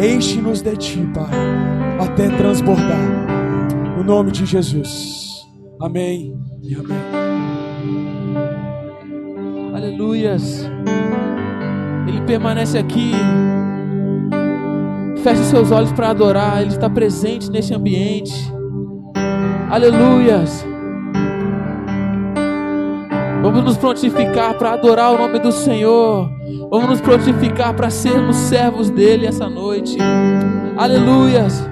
Enche-nos 0.00 0.62
de 0.62 0.76
ti, 0.76 1.10
Pai, 1.14 1.30
até 2.00 2.28
transbordar. 2.36 3.22
No 3.96 4.04
nome 4.04 4.32
de 4.32 4.44
Jesus. 4.44 5.46
Amém 5.80 6.34
e 6.62 6.74
amém. 6.74 7.22
Aleluias. 9.74 10.68
Ele 12.06 12.20
permanece 12.22 12.78
aqui. 12.78 13.12
Feche 15.22 15.42
seus 15.44 15.70
olhos 15.70 15.92
para 15.92 16.10
adorar. 16.10 16.60
Ele 16.60 16.70
está 16.70 16.90
presente 16.90 17.50
nesse 17.50 17.72
ambiente. 17.72 18.32
Aleluias. 19.70 20.71
Vamos 23.42 23.64
nos 23.64 23.76
prontificar 23.76 24.56
para 24.56 24.74
adorar 24.74 25.12
o 25.12 25.18
nome 25.18 25.40
do 25.40 25.50
Senhor. 25.50 26.30
Vamos 26.70 26.88
nos 26.88 27.00
prontificar 27.00 27.74
para 27.74 27.90
sermos 27.90 28.36
servos 28.36 28.88
dele 28.88 29.26
essa 29.26 29.48
noite. 29.50 29.98
Aleluias. 30.76 31.68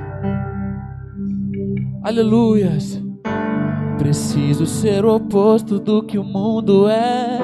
Aleluias. 2.03 3.01
Preciso 3.99 4.67
ser 4.67 5.05
o 5.05 5.15
oposto 5.15 5.79
do 5.79 6.03
que 6.03 6.19
o 6.19 6.25
mundo 6.25 6.89
é. 6.89 7.39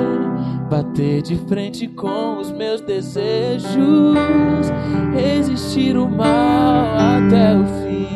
Bater 0.69 1.23
de 1.23 1.37
frente 1.37 1.87
com 1.87 2.39
os 2.39 2.51
meus 2.51 2.81
desejos. 2.81 3.77
Resistir 5.15 5.97
o 5.97 6.09
mal 6.09 6.85
até 6.97 7.57
o 7.57 7.65
fim. 7.65 8.09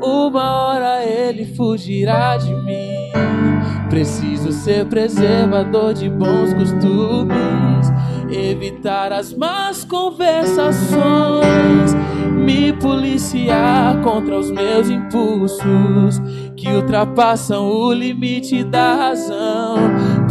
Uma 0.00 0.68
hora 0.68 1.04
ele 1.04 1.44
fugirá 1.44 2.36
de 2.36 2.54
mim. 2.54 3.61
Preciso 3.92 4.50
ser 4.52 4.86
preservador 4.86 5.92
de 5.92 6.08
bons 6.08 6.54
costumes, 6.54 7.92
evitar 8.30 9.12
as 9.12 9.34
más 9.34 9.84
conversações, 9.84 11.92
me 12.34 12.72
policiar 12.72 14.00
contra 14.00 14.38
os 14.38 14.50
meus 14.50 14.88
impulsos 14.88 16.22
que 16.56 16.68
ultrapassam 16.68 17.68
o 17.68 17.92
limite 17.92 18.64
da 18.64 18.94
razão. 18.94 19.76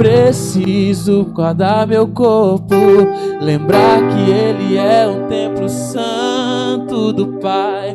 Preciso 0.02 1.24
guardar 1.26 1.86
meu 1.86 2.08
corpo, 2.08 2.74
lembrar 3.40 4.00
que 4.10 4.32
ele 4.32 4.76
é 4.76 5.08
um 5.08 5.28
templo 5.28 5.70
santo 5.70 7.14
do 7.14 7.28
Pai. 7.38 7.94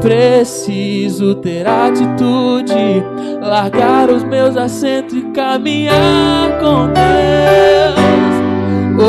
Preciso 0.00 1.34
ter 1.34 1.66
atitude, 1.66 3.02
largar 3.42 4.08
os 4.08 4.22
meus 4.22 4.56
assentos 4.56 5.14
e 5.14 5.22
caminhar 5.32 6.60
com 6.60 6.92
Deus. 6.92 7.98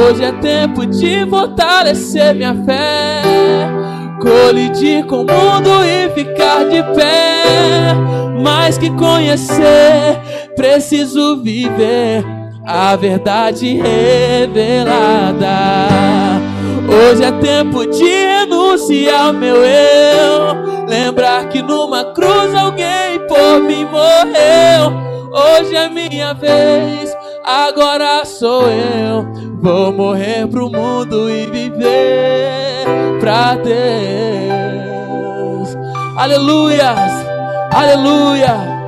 Hoje 0.09 0.23
é 0.23 0.31
tempo 0.31 0.87
de 0.87 1.27
fortalecer 1.27 2.33
minha 2.33 2.55
fé, 2.65 3.21
colidir 4.19 5.05
com 5.05 5.17
o 5.17 5.19
mundo 5.19 5.85
e 5.85 6.09
ficar 6.15 6.63
de 6.63 6.81
pé. 6.95 7.93
Mais 8.41 8.75
que 8.75 8.89
conhecer, 8.89 10.19
preciso 10.55 11.43
viver 11.43 12.38
a 12.69 12.95
verdade 12.95 13.81
revelada. 13.81 15.47
Hoje 16.87 17.23
é 17.23 17.31
tempo 17.31 17.83
de 17.87 18.03
renunciar 18.03 19.33
meu 19.33 19.55
eu. 19.65 20.85
Lembrar 20.87 21.49
que 21.49 21.63
numa 21.63 22.13
cruz 22.13 22.53
alguém 22.53 23.19
por 23.27 23.59
mim 23.61 23.85
morreu. 23.85 24.93
Hoje 25.31 25.75
é 25.75 25.89
minha 25.89 26.35
vez, 26.35 27.17
agora 27.43 28.23
sou 28.23 28.69
eu. 28.69 29.27
Vou 29.59 29.91
morrer 29.91 30.47
pro 30.47 30.69
mundo 30.69 31.27
e 31.27 31.47
viver 31.47 32.85
pra 33.19 33.55
Deus. 33.55 33.75
Aleluias, 36.15 37.25
aleluia. 37.71 38.78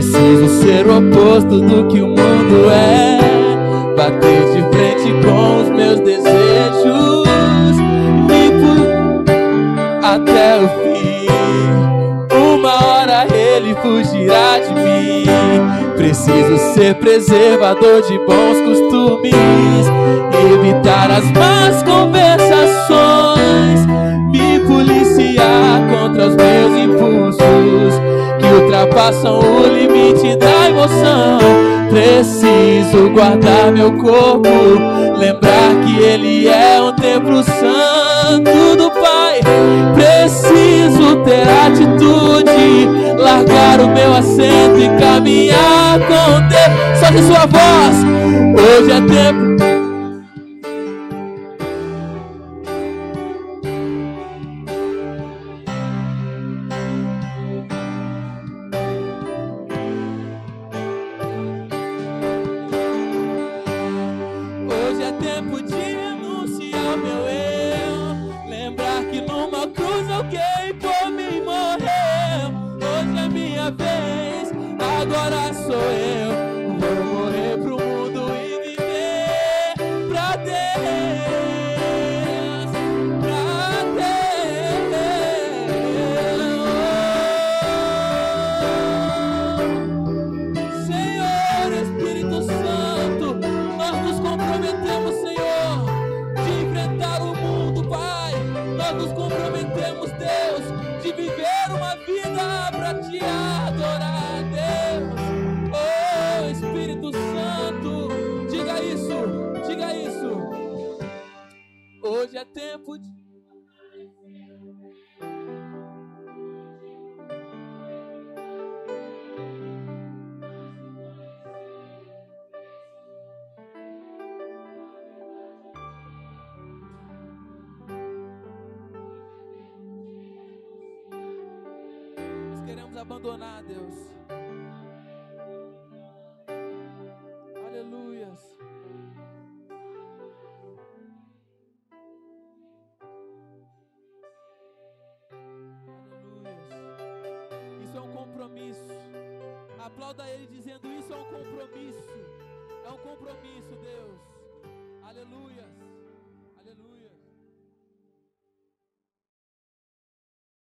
Preciso 0.00 0.48
ser 0.62 0.86
o 0.86 0.96
oposto 0.96 1.60
do 1.60 1.86
que 1.88 2.00
o 2.00 2.06
mundo 2.06 2.70
é. 2.72 3.18
Bater 3.94 4.46
de 4.46 4.62
frente 4.74 5.12
com 5.22 5.60
os 5.60 5.68
meus 5.68 6.00
desejos. 6.00 7.76
Limpo 8.26 9.22
até 10.02 10.56
o 10.56 10.70
ele 13.34 13.74
fugirá 13.82 14.58
de 14.60 14.72
mim. 14.72 15.26
Preciso 15.98 16.56
ser 16.72 16.94
preservador 16.94 18.00
de 18.00 18.18
bons 18.20 18.58
costumes, 18.64 19.86
evitar 20.50 21.10
as 21.10 21.30
más 21.32 21.82
conversações, 21.82 23.84
me 24.30 24.60
policiar 24.60 25.86
contra 25.90 26.28
os 26.28 26.36
meus 26.36 26.74
impulsos 26.84 28.00
ultrapassam 28.80 29.40
o 29.40 29.66
limite 29.66 30.36
da 30.36 30.68
emoção. 30.68 31.38
Preciso 31.90 33.10
guardar 33.10 33.72
meu 33.72 33.92
corpo, 33.92 34.48
lembrar 35.16 35.74
que 35.84 36.00
ele 36.00 36.48
é 36.48 36.80
um 36.80 36.92
templo 36.94 37.42
santo 37.42 38.76
do 38.76 38.90
Pai. 38.92 39.40
Preciso 39.94 41.16
ter 41.24 41.46
atitude, 41.66 43.18
largar 43.18 43.80
o 43.80 43.88
meu 43.88 44.14
assento 44.14 44.78
e 44.78 44.88
caminhar 45.00 45.98
com 46.00 46.48
Deus. 46.48 46.98
Solte 46.98 47.22
sua 47.24 47.46
voz, 47.46 47.96
hoje 48.56 48.92
é 48.92 49.00
tempo. 49.00 49.69
Abandonar, 75.12 76.39